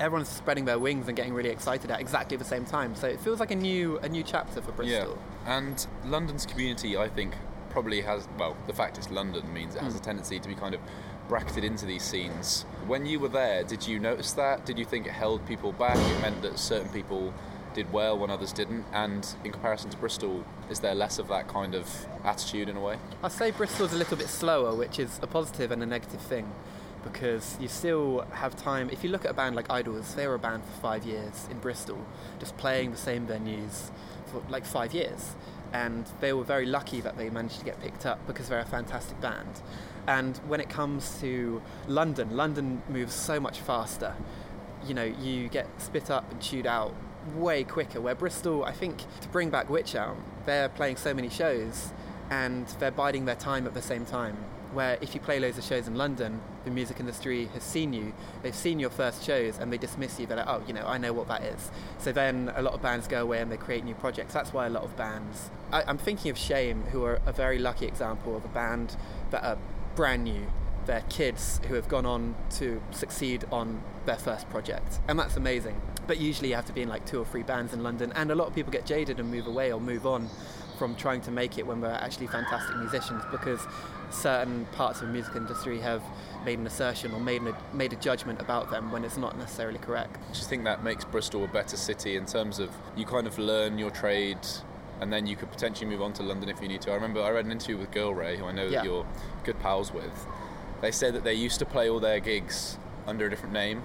Everyone's 0.00 0.28
spreading 0.28 0.64
their 0.64 0.78
wings 0.78 1.08
and 1.08 1.16
getting 1.16 1.34
really 1.34 1.48
excited 1.50 1.90
at 1.90 2.00
exactly 2.00 2.36
the 2.36 2.44
same 2.44 2.64
time. 2.64 2.94
So 2.94 3.08
it 3.08 3.18
feels 3.20 3.40
like 3.40 3.50
a 3.50 3.56
new 3.56 3.98
a 3.98 4.08
new 4.08 4.22
chapter 4.22 4.60
for 4.62 4.72
Bristol. 4.72 5.18
Yeah, 5.46 5.56
and 5.56 5.86
London's 6.04 6.46
community, 6.46 6.96
I 6.96 7.08
think, 7.08 7.34
probably 7.70 8.00
has. 8.02 8.28
Well, 8.38 8.56
the 8.66 8.72
fact 8.72 8.96
it's 8.98 9.10
London 9.10 9.52
means 9.52 9.74
it 9.74 9.82
has 9.82 9.94
Hmm. 9.94 9.98
a 9.98 10.02
tendency 10.02 10.38
to 10.38 10.48
be 10.48 10.54
kind 10.54 10.74
of 10.74 10.80
bracketed 11.28 11.64
into 11.64 11.84
these 11.84 12.02
scenes. 12.04 12.64
When 12.86 13.04
you 13.06 13.18
were 13.20 13.28
there, 13.28 13.62
did 13.64 13.86
you 13.86 13.98
notice 13.98 14.32
that? 14.32 14.64
Did 14.64 14.78
you 14.78 14.84
think 14.84 15.06
it 15.06 15.12
held 15.12 15.44
people 15.46 15.72
back? 15.72 15.96
It 15.96 16.20
meant 16.22 16.40
that 16.42 16.58
certain 16.58 16.88
people 16.90 17.34
did 17.74 17.92
well 17.92 18.16
when 18.18 18.30
others 18.30 18.52
didn't. 18.52 18.86
And 18.92 19.26
in 19.44 19.52
comparison 19.52 19.90
to 19.90 19.96
Bristol, 19.98 20.44
is 20.70 20.80
there 20.80 20.94
less 20.94 21.18
of 21.18 21.28
that 21.28 21.46
kind 21.48 21.74
of 21.74 22.06
attitude 22.24 22.68
in 22.68 22.76
a 22.76 22.80
way? 22.80 22.96
I'd 23.22 23.32
say 23.32 23.50
Bristol's 23.50 23.92
a 23.92 23.96
little 23.96 24.16
bit 24.16 24.28
slower, 24.28 24.74
which 24.74 24.98
is 24.98 25.18
a 25.22 25.26
positive 25.26 25.70
and 25.70 25.82
a 25.82 25.86
negative 25.86 26.20
thing. 26.20 26.50
Because 27.04 27.56
you 27.60 27.68
still 27.68 28.26
have 28.32 28.56
time. 28.56 28.90
If 28.90 29.04
you 29.04 29.10
look 29.10 29.24
at 29.24 29.30
a 29.30 29.34
band 29.34 29.56
like 29.56 29.70
Idles, 29.70 30.14
they 30.14 30.26
were 30.26 30.34
a 30.34 30.38
band 30.38 30.64
for 30.64 30.80
five 30.80 31.04
years 31.04 31.46
in 31.50 31.58
Bristol, 31.58 31.98
just 32.38 32.56
playing 32.56 32.90
the 32.90 32.96
same 32.96 33.26
venues 33.26 33.90
for 34.26 34.42
like 34.48 34.64
five 34.64 34.92
years. 34.92 35.34
And 35.72 36.06
they 36.20 36.32
were 36.32 36.44
very 36.44 36.66
lucky 36.66 37.00
that 37.00 37.16
they 37.16 37.30
managed 37.30 37.58
to 37.58 37.64
get 37.64 37.80
picked 37.80 38.06
up 38.06 38.26
because 38.26 38.48
they're 38.48 38.60
a 38.60 38.64
fantastic 38.64 39.20
band. 39.20 39.62
And 40.06 40.38
when 40.48 40.60
it 40.60 40.70
comes 40.70 41.20
to 41.20 41.60
London, 41.86 42.36
London 42.36 42.82
moves 42.88 43.14
so 43.14 43.38
much 43.38 43.60
faster. 43.60 44.14
You 44.86 44.94
know, 44.94 45.04
you 45.04 45.48
get 45.48 45.66
spit 45.80 46.10
up 46.10 46.30
and 46.32 46.40
chewed 46.40 46.66
out 46.66 46.94
way 47.36 47.64
quicker. 47.64 48.00
Where 48.00 48.14
Bristol, 48.14 48.64
I 48.64 48.72
think, 48.72 49.04
to 49.20 49.28
bring 49.28 49.50
back 49.50 49.68
Wych 49.68 49.94
Elm, 49.94 50.24
they're 50.46 50.70
playing 50.70 50.96
so 50.96 51.12
many 51.12 51.28
shows 51.28 51.92
and 52.30 52.66
they're 52.78 52.90
biding 52.90 53.26
their 53.26 53.36
time 53.36 53.66
at 53.66 53.74
the 53.74 53.82
same 53.82 54.04
time. 54.04 54.36
Where 54.72 54.98
if 55.00 55.14
you 55.14 55.20
play 55.20 55.40
loads 55.40 55.58
of 55.58 55.64
shows 55.64 55.86
in 55.86 55.94
London, 55.94 56.40
the 56.68 56.74
music 56.74 57.00
industry 57.00 57.46
has 57.54 57.62
seen 57.62 57.92
you, 57.92 58.12
they've 58.42 58.54
seen 58.54 58.78
your 58.78 58.90
first 58.90 59.24
shows 59.24 59.58
and 59.58 59.72
they 59.72 59.78
dismiss 59.78 60.20
you. 60.20 60.26
They're 60.26 60.36
like, 60.36 60.46
oh, 60.46 60.62
you 60.66 60.74
know, 60.74 60.86
I 60.86 60.98
know 60.98 61.12
what 61.12 61.28
that 61.28 61.42
is. 61.42 61.70
So 61.98 62.12
then 62.12 62.52
a 62.54 62.62
lot 62.62 62.74
of 62.74 62.82
bands 62.82 63.08
go 63.08 63.22
away 63.22 63.40
and 63.40 63.50
they 63.50 63.56
create 63.56 63.84
new 63.84 63.94
projects. 63.94 64.34
That's 64.34 64.52
why 64.52 64.66
a 64.66 64.70
lot 64.70 64.82
of 64.82 64.96
bands. 64.96 65.50
I, 65.72 65.82
I'm 65.86 65.98
thinking 65.98 66.30
of 66.30 66.38
Shame, 66.38 66.82
who 66.92 67.04
are 67.04 67.20
a 67.26 67.32
very 67.32 67.58
lucky 67.58 67.86
example 67.86 68.36
of 68.36 68.44
a 68.44 68.48
band 68.48 68.96
that 69.30 69.42
are 69.42 69.58
brand 69.96 70.24
new. 70.24 70.46
They're 70.86 71.04
kids 71.08 71.60
who 71.68 71.74
have 71.74 71.88
gone 71.88 72.06
on 72.06 72.34
to 72.56 72.80
succeed 72.90 73.44
on 73.50 73.82
their 74.06 74.16
first 74.16 74.48
project. 74.50 75.00
And 75.08 75.18
that's 75.18 75.36
amazing. 75.36 75.80
But 76.06 76.18
usually 76.18 76.50
you 76.50 76.54
have 76.54 76.66
to 76.66 76.72
be 76.72 76.82
in 76.82 76.88
like 76.88 77.04
two 77.06 77.20
or 77.20 77.26
three 77.26 77.42
bands 77.42 77.72
in 77.72 77.82
London. 77.82 78.12
And 78.14 78.30
a 78.30 78.34
lot 78.34 78.48
of 78.48 78.54
people 78.54 78.72
get 78.72 78.86
jaded 78.86 79.20
and 79.20 79.30
move 79.30 79.46
away 79.46 79.72
or 79.72 79.80
move 79.80 80.06
on 80.06 80.28
from 80.78 80.94
trying 80.94 81.20
to 81.22 81.30
make 81.30 81.58
it 81.58 81.66
when 81.66 81.80
we're 81.80 81.88
actually 81.88 82.28
fantastic 82.28 82.76
musicians 82.76 83.22
because 83.30 83.60
certain 84.10 84.64
parts 84.72 85.00
of 85.00 85.08
the 85.08 85.12
music 85.12 85.36
industry 85.36 85.78
have 85.80 86.02
made 86.44 86.58
an 86.58 86.66
assertion 86.66 87.12
or 87.12 87.20
made 87.20 87.42
a, 87.42 87.56
made 87.74 87.92
a 87.92 87.96
judgment 87.96 88.40
about 88.40 88.70
them 88.70 88.90
when 88.90 89.04
it's 89.04 89.16
not 89.16 89.36
necessarily 89.38 89.78
correct. 89.78 90.14
Do 90.32 90.38
you 90.38 90.44
think 90.46 90.64
that 90.64 90.82
makes 90.82 91.04
Bristol 91.04 91.44
a 91.44 91.48
better 91.48 91.76
city 91.76 92.16
in 92.16 92.26
terms 92.26 92.58
of 92.58 92.70
you 92.96 93.04
kind 93.04 93.26
of 93.26 93.38
learn 93.38 93.78
your 93.78 93.90
trade 93.90 94.38
and 95.00 95.12
then 95.12 95.26
you 95.26 95.36
could 95.36 95.50
potentially 95.50 95.88
move 95.88 96.02
on 96.02 96.12
to 96.14 96.22
London 96.22 96.48
if 96.48 96.60
you 96.60 96.68
need 96.68 96.80
to? 96.82 96.90
I 96.90 96.94
remember 96.94 97.22
I 97.22 97.30
read 97.30 97.44
an 97.44 97.52
interview 97.52 97.76
with 97.76 97.90
Girl 97.90 98.14
Ray, 98.14 98.36
who 98.36 98.46
I 98.46 98.52
know 98.52 98.64
Yeah. 98.64 98.78
that 98.78 98.84
you're 98.84 99.06
good 99.44 99.58
pals 99.60 99.92
with. 99.92 100.26
They 100.80 100.90
said 100.92 101.14
that 101.14 101.24
they 101.24 101.34
used 101.34 101.58
to 101.58 101.66
play 101.66 101.88
all 101.90 102.00
their 102.00 102.20
gigs 102.20 102.78
under 103.06 103.26
a 103.26 103.30
different 103.30 103.52
name 103.52 103.82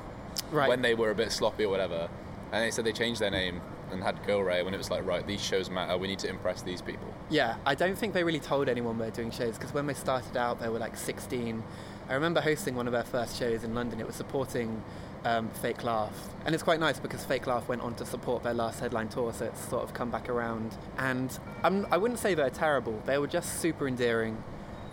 Right. 0.51 0.69
when 0.69 0.81
they 0.81 0.93
were 0.95 1.09
a 1.11 1.15
bit 1.15 1.31
sloppy 1.31 1.65
or 1.65 1.69
whatever. 1.69 2.09
And 2.51 2.63
they 2.63 2.71
said 2.71 2.85
they 2.85 2.91
changed 2.91 3.19
their 3.19 3.31
name 3.31 3.61
and 3.93 4.03
had 4.03 4.25
Girl 4.25 4.41
Ray 4.41 4.63
when 4.63 4.73
it 4.73 4.77
was 4.77 4.91
like, 4.91 5.05
right, 5.05 5.25
these 5.25 5.41
shows 5.41 5.69
matter, 5.69 5.97
we 5.97 6.07
need 6.07 6.19
to 6.19 6.29
impress 6.29 6.61
these 6.61 6.81
people. 6.81 7.13
Yeah, 7.29 7.55
I 7.65 7.75
don't 7.75 7.97
think 7.97 8.13
they 8.13 8.23
really 8.23 8.39
told 8.39 8.67
anyone 8.67 8.97
we 8.97 9.05
were 9.05 9.11
doing 9.11 9.31
shows 9.31 9.57
because 9.57 9.73
when 9.73 9.87
we 9.87 9.93
started 9.93 10.35
out, 10.35 10.59
there 10.59 10.71
were 10.71 10.79
like 10.79 10.97
16. 10.97 11.63
I 12.09 12.13
remember 12.13 12.41
hosting 12.41 12.75
one 12.75 12.87
of 12.87 12.93
our 12.93 13.03
first 13.03 13.39
shows 13.39 13.63
in 13.63 13.73
London. 13.73 13.99
It 13.99 14.07
was 14.07 14.15
supporting 14.15 14.83
um, 15.23 15.49
Fake 15.61 15.83
Laugh, 15.83 16.13
and 16.45 16.53
it's 16.53 16.63
quite 16.63 16.79
nice 16.79 16.99
because 16.99 17.23
Fake 17.23 17.47
Laugh 17.47 17.67
went 17.67 17.81
on 17.81 17.95
to 17.95 18.05
support 18.05 18.43
their 18.43 18.53
last 18.53 18.79
headline 18.81 19.07
tour, 19.07 19.31
so 19.31 19.45
it's 19.45 19.69
sort 19.69 19.83
of 19.83 19.93
come 19.93 20.11
back 20.11 20.27
around. 20.29 20.75
And 20.97 21.37
I 21.63 21.97
wouldn't 21.97 22.19
say 22.19 22.33
they're 22.33 22.49
terrible; 22.49 23.01
they 23.05 23.17
were 23.17 23.27
just 23.27 23.61
super 23.61 23.87
endearing. 23.87 24.43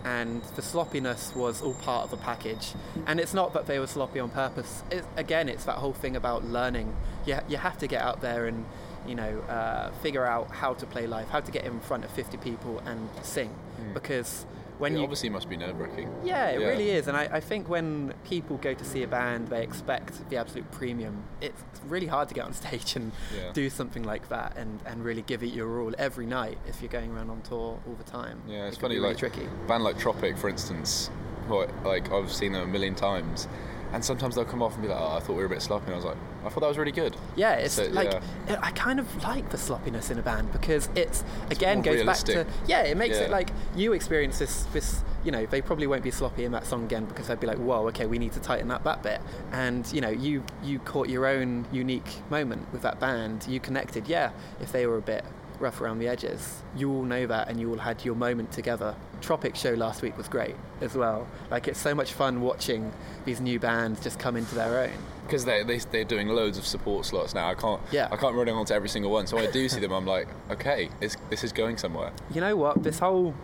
And 0.02 0.42
the 0.56 0.62
sloppiness 0.62 1.34
was 1.34 1.60
all 1.60 1.74
part 1.74 2.04
of 2.04 2.10
the 2.10 2.16
package. 2.16 2.72
And 3.06 3.20
it's 3.20 3.34
not 3.34 3.52
that 3.52 3.66
they 3.66 3.78
were 3.78 3.86
sloppy 3.86 4.18
on 4.18 4.30
purpose. 4.30 4.82
It, 4.90 5.04
again, 5.16 5.46
it's 5.46 5.64
that 5.64 5.76
whole 5.76 5.92
thing 5.92 6.16
about 6.16 6.42
learning. 6.42 6.96
You, 7.26 7.40
you 7.50 7.58
have 7.58 7.76
to 7.80 7.86
get 7.86 8.00
out 8.00 8.22
there 8.22 8.46
and 8.46 8.64
you 9.06 9.14
know, 9.14 9.40
uh, 9.48 9.90
figure 10.02 10.24
out 10.24 10.50
how 10.50 10.74
to 10.74 10.86
play 10.86 11.06
live, 11.06 11.28
how 11.28 11.40
to 11.40 11.50
get 11.50 11.64
in 11.64 11.80
front 11.80 12.04
of 12.04 12.10
50 12.10 12.36
people 12.38 12.80
and 12.86 13.08
sing. 13.22 13.54
Because 13.94 14.44
when 14.78 14.94
it 14.94 14.98
you. 14.98 15.02
obviously 15.02 15.28
must 15.28 15.48
be 15.48 15.56
nerve 15.56 15.78
wracking. 15.78 16.10
Yeah, 16.24 16.48
it 16.50 16.58
really 16.58 16.90
is. 16.90 17.06
And 17.08 17.16
I, 17.16 17.28
I 17.32 17.40
think 17.40 17.68
when 17.68 18.14
people 18.24 18.56
go 18.58 18.72
to 18.72 18.84
see 18.84 19.02
a 19.02 19.06
band, 19.08 19.48
they 19.48 19.62
expect 19.62 20.28
the 20.30 20.36
absolute 20.36 20.70
premium. 20.70 21.22
It's 21.40 21.62
really 21.86 22.06
hard 22.06 22.28
to 22.28 22.34
get 22.34 22.44
on 22.44 22.52
stage 22.62 22.96
and 22.96 23.12
Yeah. 23.36 23.52
do 23.52 23.68
something 23.70 24.02
like 24.04 24.28
that 24.28 24.56
and, 24.56 24.80
and 24.86 25.04
really 25.04 25.22
give 25.22 25.42
it 25.42 25.48
your 25.52 25.80
all 25.80 25.92
every 25.98 26.26
night 26.26 26.58
if 26.66 26.80
you're 26.80 26.90
going 26.90 27.10
around 27.12 27.30
on 27.30 27.42
tour 27.42 27.78
all 27.86 27.94
the 27.98 28.04
time. 28.10 28.40
Yeah, 28.48 28.66
it's 28.66 28.76
It 28.76 28.80
funny. 28.80 28.96
really 28.96 29.08
like 29.08 29.18
tricky. 29.18 29.46
band 29.68 29.84
like 29.84 29.98
Tropic, 29.98 30.36
for 30.38 30.48
instance. 30.48 31.10
I- 31.50 31.66
Like 31.84 32.10
I've 32.12 32.32
seen 32.32 32.52
them 32.52 32.62
a 32.62 32.66
million 32.66 32.94
times, 32.94 33.48
and 33.92 34.04
sometimes 34.04 34.34
they'll 34.34 34.44
come 34.44 34.62
off 34.62 34.74
and 34.74 34.82
be 34.82 34.88
like, 34.88 34.98
"Oh, 35.00 35.16
I 35.16 35.20
thought 35.20 35.34
we 35.34 35.40
were 35.40 35.46
a 35.46 35.48
bit 35.48 35.62
sloppy." 35.62 35.86
And 35.86 35.94
I 35.94 35.96
was 35.96 36.04
like, 36.04 36.16
"I 36.44 36.48
thought 36.48 36.60
that 36.60 36.68
was 36.68 36.78
really 36.78 36.92
good." 36.92 37.16
Yeah, 37.36 37.54
it's 37.54 37.74
So, 37.74 37.84
like 37.86 38.12
yeah. 38.12 38.20
it- 38.54 38.58
I 38.62 38.70
kind 38.72 38.98
of 39.00 39.22
like 39.24 39.50
the 39.50 39.58
sloppiness 39.58 40.10
in 40.10 40.18
a 40.18 40.22
band 40.22 40.52
because 40.52 40.88
it's, 40.94 41.24
again 41.50 41.78
more 41.78 41.84
goes 41.84 41.94
realistic. 41.96 42.36
back 42.36 42.46
to 42.46 42.52
yeah, 42.66 42.82
it 42.82 42.96
makes 42.96 43.16
Yeah. 43.18 43.24
it 43.24 43.30
like 43.30 43.50
you 43.74 43.92
experience 43.92 44.38
this 44.38 44.64
this 44.72 45.02
you 45.24 45.30
know 45.30 45.44
they 45.46 45.60
probably 45.60 45.86
won't 45.86 46.02
be 46.02 46.10
sloppy 46.10 46.44
in 46.44 46.52
that 46.52 46.64
song 46.66 46.84
again 46.84 47.04
because 47.04 47.26
they'd 47.28 47.38
be 47.40 47.46
like 47.46 47.58
whoa 47.58 47.86
okay 47.88 48.06
we 48.06 48.18
need 48.18 48.32
to 48.32 48.40
tighten 48.40 48.70
up 48.70 48.84
that 48.84 49.02
bit 49.02 49.20
and 49.52 49.92
you 49.92 50.00
know 50.00 50.08
you 50.08 50.42
you 50.62 50.78
caught 50.78 51.10
your 51.10 51.26
own 51.26 51.66
unique 51.72 52.22
moment 52.30 52.66
with 52.72 52.80
that 52.80 52.98
band 52.98 53.44
you 53.46 53.60
connected 53.60 54.08
yeah 54.08 54.30
if 54.62 54.72
they 54.72 54.86
were 54.86 54.96
a 54.96 55.02
bit 55.02 55.22
rough 55.60 55.80
around 55.80 55.98
the 55.98 56.08
edges. 56.08 56.62
You 56.76 56.90
all 56.90 57.02
know 57.02 57.26
that, 57.26 57.48
and 57.48 57.60
you 57.60 57.70
all 57.70 57.78
had 57.78 58.04
your 58.04 58.14
moment 58.14 58.52
together. 58.52 58.94
Tropic 59.20 59.54
show 59.56 59.74
last 59.74 60.02
week 60.02 60.16
was 60.16 60.28
great 60.28 60.54
as 60.80 60.94
well. 60.94 61.26
Like 61.50 61.68
it's 61.68 61.78
so 61.78 61.94
much 61.94 62.12
fun 62.12 62.40
watching 62.40 62.92
these 63.24 63.40
new 63.40 63.58
bands 63.58 64.00
just 64.02 64.18
come 64.18 64.36
into 64.36 64.54
their 64.54 64.78
own. 64.80 64.92
because 65.26 65.44
they, 65.44 65.62
they 65.62 65.78
they're 65.78 66.04
doing 66.04 66.28
loads 66.28 66.58
of 66.58 66.66
support 66.66 67.04
slots 67.06 67.34
now. 67.34 67.48
I 67.48 67.54
can't 67.54 67.80
Yeah. 67.92 68.08
I 68.10 68.16
can't 68.16 68.34
run 68.34 68.48
on 68.48 68.64
to 68.66 68.74
every 68.74 68.88
single 68.88 69.10
one. 69.10 69.26
So 69.26 69.36
when 69.36 69.46
I 69.46 69.50
do 69.50 69.68
see 69.68 69.80
them, 69.80 69.92
I'm 69.92 70.06
like, 70.06 70.28
okay, 70.50 70.88
it's, 71.00 71.16
this 71.28 71.44
is 71.44 71.52
going 71.52 71.76
somewhere. 71.76 72.12
You 72.32 72.40
know 72.40 72.56
what? 72.56 72.82
This 72.82 72.98
whole 72.98 73.34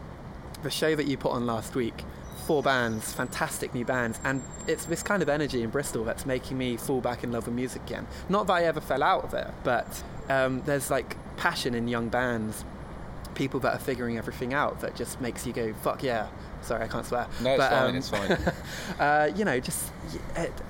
the 0.62 0.71
show 0.71 0.97
that 0.97 1.07
you 1.07 1.17
put 1.19 1.33
on 1.33 1.47
last 1.47 1.75
week, 1.75 2.03
four 2.47 2.62
bands, 2.62 3.12
fantastic 3.12 3.75
new 3.75 3.85
bands, 3.85 4.19
and 4.25 4.43
it's 4.67 4.87
this 4.87 5.03
kind 5.03 5.23
of 5.23 5.29
energy 5.29 5.62
in 5.62 5.69
Bristol 5.71 6.03
that's 6.03 6.25
making 6.27 6.57
me 6.57 6.77
fall 6.79 7.01
back 7.03 7.23
in 7.23 7.31
love 7.31 7.47
with 7.47 7.55
music 7.55 7.83
again. 7.83 8.07
Not 8.31 8.47
that 8.47 8.55
I 8.55 8.64
ever 8.64 8.81
fell 8.81 9.03
out 9.03 9.25
of 9.25 9.35
it, 9.35 9.49
but 9.62 10.03
um, 10.31 10.62
there's 10.64 10.91
like 10.91 11.17
passion 11.37 11.74
in 11.74 11.89
young 11.89 12.09
bands, 12.09 12.64
people 13.34 13.61
that 13.61 13.74
are 13.74 13.78
figuring 13.78 14.16
everything 14.16 14.55
out 14.55 14.80
that 14.80 14.97
just 14.97 15.20
makes 15.20 15.47
you 15.47 15.53
go 15.53 15.72
fuck 15.82 16.03
yeah. 16.03 16.28
Sorry, 16.62 16.82
I 16.82 16.89
can't 16.89 17.07
swear. 17.07 17.28
No, 17.43 17.51
it's 17.51 17.59
But, 17.59 17.70
fine. 17.70 17.91
um, 17.91 17.97
it's 17.97 18.09
fine. 18.09 18.39
uh, 18.99 19.30
you 19.37 19.45
know, 19.45 19.61
just 19.61 19.93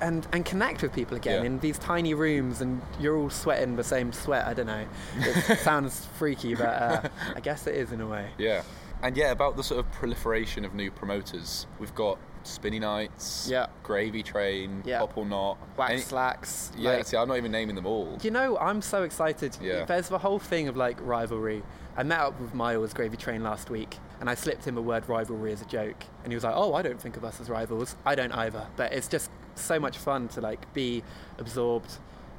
and 0.02 0.26
and 0.32 0.44
connect 0.44 0.82
with 0.82 0.92
people 0.92 1.16
again 1.16 1.40
Yeah. 1.42 1.46
in 1.46 1.58
these 1.60 1.78
tiny 1.78 2.12
rooms, 2.12 2.60
and 2.60 2.82
you're 3.00 3.16
all 3.16 3.30
sweating 3.30 3.76
the 3.76 3.84
same 3.84 4.12
sweat. 4.12 4.46
I 4.46 4.52
don't 4.52 4.66
know. 4.66 4.84
It 5.18 5.58
sounds 5.60 6.04
freaky, 6.18 6.54
but 6.54 6.66
uh, 6.66 7.08
I 7.34 7.40
guess 7.40 7.66
it 7.66 7.76
is 7.76 7.92
in 7.92 8.00
a 8.02 8.06
way. 8.06 8.28
Yeah. 8.36 8.62
And 9.02 9.16
yeah, 9.16 9.30
about 9.30 9.56
the 9.56 9.62
sort 9.62 9.80
of 9.80 9.90
proliferation 9.92 10.64
of 10.66 10.74
new 10.74 10.90
promoters, 10.90 11.66
we've 11.78 11.94
got 11.94 12.18
Spinny 12.46 12.78
Nights, 12.78 13.48
Yeah. 13.50 13.66
Gravy 13.82 14.22
Train, 14.22 14.82
Yeah. 14.84 15.00
Pop 15.00 15.16
or 15.18 15.26
Not. 15.26 15.58
Wax 15.76 15.92
Any- 15.92 16.00
slacks. 16.00 16.72
Yeah, 16.76 16.90
like- 16.92 17.06
see, 17.06 17.16
I'm 17.16 17.28
not 17.28 17.36
even 17.36 17.52
naming 17.52 17.76
them 17.76 17.86
all. 17.86 18.18
You 18.22 18.30
know, 18.30 18.56
I'm 18.58 18.80
so 18.82 19.02
excited. 19.02 19.56
Yeah. 19.60 19.84
There's 19.84 20.08
the 20.08 20.18
whole 20.18 20.38
thing 20.38 20.68
of 20.68 20.76
like 20.76 20.98
rivalry. 21.00 21.62
I 21.96 22.02
met 22.02 22.20
up 22.20 22.38
with 22.40 22.52
Miles 22.54 22.92
Gravy 22.92 23.16
Train 23.16 23.42
last 23.42 23.70
week, 23.70 23.96
and 24.20 24.28
I 24.28 24.34
slipped 24.34 24.66
him 24.66 24.76
a 24.76 24.82
word 24.82 25.08
rivalry 25.08 25.52
as 25.52 25.62
a 25.62 25.64
joke, 25.64 26.04
and 26.24 26.32
he 26.32 26.34
was 26.36 26.44
like, 26.44 26.54
"Oh, 26.54 26.74
I 26.74 26.82
don't 26.82 27.00
think 27.00 27.16
of 27.16 27.24
us 27.24 27.40
as 27.40 27.48
rivals. 27.48 27.96
I 28.04 28.14
don't 28.14 28.32
either." 28.32 28.66
But 28.76 28.92
it's 28.92 29.08
just 29.08 29.30
so 29.54 29.80
much 29.80 29.96
fun 29.96 30.28
to 30.28 30.40
like 30.42 30.70
be 30.74 31.02
absorbed 31.38 31.92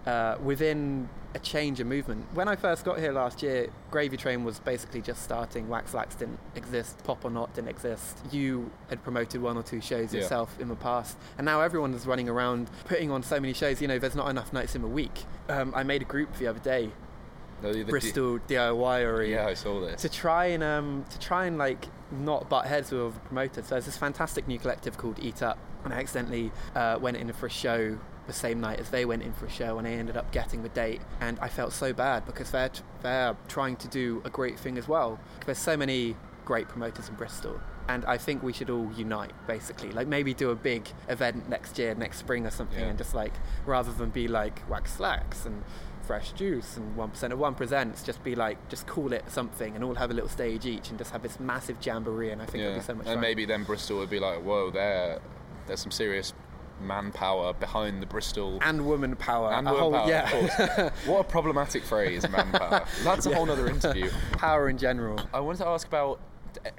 uh, 0.07 0.37
within 0.41 1.09
a 1.35 1.39
change 1.39 1.79
of 1.79 1.85
movement. 1.87 2.25
When 2.33 2.47
I 2.47 2.55
first 2.55 2.85
got 2.85 2.97
here 2.97 3.11
last 3.11 3.43
year, 3.43 3.67
Gravy 3.91 4.15
Train 4.17 4.43
was 4.43 4.59
basically 4.59 5.01
just 5.01 5.21
starting. 5.21 5.67
Wax 5.67 5.93
Lax 5.93 6.15
didn't 6.15 6.39
exist. 6.55 7.03
Pop 7.03 7.25
or 7.25 7.29
Not 7.29 7.53
didn't 7.53 7.69
exist. 7.69 8.17
You 8.31 8.71
had 8.89 9.03
promoted 9.03 9.41
one 9.41 9.57
or 9.57 9.63
two 9.63 9.81
shows 9.81 10.13
Yeah. 10.13 10.21
yourself 10.21 10.57
in 10.59 10.69
the 10.69 10.75
past, 10.75 11.17
and 11.37 11.45
now 11.45 11.61
everyone 11.61 11.93
is 11.93 12.07
running 12.07 12.29
around 12.29 12.69
putting 12.85 13.11
on 13.11 13.21
so 13.21 13.39
many 13.39 13.53
shows. 13.53 13.81
You 13.81 13.87
know, 13.87 13.99
there's 13.99 14.15
not 14.15 14.29
enough 14.29 14.53
nights 14.53 14.75
in 14.75 14.83
a 14.83 14.87
week. 14.87 15.25
Um, 15.49 15.73
I 15.75 15.83
made 15.83 16.01
a 16.01 16.05
group 16.05 16.35
the 16.37 16.47
other 16.47 16.59
day, 16.59 16.91
The- 17.61 17.67
the- 17.73 17.83
the- 17.83 17.91
Bristol 17.91 18.39
DIYery, 18.47 19.29
Yeah, 19.31 19.45
I 19.47 19.53
saw 19.53 19.81
this. 19.81 20.01
to 20.01 20.09
try 20.09 20.45
and 20.45 20.63
um, 20.63 21.05
to 21.09 21.19
try 21.19 21.45
and 21.45 21.57
like 21.57 21.87
not 22.11 22.47
butt 22.49 22.65
heads 22.67 22.91
with 22.91 23.01
other 23.01 23.19
promoters. 23.25 23.65
So 23.67 23.75
there's 23.75 23.85
this 23.85 23.97
fantastic 23.97 24.47
new 24.47 24.57
collective 24.57 24.97
called 24.97 25.19
Eat 25.19 25.43
Up, 25.43 25.57
and 25.83 25.93
I 25.93 25.97
accidentally 25.97 26.51
uh, 26.75 26.97
went 27.01 27.17
in 27.17 27.31
for 27.33 27.47
a 27.47 27.49
show 27.49 27.97
the 28.27 28.33
same 28.33 28.59
night 28.61 28.79
as 28.79 28.89
they 28.89 29.05
went 29.05 29.23
in 29.23 29.33
for 29.33 29.45
a 29.45 29.49
show, 29.49 29.77
and 29.79 29.87
I 29.87 29.91
ended 29.91 30.17
up 30.17 30.31
getting 30.31 30.61
the 30.63 30.69
date, 30.69 31.01
and 31.21 31.39
I 31.39 31.47
felt 31.49 31.73
so 31.73 31.93
bad 31.93 32.25
because 32.25 32.51
they're 32.51 32.69
they're 33.01 33.35
trying 33.47 33.77
to 33.77 33.87
do 33.87 34.21
a 34.25 34.29
great 34.29 34.59
thing 34.59 34.77
as 34.77 34.87
well. 34.87 35.19
There's 35.45 35.57
so 35.57 35.75
many 35.77 36.15
great 36.45 36.67
promoters 36.67 37.09
in 37.09 37.15
Bristol. 37.15 37.59
And 37.89 38.03
I 38.03 38.17
think 38.17 38.43
we 38.43 38.51
should 38.51 38.69
all 38.69 38.91
unite, 38.97 39.31
basically. 39.47 39.91
Like 39.91 40.07
maybe 40.07 40.33
do 40.33 40.49
a 40.49 40.55
big 40.55 40.89
event 41.07 41.47
next 41.47 41.79
year, 41.79 41.95
next 41.95 42.17
spring 42.17 42.45
or 42.45 42.49
something, 42.51 42.79
Yeah. 42.79 42.87
and 42.87 42.97
just 42.97 43.15
like 43.15 43.31
rather 43.65 43.93
than 43.93 44.09
be 44.09 44.27
like 44.27 44.69
wax 44.69 44.93
slacks 44.93 45.45
and 45.45 45.63
fresh 46.01 46.31
juice 46.33 46.75
and 46.77 46.95
one 46.97 47.09
percent 47.11 47.31
of 47.31 47.39
one 47.39 47.55
presents, 47.55 48.03
just 48.03 48.21
be 48.25 48.35
like 48.35 48.57
just 48.67 48.87
call 48.87 49.13
it 49.13 49.23
something 49.31 49.73
and 49.73 49.85
all 49.85 49.95
have 49.95 50.11
a 50.11 50.13
little 50.13 50.29
stage 50.29 50.65
each 50.65 50.89
and 50.89 50.97
just 50.97 51.11
have 51.11 51.21
this 51.23 51.39
massive 51.39 51.77
jamboree. 51.85 52.31
And 52.31 52.41
I 52.41 52.45
think 52.45 52.61
yeah. 52.61 52.71
it'd 52.71 52.81
be 52.81 52.85
so 52.85 52.93
much 52.95 53.05
fun. 53.05 53.13
and 53.13 53.17
fun. 53.19 53.21
maybe 53.21 53.45
then 53.45 53.63
Bristol 53.63 53.99
would 53.99 54.09
be 54.09 54.19
like, 54.19 54.41
whoa, 54.43 54.69
there, 54.69 55.19
there's 55.67 55.79
some 55.79 55.91
serious 55.91 56.33
manpower 56.81 57.53
behind 57.53 58.01
the 58.01 58.05
Bristol. 58.05 58.59
and 58.61 58.85
woman 58.85 59.15
power. 59.15 59.51
And 59.53 59.65
woman 59.65 59.79
whole- 59.81 59.91
power, 59.93 60.09
yeah. 60.09 60.89
what 61.05 61.19
a 61.21 61.23
problematic 61.23 61.83
phrase, 61.83 62.27
manpower. 62.29 62.85
That's 63.03 63.25
a 63.25 63.35
whole 63.35 63.49
other 63.49 63.67
interview. 63.67 64.09
power 64.33 64.69
in 64.69 64.77
general. 64.77 65.19
I 65.33 65.39
wanted 65.39 65.59
to 65.59 65.67
ask 65.67 65.87
about 65.87 66.19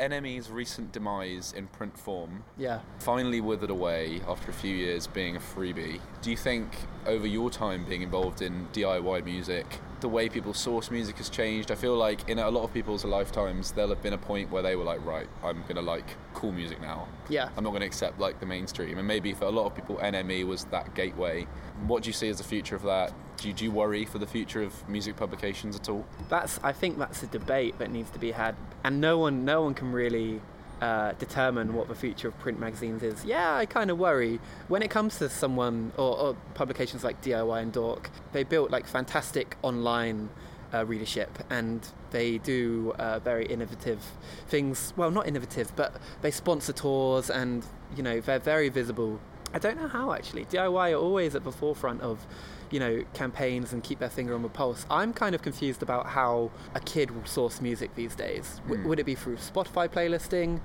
NME's 0.01 0.51
recent 0.51 0.93
demise 0.93 1.53
in 1.57 1.67
print 1.69 1.97
form. 1.99 2.43
Yeah. 2.57 2.81
Finally 2.99 3.41
withered 3.41 3.71
away 3.71 4.21
after 4.27 4.51
a 4.51 4.55
few 4.55 4.75
years 4.75 5.07
being 5.07 5.37
a 5.37 5.41
freebie. 5.41 6.01
Do 6.23 6.31
you 6.31 6.37
think 6.37 6.77
over 7.07 7.27
your 7.27 7.51
time 7.51 7.85
being 7.89 8.03
involved 8.03 8.43
in 8.43 8.67
DIY 8.73 9.25
music, 9.25 9.79
the 10.01 10.09
way 10.09 10.29
people 10.29 10.55
source 10.55 10.91
music 10.91 11.17
has 11.19 11.29
changed? 11.29 11.71
I 11.71 11.75
feel 11.75 11.97
like 11.97 12.29
in 12.29 12.39
a 12.39 12.51
lot 12.51 12.65
of 12.65 12.73
people's 12.73 13.05
lifetimes, 13.05 13.73
there'll 13.73 13.91
have 13.91 14.03
been 14.03 14.13
a 14.13 14.19
point 14.19 14.51
where 14.51 14.63
they 14.63 14.77
were 14.77 14.85
like, 14.85 15.05
right, 15.05 15.29
I'm 15.43 15.63
gonna 15.69 15.83
like 15.83 16.05
cool 16.35 16.53
music 16.53 16.81
now. 16.81 17.09
Yeah. 17.29 17.49
I'm 17.57 17.65
not 17.65 17.73
gonna 17.73 17.87
accept 17.87 18.19
like 18.19 18.41
the 18.41 18.47
mainstream. 18.47 18.99
And 18.99 19.07
maybe 19.07 19.33
for 19.35 19.45
a 19.45 19.51
lot 19.51 19.67
of 19.67 19.75
people, 19.75 19.97
NME 19.97 20.47
was 20.47 20.65
that 20.67 20.95
gateway. 20.95 21.47
What 21.87 22.03
do 22.03 22.09
you 22.09 22.15
see 22.15 22.29
as 22.29 22.39
the 22.39 22.45
future 22.45 22.77
of 22.77 22.83
that? 22.83 23.13
Do 23.37 23.49
you, 23.49 23.55
do 23.55 23.65
you 23.65 23.71
worry 23.71 24.05
for 24.05 24.19
the 24.19 24.27
future 24.27 24.63
of 24.63 24.89
music 24.89 25.17
publications 25.17 25.77
at 25.77 25.89
all? 25.89 26.05
That's 26.29 26.59
I 26.63 26.73
think 26.73 26.99
that's 26.99 27.23
a 27.23 27.29
debate 27.29 27.79
that 27.79 27.91
needs 27.91 28.11
to 28.11 28.19
be 28.19 28.33
had, 28.33 28.57
and 28.83 29.01
no 29.01 29.19
one 29.19 29.45
no 29.45 29.63
one 29.63 29.75
can 29.75 29.93
really 29.93 30.41
uh, 30.81 31.13
determine 31.13 31.75
what 31.75 31.89
the 31.89 31.95
future 31.95 32.29
of 32.29 32.39
print 32.39 32.59
magazines 32.59 33.03
is. 33.03 33.25
Yeah, 33.25 33.57
I 33.57 33.67
kind 33.67 33.91
of 33.91 33.99
worry 33.99 34.41
when 34.69 34.83
it 34.83 34.91
comes 34.91 35.19
to 35.19 35.29
someone 35.29 35.93
or, 35.97 36.17
or 36.19 36.37
publications 36.55 37.05
like 37.05 37.23
DIY 37.23 37.63
and 37.63 37.73
Dork. 37.73 38.11
They 38.33 38.45
built 38.45 38.71
like 38.71 38.87
fantastic 38.87 39.57
online. 39.63 40.31
Uh, 40.71 40.85
readership 40.85 41.39
and 41.49 41.89
they 42.11 42.37
do 42.37 42.93
uh, 42.99 43.19
very 43.21 43.47
innovative 43.47 44.05
things 44.49 44.93
well 44.99 45.11
not 45.11 45.27
innovative 45.27 45.75
but 45.77 45.95
they 46.21 46.31
sponsor 46.31 46.75
tours 46.75 47.31
and 47.31 47.65
you 47.97 48.03
know 48.03 48.21
they're 48.21 48.39
very 48.39 48.69
visible 48.69 49.19
i 49.55 49.59
don't 49.59 49.81
know 49.81 49.89
how 49.89 50.13
actually 50.13 50.45
diy 50.45 50.93
are 50.93 51.01
always 51.01 51.35
at 51.35 51.43
the 51.43 51.51
forefront 51.51 52.03
of 52.03 52.27
you 52.71 52.81
know 52.81 53.03
campaigns 53.15 53.73
and 53.73 53.83
keep 53.83 53.99
their 53.99 54.11
finger 54.11 54.35
on 54.35 54.43
the 54.43 54.49
pulse 54.49 54.87
i'm 54.91 55.13
kind 55.13 55.35
of 55.35 55.43
confused 55.43 55.83
about 55.83 56.07
how 56.07 56.51
a 56.75 56.81
kid 56.81 57.11
will 57.11 57.25
source 57.25 57.61
music 57.61 57.95
these 57.95 58.15
days 58.15 58.61
w- 58.69 58.87
would 58.87 58.99
it 58.99 59.05
be 59.05 59.15
through 59.15 59.37
spotify 59.37 59.89
playlisting 59.89 60.61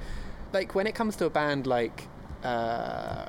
like 0.51 0.75
when 0.75 0.85
it 0.87 0.93
comes 0.95 1.15
to 1.15 1.25
a 1.25 1.29
band 1.29 1.65
like 1.65 2.07
uh, 2.43 3.25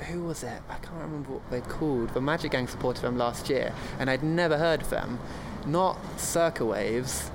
who 0.00 0.22
was 0.22 0.42
it? 0.42 0.62
I 0.68 0.76
can't 0.76 1.02
remember 1.02 1.32
what 1.32 1.50
they're 1.50 1.60
called. 1.60 2.14
The 2.14 2.20
Magic 2.20 2.52
Gang 2.52 2.66
supported 2.66 3.02
them 3.02 3.18
last 3.18 3.50
year, 3.50 3.72
and 3.98 4.08
I'd 4.08 4.22
never 4.22 4.56
heard 4.56 4.82
of 4.82 4.90
them. 4.90 5.18
Not 5.66 5.98
Circa 6.18 6.64
Waves. 6.64 7.30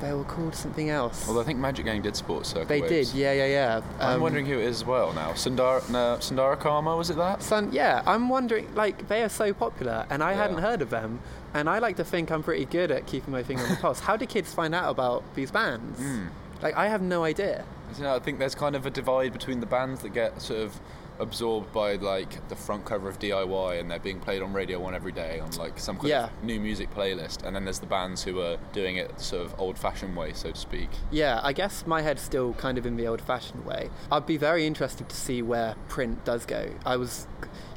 They 0.00 0.12
were 0.12 0.24
called 0.24 0.54
something 0.54 0.90
else. 0.90 1.26
Well, 1.26 1.40
I 1.40 1.44
think 1.44 1.58
Magic 1.58 1.84
Gang 1.84 2.02
did 2.02 2.14
support 2.14 2.46
Circa 2.46 2.66
they 2.68 2.80
Waves. 2.80 3.10
did, 3.12 3.18
yeah, 3.18 3.32
yeah, 3.32 3.46
yeah. 3.46 3.80
I'm 3.98 4.16
Um, 4.16 4.20
wondering 4.20 4.46
who 4.46 4.54
it 4.58 4.64
is 4.64 4.76
as 4.82 4.84
well 4.84 5.12
now. 5.12 5.34
Sundara, 5.34 5.82
no, 5.90 6.18
Sundara 6.20 6.56
Karma, 6.56 6.96
was 6.96 7.10
it 7.10 7.16
that? 7.16 7.42
Son, 7.42 7.70
yeah, 7.72 8.02
I'm 8.06 8.28
wondering. 8.28 8.72
Like, 8.76 9.08
they 9.08 9.22
are 9.24 9.28
so 9.28 9.52
popular, 9.52 10.06
and 10.08 10.22
I 10.22 10.32
Yeah. 10.32 10.36
hadn't 10.42 10.58
heard 10.58 10.82
of 10.82 10.90
them. 10.90 11.18
And 11.52 11.68
I 11.68 11.78
like 11.80 11.96
to 11.96 12.04
think 12.04 12.30
I'm 12.30 12.42
pretty 12.44 12.66
good 12.66 12.90
at 12.92 13.06
keeping 13.06 13.32
my 13.32 13.42
finger 13.42 13.64
on 13.64 13.70
the 13.70 13.76
pulse. 13.80 14.00
How 14.00 14.16
do 14.16 14.24
kids 14.26 14.52
find 14.54 14.74
out 14.74 14.88
about 14.88 15.24
these 15.34 15.50
bands? 15.50 15.98
Hmm. 15.98 16.26
Like, 16.62 16.76
I 16.76 16.86
have 16.88 17.02
no 17.02 17.24
idea. 17.24 17.64
You 17.96 18.04
know, 18.04 18.14
I 18.14 18.18
think 18.20 18.38
there's 18.38 18.54
kind 18.54 18.76
of 18.76 18.86
a 18.86 18.90
divide 18.90 19.32
between 19.32 19.60
the 19.60 19.66
bands 19.66 20.02
that 20.02 20.10
get 20.10 20.40
sort 20.42 20.60
of 20.60 20.78
absorbed 21.20 21.72
by 21.72 21.94
like 21.96 22.48
the 22.48 22.56
front 22.56 22.84
cover 22.84 23.08
of 23.08 23.18
DIY 23.18 23.80
and 23.80 23.90
they're 23.90 23.98
being 23.98 24.20
played 24.20 24.42
on 24.42 24.52
Radio 24.52 24.78
One 24.80 24.94
every 24.94 25.12
day 25.12 25.40
on 25.40 25.50
like 25.52 25.78
some 25.78 25.96
kind 25.96 26.08
Yeah. 26.08 26.24
of 26.26 26.42
new 26.44 26.60
music 26.60 26.94
playlist, 26.94 27.44
and 27.44 27.54
then 27.54 27.64
there's 27.64 27.80
the 27.80 27.86
bands 27.86 28.22
who 28.22 28.40
are 28.40 28.56
doing 28.72 28.96
it 28.96 29.20
sort 29.20 29.44
of 29.46 29.54
old-fashioned 29.58 30.16
way, 30.16 30.32
so 30.32 30.50
to 30.52 30.56
speak. 30.58 30.88
Yeah, 31.10 31.40
I 31.42 31.52
guess 31.52 31.86
my 31.86 32.02
head's 32.02 32.22
still 32.22 32.52
kind 32.54 32.78
of 32.78 32.86
in 32.86 32.96
the 32.96 33.06
old 33.06 33.20
fashioned 33.20 33.64
way. 33.64 33.90
I'd 34.12 34.26
be 34.26 34.36
very 34.36 34.66
interested 34.66 35.08
to 35.08 35.16
see 35.16 35.42
where 35.42 35.74
print 35.88 36.24
does 36.24 36.46
go. 36.46 36.70
I 36.86 36.96
was, 36.96 37.26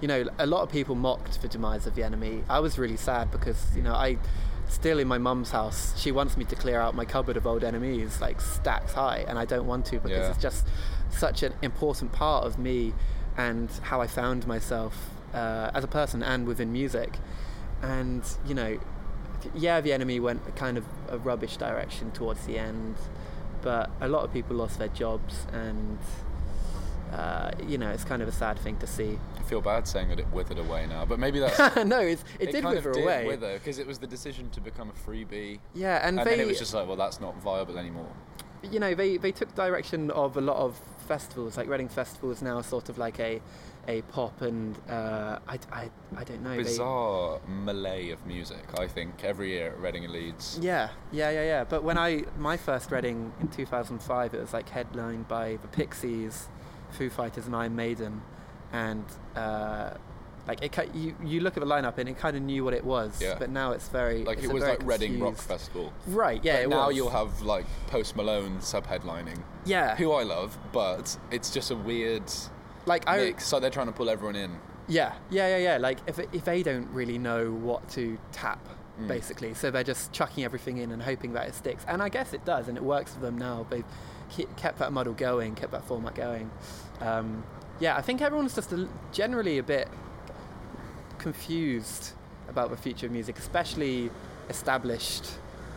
you 0.01 0.07
know, 0.07 0.25
a 0.39 0.45
lot 0.45 0.61
of 0.63 0.69
people 0.69 0.95
mocked 0.95 1.41
the 1.41 1.47
demise 1.47 1.87
of 1.87 1.95
the 1.95 2.01
NME. 2.03 2.43
I 2.49 2.59
was 2.59 2.77
really 2.77 2.97
sad 2.97 3.31
because, 3.31 3.75
you 3.75 3.81
know, 3.81 3.93
I 3.93 4.17
still 4.67 4.99
in 4.99 5.07
my 5.07 5.17
mum's 5.17 5.51
house, 5.51 5.93
she 5.99 6.11
wants 6.13 6.37
me 6.37 6.45
to 6.45 6.55
clear 6.55 6.79
out 6.79 6.95
my 6.95 7.03
cupboard 7.03 7.35
of 7.35 7.45
old 7.45 7.61
NMEs, 7.61 8.21
like 8.21 8.39
stacks 8.39 8.93
high, 8.93 9.25
and 9.27 9.37
I 9.37 9.43
don't 9.45 9.67
want 9.67 9.85
to 9.87 9.97
because 9.99 10.11
Yeah. 10.11 10.29
it's 10.29 10.37
just 10.41 10.65
such 11.09 11.43
an 11.43 11.53
important 11.61 12.13
part 12.13 12.45
of 12.45 12.57
me 12.57 12.93
and 13.41 13.69
how 13.83 14.01
I 14.01 14.07
found 14.07 14.45
myself 14.45 15.09
uh, 15.33 15.71
as 15.73 15.83
a 15.83 15.87
person 15.87 16.21
and 16.21 16.45
within 16.45 16.71
music. 16.71 17.17
And, 17.81 18.23
you 18.45 18.53
know, 18.53 18.79
yeah, 19.55 19.81
the 19.81 19.91
NME 19.91 20.21
went 20.21 20.55
kind 20.55 20.77
of 20.77 20.85
a 21.09 21.17
rubbish 21.17 21.57
direction 21.57 22.11
towards 22.11 22.45
the 22.45 22.59
end, 22.59 22.95
but 23.61 23.89
a 23.99 24.07
lot 24.07 24.23
of 24.23 24.31
people 24.31 24.55
lost 24.55 24.77
their 24.77 24.89
jobs, 24.89 25.47
and 25.51 25.97
uh, 27.11 27.51
you 27.67 27.77
know, 27.77 27.89
it's 27.89 28.03
kind 28.03 28.21
of 28.21 28.27
a 28.27 28.31
sad 28.31 28.59
thing 28.59 28.77
to 28.77 28.87
see. 28.87 29.17
I 29.37 29.41
feel 29.43 29.61
bad 29.61 29.87
saying 29.87 30.09
that 30.09 30.19
it 30.19 30.27
withered 30.31 30.59
away 30.59 30.85
now, 30.87 31.05
but 31.05 31.17
maybe 31.17 31.39
that's 31.39 31.75
no, 31.85 31.99
it's, 31.99 32.23
it, 32.39 32.51
did 32.51 32.61
kind 32.63 32.75
wither 32.75 32.89
of 32.91 32.95
did 32.95 33.03
away. 33.03 33.25
wither 33.25 33.53
because 33.53 33.79
it 33.79 33.87
was 33.87 33.97
the 33.97 34.07
decision 34.07 34.49
to 34.51 34.61
become 34.61 34.91
a 34.91 35.09
freebie, 35.09 35.59
Yeah, 35.73 36.07
and, 36.07 36.19
and 36.19 36.27
they, 36.27 36.35
then 36.35 36.45
it 36.45 36.47
was 36.47 36.59
just 36.59 36.73
like, 36.75 36.87
well, 36.87 36.97
that's 36.97 37.19
not 37.19 37.35
viable 37.41 37.79
anymore. 37.79 38.11
you 38.71 38.79
know, 38.79 38.93
they, 38.93 39.17
they 39.17 39.31
took 39.31 39.53
direction 39.55 40.11
of 40.11 40.37
a 40.37 40.41
lot 40.41 40.57
of 40.57 40.79
festivals. 41.15 41.57
Like 41.57 41.67
Reading 41.67 41.89
Festival 41.89 42.31
is 42.31 42.41
now 42.41 42.61
sort 42.61 42.87
of 42.89 42.97
like 42.97 43.19
a 43.19 43.41
a 43.87 44.01
pop 44.13 44.41
and 44.41 44.77
uh, 44.87 45.39
I, 45.53 45.57
I, 45.71 45.89
I 46.15 46.23
don't 46.23 46.43
know. 46.43 46.51
they- 46.55 46.63
Bizarre 46.63 47.39
melee 47.47 48.11
of 48.11 48.19
music. 48.27 48.63
I 48.79 48.87
think 48.87 49.23
every 49.31 49.49
year 49.55 49.71
at 49.73 49.79
Reading 49.81 50.03
and 50.05 50.13
Leeds. 50.13 50.59
Yeah, 50.61 50.89
yeah, 51.11 51.31
yeah, 51.31 51.43
yeah. 51.53 51.63
But 51.65 51.83
when 51.83 51.97
I 51.97 52.23
my 52.37 52.57
first 52.57 52.91
Reading 52.91 53.33
in 53.41 53.47
2005, 53.49 54.33
it 54.35 54.39
was 54.39 54.53
like 54.53 54.69
headlined 54.69 55.27
by 55.27 55.57
the 55.63 55.67
Pixies, 55.67 56.47
Foo 56.91 57.09
Fighters, 57.09 57.45
and 57.47 57.55
Iron 57.55 57.75
Maiden, 57.75 58.21
and 58.71 59.03
uh, 59.35 59.91
like 60.47 60.61
it, 60.63 60.95
you 60.95 61.15
you 61.23 61.39
look 61.41 61.57
at 61.57 61.61
the 61.61 61.69
lineup 61.69 61.97
and 61.97 62.09
it 62.09 62.17
kind 62.17 62.35
of 62.35 62.43
knew 62.43 62.63
what 62.63 62.73
it 62.73 62.83
was. 62.83 63.21
Yeah. 63.21 63.35
But 63.37 63.49
now 63.49 63.71
it's 63.71 63.87
very 63.89 64.23
Like 64.23 64.37
it's 64.37 64.47
it 64.47 64.53
was 64.53 64.63
like 64.63 64.83
Reading 64.83 65.19
Rock 65.19 65.37
Festival. 65.37 65.93
Right. 66.07 66.43
Yeah. 66.43 66.65
Now 66.65 66.87
was. 66.87 66.95
you'll 66.95 67.09
have 67.09 67.41
like 67.41 67.65
Post 67.87 68.15
Malone 68.15 68.61
sub-headlining. 68.61 69.41
Yeah. 69.65 69.95
Who 69.95 70.11
I 70.11 70.23
love, 70.23 70.57
but 70.71 71.17
it's 71.31 71.51
just 71.51 71.71
a 71.71 71.75
weird 71.75 72.23
like 72.85 73.07
I 73.07 73.17
mix. 73.17 73.45
So 73.45 73.59
they're 73.59 73.69
trying 73.69 73.87
to 73.87 73.93
pull 73.93 74.09
everyone 74.09 74.35
in. 74.35 74.51
Yeah, 74.87 75.13
yeah, 75.29 75.47
yeah, 75.49 75.57
yeah. 75.57 75.77
Like 75.77 75.99
if 76.07 76.19
if 76.19 76.43
they 76.45 76.63
don't 76.63 76.89
really 76.91 77.17
know 77.17 77.51
what 77.51 77.87
to 77.91 78.17
tap, 78.31 78.67
Mm. 78.99 79.07
basically, 79.07 79.53
so 79.53 79.71
they're 79.71 79.85
just 79.85 80.11
chucking 80.11 80.43
everything 80.43 80.77
in 80.77 80.91
and 80.91 81.01
hoping 81.01 81.31
that 81.33 81.47
it 81.47 81.55
sticks. 81.55 81.85
And 81.87 82.03
I 82.03 82.09
guess 82.09 82.33
it 82.33 82.43
does, 82.43 82.67
and 82.67 82.77
it 82.77 82.83
works 82.83 83.13
for 83.13 83.21
them 83.21 83.37
now. 83.37 83.65
They've 83.69 83.85
kept 84.57 84.79
that 84.79 84.91
model 84.91 85.13
going, 85.13 85.55
kept 85.55 85.71
that 85.71 85.85
format 85.85 86.13
going. 86.13 86.51
Um, 86.99 87.43
yeah, 87.79 87.95
I 87.95 88.01
think 88.01 88.21
everyone's 88.21 88.53
just 88.53 88.71
a, 88.73 88.87
generally 89.11 89.57
a 89.57 89.63
bit 89.63 89.87
confused 91.21 92.11
about 92.49 92.69
the 92.71 92.77
future 92.77 93.05
of 93.05 93.11
music, 93.11 93.37
especially 93.37 94.09
established 94.49 95.25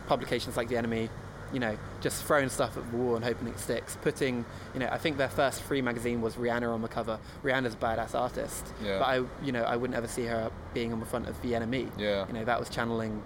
publications 0.07 0.57
like 0.57 0.67
The 0.67 0.75
NME. 0.75 1.09
You 1.53 1.59
know, 1.59 1.77
just 2.01 2.23
throwing 2.25 2.49
stuff 2.49 2.75
at 2.75 2.91
the 2.91 2.97
wall 2.97 3.15
and 3.15 3.23
hoping 3.23 3.47
it 3.47 3.57
sticks. 3.59 3.97
Putting, 4.01 4.43
you 4.73 4.79
know, 4.79 4.89
I 4.91 4.97
think 4.97 5.17
their 5.17 5.29
first 5.29 5.61
free 5.61 5.81
magazine 5.81 6.19
was 6.19 6.35
Rihanna 6.35 6.73
on 6.73 6.81
the 6.81 6.87
cover. 6.87 7.19
Rihanna's 7.43 7.75
a 7.75 7.77
badass 7.77 8.15
artist, 8.15 8.65
Yeah. 8.83 8.97
but 8.99 9.05
I, 9.05 9.15
you 9.45 9.51
know, 9.51 9.61
I 9.63 9.75
wouldn't 9.77 9.95
ever 9.95 10.07
see 10.07 10.25
her 10.25 10.51
being 10.73 10.91
on 10.91 10.99
the 10.99 11.05
front 11.05 11.29
of 11.29 11.39
The 11.43 11.53
NME. 11.53 11.91
Yeah. 11.97 12.25
You 12.27 12.33
know, 12.33 12.43
that 12.45 12.59
was 12.59 12.67
channeling 12.69 13.21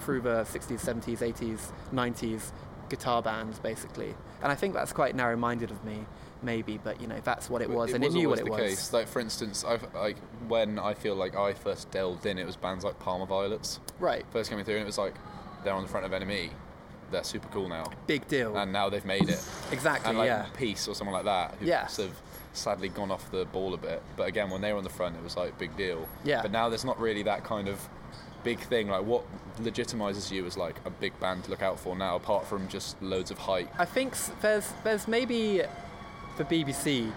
through 0.00 0.20
the 0.22 0.42
60s, 0.42 0.80
70s, 0.84 1.18
80s, 1.20 1.72
90s 1.94 2.50
guitar 2.90 3.22
bands, 3.22 3.58
basically. 3.60 4.14
And 4.42 4.50
I 4.50 4.54
think 4.56 4.74
that's 4.74 4.92
quite 4.92 5.14
narrow-minded 5.14 5.70
of 5.70 5.82
me, 5.84 6.04
maybe, 6.42 6.78
but 6.82 7.00
you 7.00 7.06
know, 7.06 7.20
that's 7.24 7.48
what 7.50 7.62
it 7.62 7.70
was, 7.70 7.92
and 7.92 8.04
it 8.04 8.12
knew 8.12 8.28
what 8.28 8.38
it 8.38 8.44
the 8.44 8.50
was. 8.50 8.60
case. 8.60 8.92
Like 8.92 9.08
for 9.08 9.20
instance, 9.20 9.64
I've, 9.64 9.86
like 9.94 10.16
when 10.48 10.78
I 10.78 10.94
feel 10.94 11.14
like 11.14 11.36
I 11.36 11.52
first 11.54 11.90
delved 11.90 12.26
in, 12.26 12.38
it 12.38 12.46
was 12.46 12.56
bands 12.56 12.84
like 12.84 12.98
Palma 12.98 13.26
Violets. 13.26 13.80
Right. 13.98 14.24
First 14.30 14.50
coming 14.50 14.64
through, 14.64 14.74
and 14.76 14.82
it 14.82 14.86
was 14.86 14.98
like 14.98 15.14
they're 15.64 15.74
on 15.74 15.82
the 15.82 15.88
front 15.88 16.06
of 16.06 16.12
NME, 16.12 16.50
They're 17.10 17.24
super 17.24 17.48
cool 17.48 17.68
now. 17.68 17.90
Big 18.06 18.26
deal. 18.28 18.56
And 18.56 18.72
now 18.72 18.88
they've 18.88 19.04
made 19.04 19.28
it. 19.28 19.42
Exactly, 19.72 20.08
And 20.10 20.18
like 20.18 20.26
yeah. 20.28 20.46
Peace 20.56 20.86
or 20.88 20.94
someone 20.94 21.14
like 21.14 21.24
that, 21.24 21.54
who've 21.58 21.68
Yeah. 21.68 21.86
sort 21.86 22.08
of 22.10 22.20
sadly 22.52 22.88
gone 22.88 23.10
off 23.10 23.30
the 23.30 23.44
ball 23.46 23.74
a 23.74 23.76
bit. 23.76 24.02
But 24.16 24.28
again, 24.28 24.50
when 24.50 24.60
they 24.60 24.72
were 24.72 24.78
on 24.78 24.84
the 24.84 24.90
front, 24.90 25.16
it 25.16 25.22
was 25.22 25.36
like 25.36 25.58
big 25.58 25.76
deal. 25.76 26.08
Yeah. 26.24 26.42
But 26.42 26.52
now 26.52 26.68
there's 26.68 26.84
not 26.84 26.98
really 27.00 27.22
that 27.24 27.44
kind 27.44 27.68
of 27.68 27.88
big 28.44 28.60
thing. 28.60 28.88
Like 28.88 29.04
what 29.04 29.24
legitimizes 29.60 30.30
you 30.30 30.46
as 30.46 30.56
like 30.56 30.76
a 30.84 30.90
big 30.90 31.18
band 31.20 31.44
to 31.44 31.50
look 31.50 31.62
out 31.62 31.78
for 31.80 31.96
now, 31.96 32.16
apart 32.16 32.46
from 32.46 32.68
just 32.68 33.00
loads 33.02 33.30
of 33.30 33.38
hype. 33.38 33.68
I 33.78 33.84
think 33.84 34.14
there's 34.40 34.72
there's 34.84 35.08
maybe 35.08 35.62
the 36.38 36.44
BBC, 36.44 37.12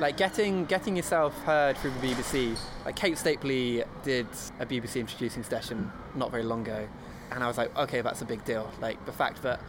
like 0.00 0.16
getting 0.16 0.64
getting 0.66 0.96
yourself 0.96 1.36
heard 1.44 1.76
through 1.78 1.92
the 1.92 2.08
BBC. 2.08 2.58
Like 2.84 2.96
Kate 2.96 3.14
Stapley 3.14 3.84
did 4.02 4.26
a 4.60 4.66
BBC 4.66 4.96
introducing 5.00 5.42
session 5.42 5.90
not 6.14 6.30
very 6.30 6.42
long 6.42 6.62
ago, 6.62 6.86
and 7.32 7.42
I 7.42 7.46
was 7.48 7.56
like, 7.56 7.74
okay, 7.76 8.00
that's 8.02 8.20
a 8.20 8.24
big 8.26 8.44
deal. 8.44 8.70
Like 8.80 9.04
the 9.06 9.12
fact 9.12 9.42
that 9.42 9.60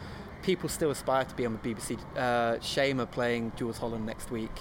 people 0.42 0.68
still 0.68 0.90
aspire 0.90 1.24
to 1.24 1.34
be 1.34 1.46
on 1.46 1.52
the 1.62 1.74
BBC. 1.74 1.98
Uh, 2.16 2.60
Shame 2.60 3.00
are 3.00 3.06
playing 3.06 3.52
Jools 3.56 3.78
Holland 3.78 4.04
next 4.06 4.30
week, 4.30 4.52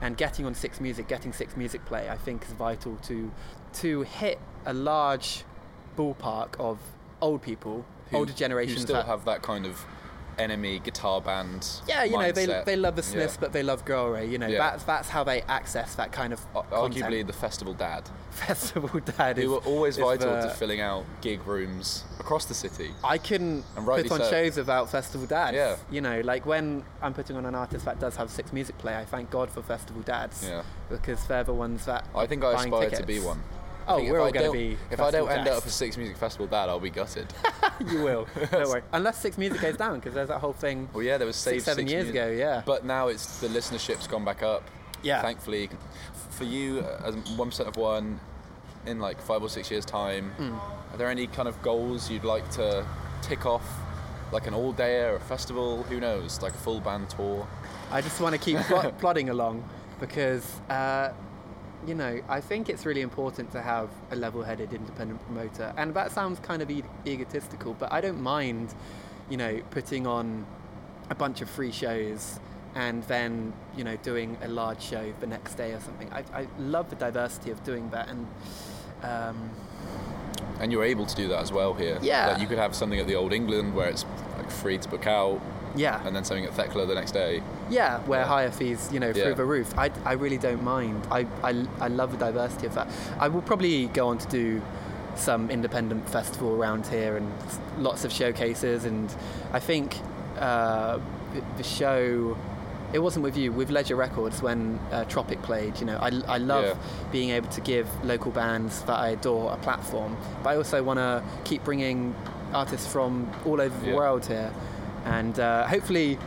and 0.00 0.16
getting 0.16 0.46
on 0.46 0.54
Six 0.54 0.80
Music, 0.80 1.06
getting 1.08 1.32
Six 1.32 1.56
Music 1.56 1.84
play, 1.84 2.08
I 2.08 2.16
think 2.16 2.44
is 2.44 2.52
vital 2.52 2.96
to 3.04 3.30
to 3.74 4.02
hit 4.02 4.38
a 4.66 4.72
large 4.72 5.44
ballpark 5.96 6.58
of 6.58 6.78
old 7.20 7.42
people, 7.42 7.84
Who- 8.10 8.16
older 8.18 8.32
generations 8.32 8.78
who 8.80 8.82
still 8.86 8.96
that 8.96 9.06
have 9.06 9.24
that 9.26 9.42
kind 9.42 9.66
of 9.66 9.84
NME 10.38 10.82
guitar 10.82 11.20
band. 11.20 11.66
yeah, 11.86 12.04
you 12.04 12.18
know, 12.18 12.32
they, 12.32 12.46
they 12.64 12.76
love 12.76 12.96
the 12.96 13.02
Smiths, 13.02 13.34
Yeah. 13.34 13.40
but 13.40 13.52
they 13.52 13.62
love 13.62 13.84
Girl 13.84 14.08
Ray. 14.10 14.26
You 14.26 14.38
know, 14.38 14.46
Yeah. 14.46 14.58
that's 14.58 14.84
that's 14.84 15.08
how 15.08 15.24
they 15.24 15.42
access 15.42 15.94
that 15.94 16.12
kind 16.12 16.32
of 16.32 16.40
content. 16.52 16.72
Arguably 16.94 17.26
the 17.26 17.32
festival 17.32 17.74
dad. 17.74 18.08
festival 18.30 19.00
dad 19.00 19.38
is 19.38 19.44
who 19.44 19.50
were 19.52 19.58
always 19.58 19.96
is 19.96 20.02
vital 20.02 20.32
the- 20.32 20.42
to 20.48 20.50
filling 20.50 20.80
out 20.80 21.04
gig 21.20 21.46
rooms 21.46 22.04
across 22.18 22.44
the 22.46 22.54
city. 22.54 22.90
I 23.04 23.18
couldn't 23.18 23.64
And 23.76 23.86
put 23.86 24.10
on 24.10 24.18
so. 24.20 24.30
shows 24.30 24.56
without 24.56 24.90
festival 24.90 25.26
dads. 25.26 25.54
Yeah. 25.56 25.76
You 25.90 26.00
know, 26.00 26.20
like 26.22 26.44
when 26.46 26.84
I'm 27.00 27.14
putting 27.14 27.36
on 27.36 27.46
an 27.46 27.54
artist 27.54 27.84
that 27.84 28.00
does 28.00 28.16
have 28.16 28.30
six 28.30 28.52
music 28.52 28.76
play, 28.78 28.96
I 28.96 29.04
thank 29.04 29.30
God 29.30 29.50
for 29.50 29.62
festival 29.62 30.02
dads. 30.02 30.44
Yeah. 30.46 30.62
Because 30.90 31.24
they're 31.26 31.44
the 31.44 31.54
ones 31.54 31.84
that. 31.86 32.06
I 32.14 32.26
think 32.26 32.42
I 32.44 32.54
aspire 32.54 32.90
to 32.90 32.90
tickets. 32.90 33.06
be 33.06 33.20
one. 33.20 33.40
Oh, 33.86 34.02
we're 34.02 34.20
all 34.20 34.30
going 34.32 34.46
to 34.46 34.52
be. 34.52 34.76
If 34.90 35.00
I 35.00 35.10
don't 35.10 35.30
end 35.30 35.48
up 35.48 35.64
a 35.64 35.68
Six 35.70 35.96
Music 35.96 36.16
Festival 36.16 36.46
dad, 36.46 36.68
I'll 36.68 36.80
be 36.80 36.90
gutted. 36.90 37.26
you 37.90 38.02
will. 38.02 38.26
Don't 38.50 38.68
worry. 38.68 38.82
Unless 38.92 39.20
six 39.20 39.36
music 39.36 39.60
goes 39.60 39.76
down, 39.76 39.96
because 39.98 40.14
there's 40.14 40.28
that 40.28 40.38
whole 40.40 40.52
thing. 40.52 40.88
Well, 40.92 41.02
yeah, 41.02 41.18
there 41.18 41.26
was 41.26 41.36
Six, 41.36 41.64
seven 41.64 41.86
years 41.88 42.04
Music. 42.04 42.22
ago, 42.22 42.30
yeah. 42.30 42.62
But 42.64 42.84
now 42.84 43.08
it's 43.08 43.40
the 43.40 43.48
listenership's 43.48 44.06
gone 44.06 44.24
back 44.24 44.42
up. 44.42 44.62
Yeah. 45.02 45.20
Thankfully, 45.22 45.68
for 46.30 46.44
you, 46.44 46.80
uh, 46.80 47.02
as 47.04 47.14
one 47.36 47.48
percent 47.50 47.68
of 47.68 47.76
one, 47.76 48.20
in 48.86 49.00
like 49.00 49.20
five 49.20 49.42
or 49.42 49.48
six 49.48 49.70
years' 49.70 49.84
time, 49.84 50.32
Mm. 50.38 50.58
are 50.92 50.96
there 50.96 51.08
any 51.10 51.26
kind 51.26 51.48
of 51.48 51.60
goals 51.62 52.10
you'd 52.10 52.24
like 52.24 52.48
to 52.52 52.86
tick 53.22 53.44
off, 53.44 53.66
like 54.32 54.46
an 54.46 54.54
all-day 54.54 55.02
or 55.04 55.16
a 55.16 55.20
festival? 55.20 55.82
Who 55.84 56.00
knows? 56.00 56.40
Like 56.42 56.54
a 56.54 56.58
full 56.58 56.80
band 56.80 57.10
tour. 57.10 57.46
I 57.90 58.00
just 58.00 58.20
want 58.20 58.34
to 58.34 58.40
keep 58.40 58.58
plod- 58.66 58.98
plodding 58.98 59.28
along 59.30 59.68
because, 60.00 60.60
uh, 60.70 61.10
you 61.86 61.94
know, 61.94 62.20
I 62.28 62.40
think 62.40 62.68
it's 62.68 62.86
really 62.86 63.02
important 63.02 63.50
to 63.52 63.62
have 63.62 63.88
a 64.10 64.16
level 64.16 64.42
headed 64.42 64.72
independent 64.72 65.24
promoter. 65.26 65.72
And 65.76 65.94
that 65.94 66.12
sounds 66.12 66.38
kind 66.40 66.62
of 66.62 66.70
e- 66.70 66.84
egotistical, 67.06 67.74
but 67.74 67.92
I 67.92 68.00
don't 68.00 68.20
mind, 68.22 68.74
you 69.30 69.36
know, 69.36 69.60
putting 69.70 70.06
on 70.06 70.46
a 71.10 71.14
bunch 71.14 71.40
of 71.40 71.50
free 71.50 71.72
shows 71.72 72.40
and 72.74 73.02
then, 73.04 73.52
you 73.76 73.84
know, 73.84 73.96
doing 73.96 74.36
a 74.42 74.48
large 74.48 74.82
show 74.82 75.12
the 75.20 75.26
next 75.26 75.54
day 75.54 75.72
or 75.72 75.80
something. 75.80 76.10
I, 76.12 76.24
I 76.32 76.46
love 76.58 76.90
the 76.90 76.96
diversity 76.96 77.50
of 77.50 77.62
doing 77.64 77.90
that. 77.90 78.08
And, 78.08 78.26
um, 79.02 79.50
And 80.60 80.72
you're 80.72 80.84
able 80.84 81.06
to 81.06 81.14
do 81.14 81.28
that 81.28 81.40
as 81.40 81.52
well 81.52 81.74
here. 81.74 81.98
Yeah. 82.02 82.28
Like 82.32 82.40
you 82.40 82.46
could 82.46 82.58
have 82.58 82.74
something 82.74 82.98
at 82.98 83.06
the 83.06 83.14
Old 83.14 83.32
England 83.32 83.74
where 83.74 83.88
it's 83.88 84.04
like 84.36 84.50
free 84.50 84.78
to 84.78 84.88
book 84.88 85.06
out, 85.06 85.40
yeah. 85.76 86.06
and 86.06 86.14
then 86.14 86.24
something 86.24 86.44
at 86.44 86.52
Thekla 86.52 86.86
the 86.86 86.94
next 86.94 87.12
day. 87.12 87.42
Yeah, 87.70 87.98
where 88.00 88.20
Yeah. 88.20 88.26
higher 88.26 88.50
fees, 88.50 88.88
you 88.92 89.00
know, 89.00 89.08
Yeah. 89.14 89.24
through 89.24 89.34
the 89.34 89.44
roof. 89.44 89.76
I, 89.78 89.90
I 90.04 90.12
really 90.12 90.38
don't 90.38 90.62
mind. 90.62 91.06
I, 91.10 91.26
I, 91.42 91.66
I 91.80 91.88
love 91.88 92.12
the 92.12 92.18
diversity 92.18 92.66
of 92.66 92.74
that. 92.74 92.88
I 93.18 93.28
will 93.28 93.42
probably 93.42 93.86
go 93.86 94.08
on 94.08 94.18
to 94.18 94.28
do 94.28 94.62
some 95.16 95.50
independent 95.50 96.08
festival 96.08 96.54
around 96.60 96.86
here 96.88 97.16
and 97.16 97.32
lots 97.78 98.04
of 98.04 98.12
showcases. 98.12 98.84
And 98.84 99.14
I 99.52 99.60
think 99.60 99.96
uh, 100.38 100.98
the, 101.56 101.62
show, 101.62 102.36
it 102.92 102.98
wasn't 102.98 103.22
with 103.22 103.36
you, 103.36 103.52
with 103.52 103.70
Leisure 103.70 103.94
Records 103.96 104.42
when 104.42 104.78
uh, 104.90 105.04
Tropic 105.04 105.40
played. 105.42 105.78
You 105.80 105.86
know, 105.86 105.98
I, 105.98 106.08
I 106.26 106.38
love 106.38 106.64
Yeah. 106.64 106.74
being 107.12 107.30
able 107.30 107.48
to 107.50 107.60
give 107.60 107.88
local 108.04 108.32
bands 108.32 108.82
that 108.82 108.98
I 108.98 109.08
adore 109.10 109.52
a 109.52 109.56
platform. 109.56 110.16
But 110.42 110.50
I 110.50 110.56
also 110.56 110.82
want 110.82 110.98
to 110.98 111.22
keep 111.44 111.62
bringing 111.64 112.14
artists 112.52 112.86
from 112.86 113.30
all 113.46 113.60
over 113.60 113.76
the 113.84 113.90
Yeah. 113.90 113.96
world 113.96 114.26
here. 114.26 114.52
And 115.04 115.38
uh, 115.38 115.66
hopefully, 115.66 116.18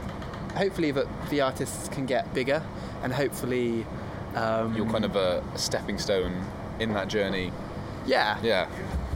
hopefully 0.55 0.91
that 0.91 1.07
the 1.29 1.41
artists 1.41 1.87
can 1.89 2.05
get 2.05 2.33
bigger, 2.33 2.61
and 3.03 3.11
hopefully, 3.13 3.85
um, 4.35 4.75
You're 4.75 4.89
kind 4.89 5.05
of 5.05 5.15
a, 5.15 5.43
a 5.53 5.57
stepping 5.57 5.97
stone 5.97 6.45
in 6.79 6.93
that 6.93 7.07
journey. 7.07 7.51
yeah, 8.05 8.37
Yeah. 8.43 8.67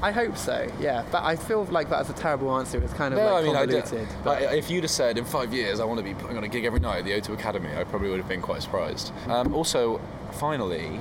I 0.04 0.10
hope 0.12 0.36
so. 0.36 0.68
Yeah, 0.80 1.06
but 1.12 1.24
I 1.24 1.36
feel 1.36 1.64
like 1.66 1.90
that 1.92 2.02
is 2.02 2.10
a 2.10 2.14
terrible 2.14 2.58
answer. 2.58 2.80
It's 2.82 2.92
kind 2.94 3.14
of 3.14 3.20
No, 3.20 3.34
like 3.36 3.44
I 3.44 3.48
mean, 3.48 3.56
I 3.56 3.60
convoluted. 3.68 4.08
but 4.24 4.42
like, 4.42 4.52
if 4.58 4.68
you'd 4.72 4.84
have 4.84 4.90
said 4.90 5.16
in 5.20 5.26
five 5.26 5.54
years 5.54 5.80
I 5.80 5.86
want 5.86 6.00
to 6.00 6.04
be 6.04 6.16
putting 6.16 6.38
on 6.38 6.44
a 6.44 6.48
gig 6.48 6.66
every 6.66 6.80
night 6.80 6.98
at 6.98 7.06
the 7.06 7.12
O2 7.12 7.36
Academy, 7.36 7.70
I 7.78 7.84
probably 7.84 8.10
would 8.10 8.18
have 8.18 8.28
been 8.28 8.42
quite 8.42 8.64
surprised. 8.64 9.12
Um, 9.28 9.54
also, 9.54 10.02
finally, 10.32 11.00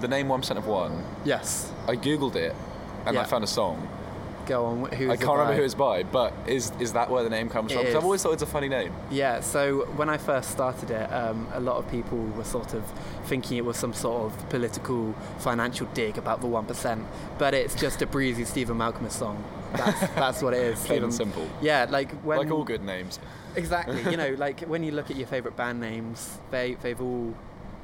the 0.00 0.08
name 0.08 0.28
One 0.28 0.40
Percent 0.42 0.58
of 0.58 0.66
One. 0.66 1.02
yes, 1.24 1.72
I 1.86 1.96
googled 1.96 2.36
it, 2.36 2.54
and 3.06 3.16
I 3.18 3.24
found 3.24 3.44
a 3.44 3.46
song. 3.46 3.88
Go 4.48 4.64
on. 4.64 4.84
wh- 4.86 4.94
Who's 4.94 5.10
I 5.10 5.16
can't 5.16 5.30
remember 5.38 5.54
who 5.54 5.62
it's 5.62 5.74
by, 5.74 6.02
but 6.02 6.32
is 6.46 6.72
is 6.80 6.94
that 6.94 7.10
where 7.10 7.22
the 7.22 7.28
name 7.30 7.48
comes 7.50 7.70
It 7.70 7.74
from? 7.74 7.82
'Cause 7.84 7.90
is. 7.90 7.96
I've 7.96 8.04
always 8.04 8.22
thought 8.22 8.32
it's 8.32 8.42
a 8.42 8.46
funny 8.46 8.68
name. 8.68 8.92
Yeah, 9.10 9.40
so 9.40 9.80
when 9.96 10.08
I 10.08 10.16
first 10.16 10.50
started 10.50 10.90
it, 10.90 11.12
um, 11.12 11.46
a 11.52 11.60
lot 11.60 11.76
of 11.76 11.88
people 11.90 12.18
were 12.18 12.44
sort 12.44 12.72
of 12.74 12.82
thinking 13.26 13.58
it 13.58 13.64
was 13.64 13.76
some 13.76 13.92
sort 13.92 14.22
of 14.32 14.48
political, 14.48 15.12
financial 15.38 15.86
dig 15.92 16.16
about 16.16 16.40
the 16.40 16.46
1%, 16.46 17.04
but 17.38 17.52
it's 17.52 17.74
just 17.74 18.00
a 18.00 18.06
breezy 18.06 18.44
Stephen 18.46 18.78
Malkmus 18.78 19.12
song. 19.12 19.44
That's, 19.74 20.00
that's 20.14 20.42
what 20.42 20.54
it 20.54 20.62
is. 20.62 20.84
Plain 20.86 21.04
and 21.04 21.12
simple. 21.14 21.46
Yeah, 21.60 21.86
like 21.90 22.10
when. 22.22 22.38
like 22.38 22.50
all 22.50 22.64
good 22.64 22.82
names. 22.82 23.20
Exactly. 23.54 24.00
you 24.10 24.16
know, 24.16 24.34
like 24.38 24.60
when 24.62 24.82
you 24.82 24.92
look 24.92 25.10
at 25.10 25.16
your 25.16 25.26
favourite 25.26 25.56
band 25.58 25.78
names, 25.78 26.38
they, 26.50 26.74
they've 26.82 27.00
all 27.00 27.34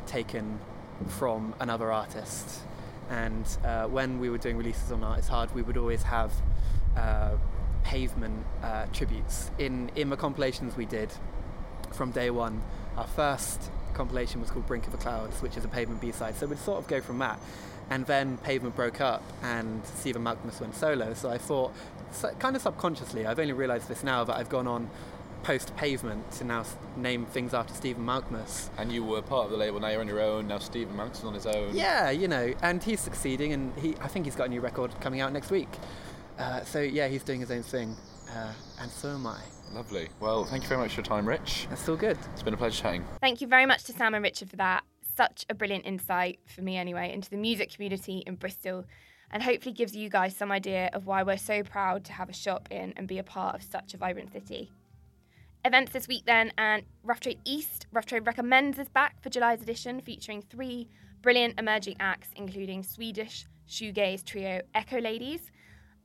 taken 0.07 0.61
from 1.09 1.55
another 1.61 1.93
artist. 1.93 2.61
And 3.11 3.47
uh, 3.65 3.87
when 3.87 4.19
we 4.19 4.31
were 4.31 4.39
doing 4.39 4.57
releases 4.57 4.91
on 4.91 5.05
Art 5.05 5.19
is 5.21 5.29
Hard, 5.29 5.55
we 5.55 5.63
would 5.63 5.77
always 5.77 6.03
have 6.03 6.33
uh, 6.97 7.33
pavement 7.83 8.45
uh, 8.63 8.87
tributes. 8.93 9.51
In, 9.59 9.91
in 9.95 10.11
the 10.11 10.17
compilations 10.17 10.77
we 10.77 10.87
did 10.87 11.11
from 11.93 12.11
day 12.11 12.31
one, 12.31 12.63
our 12.97 13.07
first 13.07 13.71
compilation 13.93 14.41
was 14.41 14.51
called 14.51 14.67
Brink 14.67 14.87
of 14.87 14.93
the 14.93 14.99
Clouds, 14.99 15.41
which 15.43 15.57
is 15.57 15.65
a 15.65 15.69
Pavement 15.69 16.01
B-side. 16.01 16.37
So 16.37 16.47
we'd 16.47 16.59
sort 16.59 16.79
of 16.79 16.89
go 16.89 17.01
from 17.01 17.19
that. 17.19 17.39
And 17.91 18.07
then 18.07 18.39
Pavement 18.39 18.75
broke 18.75 19.01
up 19.01 19.23
and 19.43 19.85
Stephen 19.85 20.25
Malkmus 20.25 20.61
went 20.61 20.75
solo. 20.75 21.15
So 21.15 21.31
I 21.31 21.39
thought, 21.39 21.73
so 22.13 22.31
kind 22.39 22.57
of 22.57 22.63
subconsciously, 22.63 23.27
I've 23.27 23.39
only 23.39 23.53
realised 23.53 23.89
this 23.89 24.03
now 24.03 24.25
that 24.25 24.37
I've 24.37 24.49
gone 24.49 24.67
on 24.67 24.89
post 25.45 25.77
Pavement 25.77 26.33
to 26.33 26.45
now 26.45 26.65
name 26.97 27.27
things 27.27 27.55
after 27.55 27.75
Stephen 27.75 28.05
Malkmus. 28.05 28.71
And 28.79 28.91
you 28.91 29.05
were 29.05 29.23
part 29.23 29.45
of 29.45 29.51
the 29.51 29.57
label. 29.57 29.79
Now 29.79 29.89
you're 29.89 30.01
on 30.01 30.09
your 30.09 30.21
own. 30.21 30.49
Now 30.49 30.59
Stephen 30.59 30.97
Malkmus 30.97 31.19
is 31.19 31.25
on 31.25 31.35
his 31.35 31.47
own. 31.47 31.77
Yeah, 31.77 32.11
you 32.11 32.27
know, 32.27 32.53
and 32.63 32.83
he's 32.83 33.01
succeeding, 33.01 33.53
and 33.53 33.79
he 33.79 33.95
I 34.01 34.09
think 34.09 34.25
he's 34.25 34.35
got 34.35 34.47
a 34.47 34.51
new 34.51 34.61
record 34.61 34.99
coming 35.01 35.21
out 35.21 35.33
next 35.33 35.51
week. 35.51 35.69
Uh, 36.39 36.65
so 36.65 36.81
yeah, 36.81 37.07
he's 37.07 37.23
doing 37.23 37.41
his 37.41 37.51
own 37.51 37.63
thing, 37.63 37.95
uh, 38.35 38.53
and 38.81 38.91
so 38.91 39.11
am 39.11 39.27
I. 39.27 39.41
Lovely. 39.73 40.09
Well, 40.21 40.45
thank 40.45 40.63
you 40.63 40.69
very 40.69 40.81
much 40.81 40.93
for 40.93 41.01
your 41.01 41.05
time, 41.05 41.27
Rich. 41.29 41.67
That's 41.69 41.89
all 41.89 41.97
good. 41.97 42.19
It's 42.33 42.43
been 42.43 42.55
a 42.55 42.57
pleasure 42.57 42.83
chatting. 42.83 43.05
Thank 43.21 43.41
you 43.41 43.47
very 43.47 43.67
much 43.67 43.85
to 43.85 43.93
Sam 43.93 44.15
and 44.15 44.23
Richard 44.23 44.51
for 44.51 44.57
that. 44.57 44.83
Such 45.17 45.45
a 45.49 45.55
brilliant 45.55 45.87
insight 45.87 46.39
for 46.47 46.63
me, 46.63 46.77
anyway, 46.77 47.13
into 47.13 47.31
the 47.31 47.37
music 47.37 47.73
community 47.73 48.23
in 48.27 48.35
Bristol, 48.37 48.85
and 49.31 49.43
hopefully 49.43 49.73
gives 49.73 49.95
you 49.95 50.09
guys 50.09 50.35
some 50.35 50.51
idea 50.51 50.91
of 50.93 51.07
why 51.07 51.23
we're 51.23 51.37
so 51.37 51.63
proud 51.63 52.05
to 52.05 52.13
have 52.13 52.29
a 52.29 52.33
shop 52.33 52.69
in 52.71 52.95
and 52.97 53.07
be 53.07 53.19
a 53.19 53.23
part 53.23 53.55
of 53.57 53.63
such 53.63 53.95
a 53.95 53.97
vibrant 53.97 54.33
city. 54.33 54.71
Events 55.67 55.93
this 55.93 56.07
week 56.07 56.27
then, 56.27 56.53
and 56.59 56.83
Rough 57.03 57.21
Trade 57.21 57.41
East. 57.47 57.87
Rough 57.91 58.05
Trade 58.05 58.27
recommends 58.27 58.79
is 58.79 58.91
back 58.91 59.23
for 59.23 59.31
July's 59.31 59.63
edition, 59.63 59.99
featuring 60.03 60.43
three 60.43 60.91
brilliant 61.23 61.59
emerging 61.59 61.97
acts, 62.01 62.29
including 62.37 62.83
Swedish 62.83 63.47
shoegaze 63.67 64.23
trio 64.23 64.61
Echo 64.75 65.01
Ladies. 65.01 65.51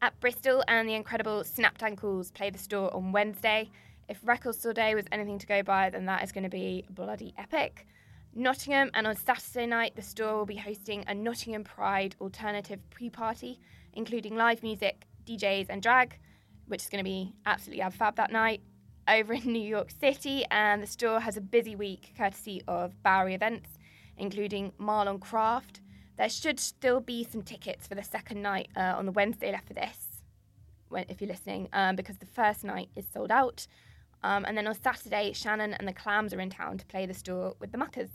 At 0.01 0.18
Bristol 0.22 0.64
and 0.70 0.88
the 0.88 0.93
incredible 0.93 1.43
Snapped 1.43 1.84
Ankles 1.84 2.32
play 2.32 2.49
the 2.49 2.57
store 2.57 2.93
on 2.95 3.12
Wednesday. 3.12 3.70
If 4.07 4.20
Record 4.24 4.55
Store 4.55 4.72
Day 4.72 4.95
was 4.95 5.03
anything 5.12 5.38
to 5.39 5.45
go 5.45 5.62
by, 5.62 5.89
then 5.89 6.05
that 6.05 6.24
is 6.24 6.32
going 6.32 6.45
to 6.45 6.49
be 6.49 6.86
bloody 6.89 7.34
epic. 7.38 7.86
Nottingham, 8.34 8.91
and 8.93 9.05
on 9.05 9.18
Saturday 9.18 9.66
night, 9.66 9.93
the 9.93 10.01
store 10.01 10.38
will 10.38 10.45
be 10.45 10.55
hosting 10.55 11.03
a 11.05 11.14
Nottingham 11.14 11.66
Pride 11.66 12.16
alternative 12.22 12.80
pre 12.91 13.10
party, 13.10 13.60
including 13.91 14.38
live 14.38 14.64
music, 14.64 15.05
DJs, 15.26 15.66
and 15.68 15.82
drag, 15.82 16.18
which 16.68 16.84
is 16.84 16.89
going 16.89 17.03
to 17.03 17.10
be 17.10 17.34
absolutely 17.45 17.82
ab 17.82 17.91
fab 17.91 18.16
that 18.16 18.32
night. 18.32 18.62
Over 19.10 19.34
in 19.34 19.51
New 19.51 19.68
York 19.68 19.89
City, 19.89 20.45
and 20.51 20.84
the 20.84 20.88
store 20.88 21.20
has 21.20 21.36
a 21.36 21.41
busy 21.41 21.76
week 21.76 22.14
courtesy 22.16 22.62
of 22.68 23.01
Bowery 23.01 23.34
events, 23.34 23.80
including 24.18 24.72
Marlon 24.80 25.20
Craft. 25.20 25.82
There 26.16 26.30
should 26.30 26.60
still 26.60 26.99
be 26.99 27.24
some 27.24 27.41
tickets 27.41 27.88
for 27.88 27.95
the 27.95 28.03
second 28.03 28.43
night 28.43 28.68
uh, 28.78 28.93
on 28.95 29.07
the 29.07 29.12
Wednesday 29.12 29.51
left 29.51 29.68
for 29.68 29.74
this, 29.74 30.22
when, 30.89 31.05
if 31.10 31.22
you're 31.22 31.30
listening, 31.30 31.70
um, 31.74 31.95
because 31.95 32.20
the 32.20 32.28
first 32.28 32.64
night 32.64 32.89
is 32.95 33.05
sold 33.12 33.32
out. 33.32 33.66
Um, 34.22 34.45
and 34.45 34.55
then 34.55 34.68
on 34.68 34.76
Saturday, 34.76 35.34
Shannon 35.34 35.74
and 35.74 35.88
the 35.88 35.93
Clams 35.93 36.32
are 36.32 36.39
in 36.39 36.51
town 36.51 36.78
to 36.78 36.86
play 36.86 37.07
the 37.07 37.16
store 37.16 37.55
with 37.60 37.72
the 37.72 37.80
Muckers. 37.80 38.12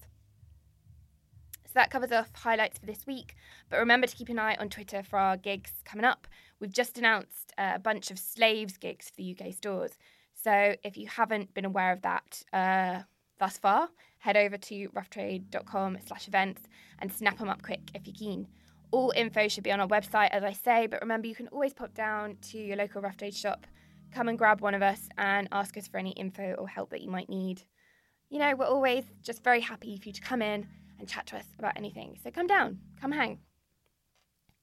So 1.64 1.72
that 1.74 1.90
covers 1.90 2.12
off 2.12 2.30
highlights 2.36 2.78
for 2.78 2.86
this 2.86 3.04
week. 3.04 3.34
But 3.68 3.80
remember 3.80 4.06
to 4.06 4.14
keep 4.14 4.28
an 4.28 4.38
eye 4.38 4.54
on 4.60 4.68
Twitter 4.68 5.02
for 5.02 5.18
our 5.18 5.36
gigs 5.36 5.72
coming 5.84 6.04
up. 6.04 6.28
We've 6.60 6.72
just 6.72 6.98
announced 6.98 7.52
uh, 7.58 7.72
a 7.74 7.80
bunch 7.80 8.12
of 8.12 8.18
Slaves 8.20 8.76
gigs 8.76 9.10
for 9.10 9.16
the 9.16 9.36
UK 9.36 9.52
stores. 9.52 9.98
So 10.44 10.76
if 10.84 10.98
you 10.98 11.08
haven't 11.08 11.54
been 11.54 11.64
aware 11.64 11.90
of 11.90 12.02
that 12.02 12.42
uh, 12.52 13.00
thus 13.38 13.56
far, 13.56 13.88
head 14.18 14.36
over 14.36 14.58
to 14.58 14.88
roughtrade.com 14.90 15.98
slash 16.06 16.28
events 16.28 16.62
and 16.98 17.10
snap 17.10 17.38
them 17.38 17.48
up 17.48 17.62
quick 17.62 17.80
if 17.94 18.06
you're 18.06 18.14
keen. 18.14 18.46
All 18.90 19.10
info 19.16 19.48
should 19.48 19.64
be 19.64 19.72
on 19.72 19.80
our 19.80 19.88
website, 19.88 20.28
as 20.32 20.44
I 20.44 20.52
say, 20.52 20.86
but 20.86 21.00
remember 21.00 21.28
you 21.28 21.34
can 21.34 21.48
always 21.48 21.72
pop 21.72 21.94
down 21.94 22.36
to 22.50 22.58
your 22.58 22.76
local 22.76 23.00
Rough 23.00 23.16
Trade 23.16 23.34
shop, 23.34 23.66
come 24.12 24.28
and 24.28 24.36
grab 24.36 24.60
one 24.60 24.74
of 24.74 24.82
us, 24.82 25.08
and 25.16 25.48
ask 25.50 25.78
us 25.78 25.88
for 25.88 25.96
any 25.96 26.10
info 26.10 26.54
or 26.58 26.68
help 26.68 26.90
that 26.90 27.00
you 27.00 27.10
might 27.10 27.30
need. 27.30 27.62
You 28.28 28.38
know, 28.38 28.54
we're 28.54 28.66
always 28.66 29.04
just 29.22 29.42
very 29.42 29.62
happy 29.62 29.96
for 29.96 30.08
you 30.08 30.12
to 30.12 30.20
come 30.20 30.42
in 30.42 30.66
and 30.98 31.08
chat 31.08 31.26
to 31.28 31.36
us 31.38 31.46
about 31.58 31.76
anything. 31.76 32.18
So 32.22 32.30
come 32.30 32.46
down, 32.46 32.80
come 33.00 33.12
hang. 33.12 33.38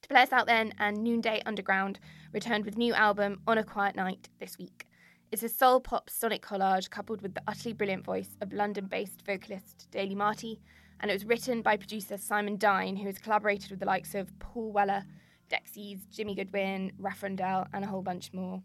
To 0.02 0.08
play 0.08 0.22
us 0.22 0.32
out 0.32 0.46
then, 0.46 0.74
and 0.78 1.02
Noonday 1.02 1.42
Underground 1.44 1.98
returned 2.32 2.64
with 2.64 2.78
new 2.78 2.94
album 2.94 3.40
On 3.48 3.58
a 3.58 3.64
Quiet 3.64 3.96
Night 3.96 4.28
this 4.38 4.56
week. 4.58 4.86
It's 5.32 5.42
a 5.42 5.48
soul 5.48 5.80
pop 5.80 6.10
sonic 6.10 6.42
collage 6.42 6.90
coupled 6.90 7.22
with 7.22 7.34
the 7.34 7.42
utterly 7.48 7.72
brilliant 7.72 8.04
voice 8.04 8.36
of 8.42 8.52
London 8.52 8.84
based 8.84 9.24
vocalist 9.24 9.88
Daisy 9.90 10.14
Martey, 10.14 10.60
and 11.00 11.10
it 11.10 11.14
was 11.14 11.24
written 11.24 11.62
by 11.62 11.78
producer 11.78 12.18
Simon 12.18 12.58
Dine, 12.58 12.96
who 12.96 13.06
has 13.06 13.18
collaborated 13.18 13.70
with 13.70 13.80
the 13.80 13.86
likes 13.86 14.14
of 14.14 14.38
Paul 14.40 14.72
Weller, 14.72 15.04
Dexys, 15.50 16.00
Jimi 16.14 16.36
Goodwin, 16.36 16.92
Raph 17.00 17.22
Rundell, 17.22 17.66
and 17.72 17.82
a 17.82 17.88
whole 17.88 18.02
bunch 18.02 18.34
more. 18.34 18.62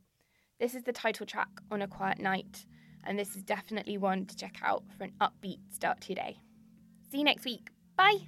This 0.59 0.75
is 0.75 0.83
the 0.83 0.91
title 0.91 1.25
track 1.25 1.47
on 1.71 1.81
a 1.81 1.87
quiet 1.87 2.19
night, 2.19 2.65
and 3.05 3.17
this 3.17 3.37
is 3.37 3.43
definitely 3.43 3.97
one 3.97 4.25
to 4.25 4.35
check 4.35 4.57
out 4.61 4.83
for 4.97 5.05
an 5.05 5.13
upbeat 5.21 5.59
start 5.71 6.01
to 6.01 6.09
your 6.09 6.21
day. 6.21 6.37
See 7.09 7.19
you 7.19 7.23
next 7.23 7.45
week. 7.45 7.69
Bye. 7.95 8.27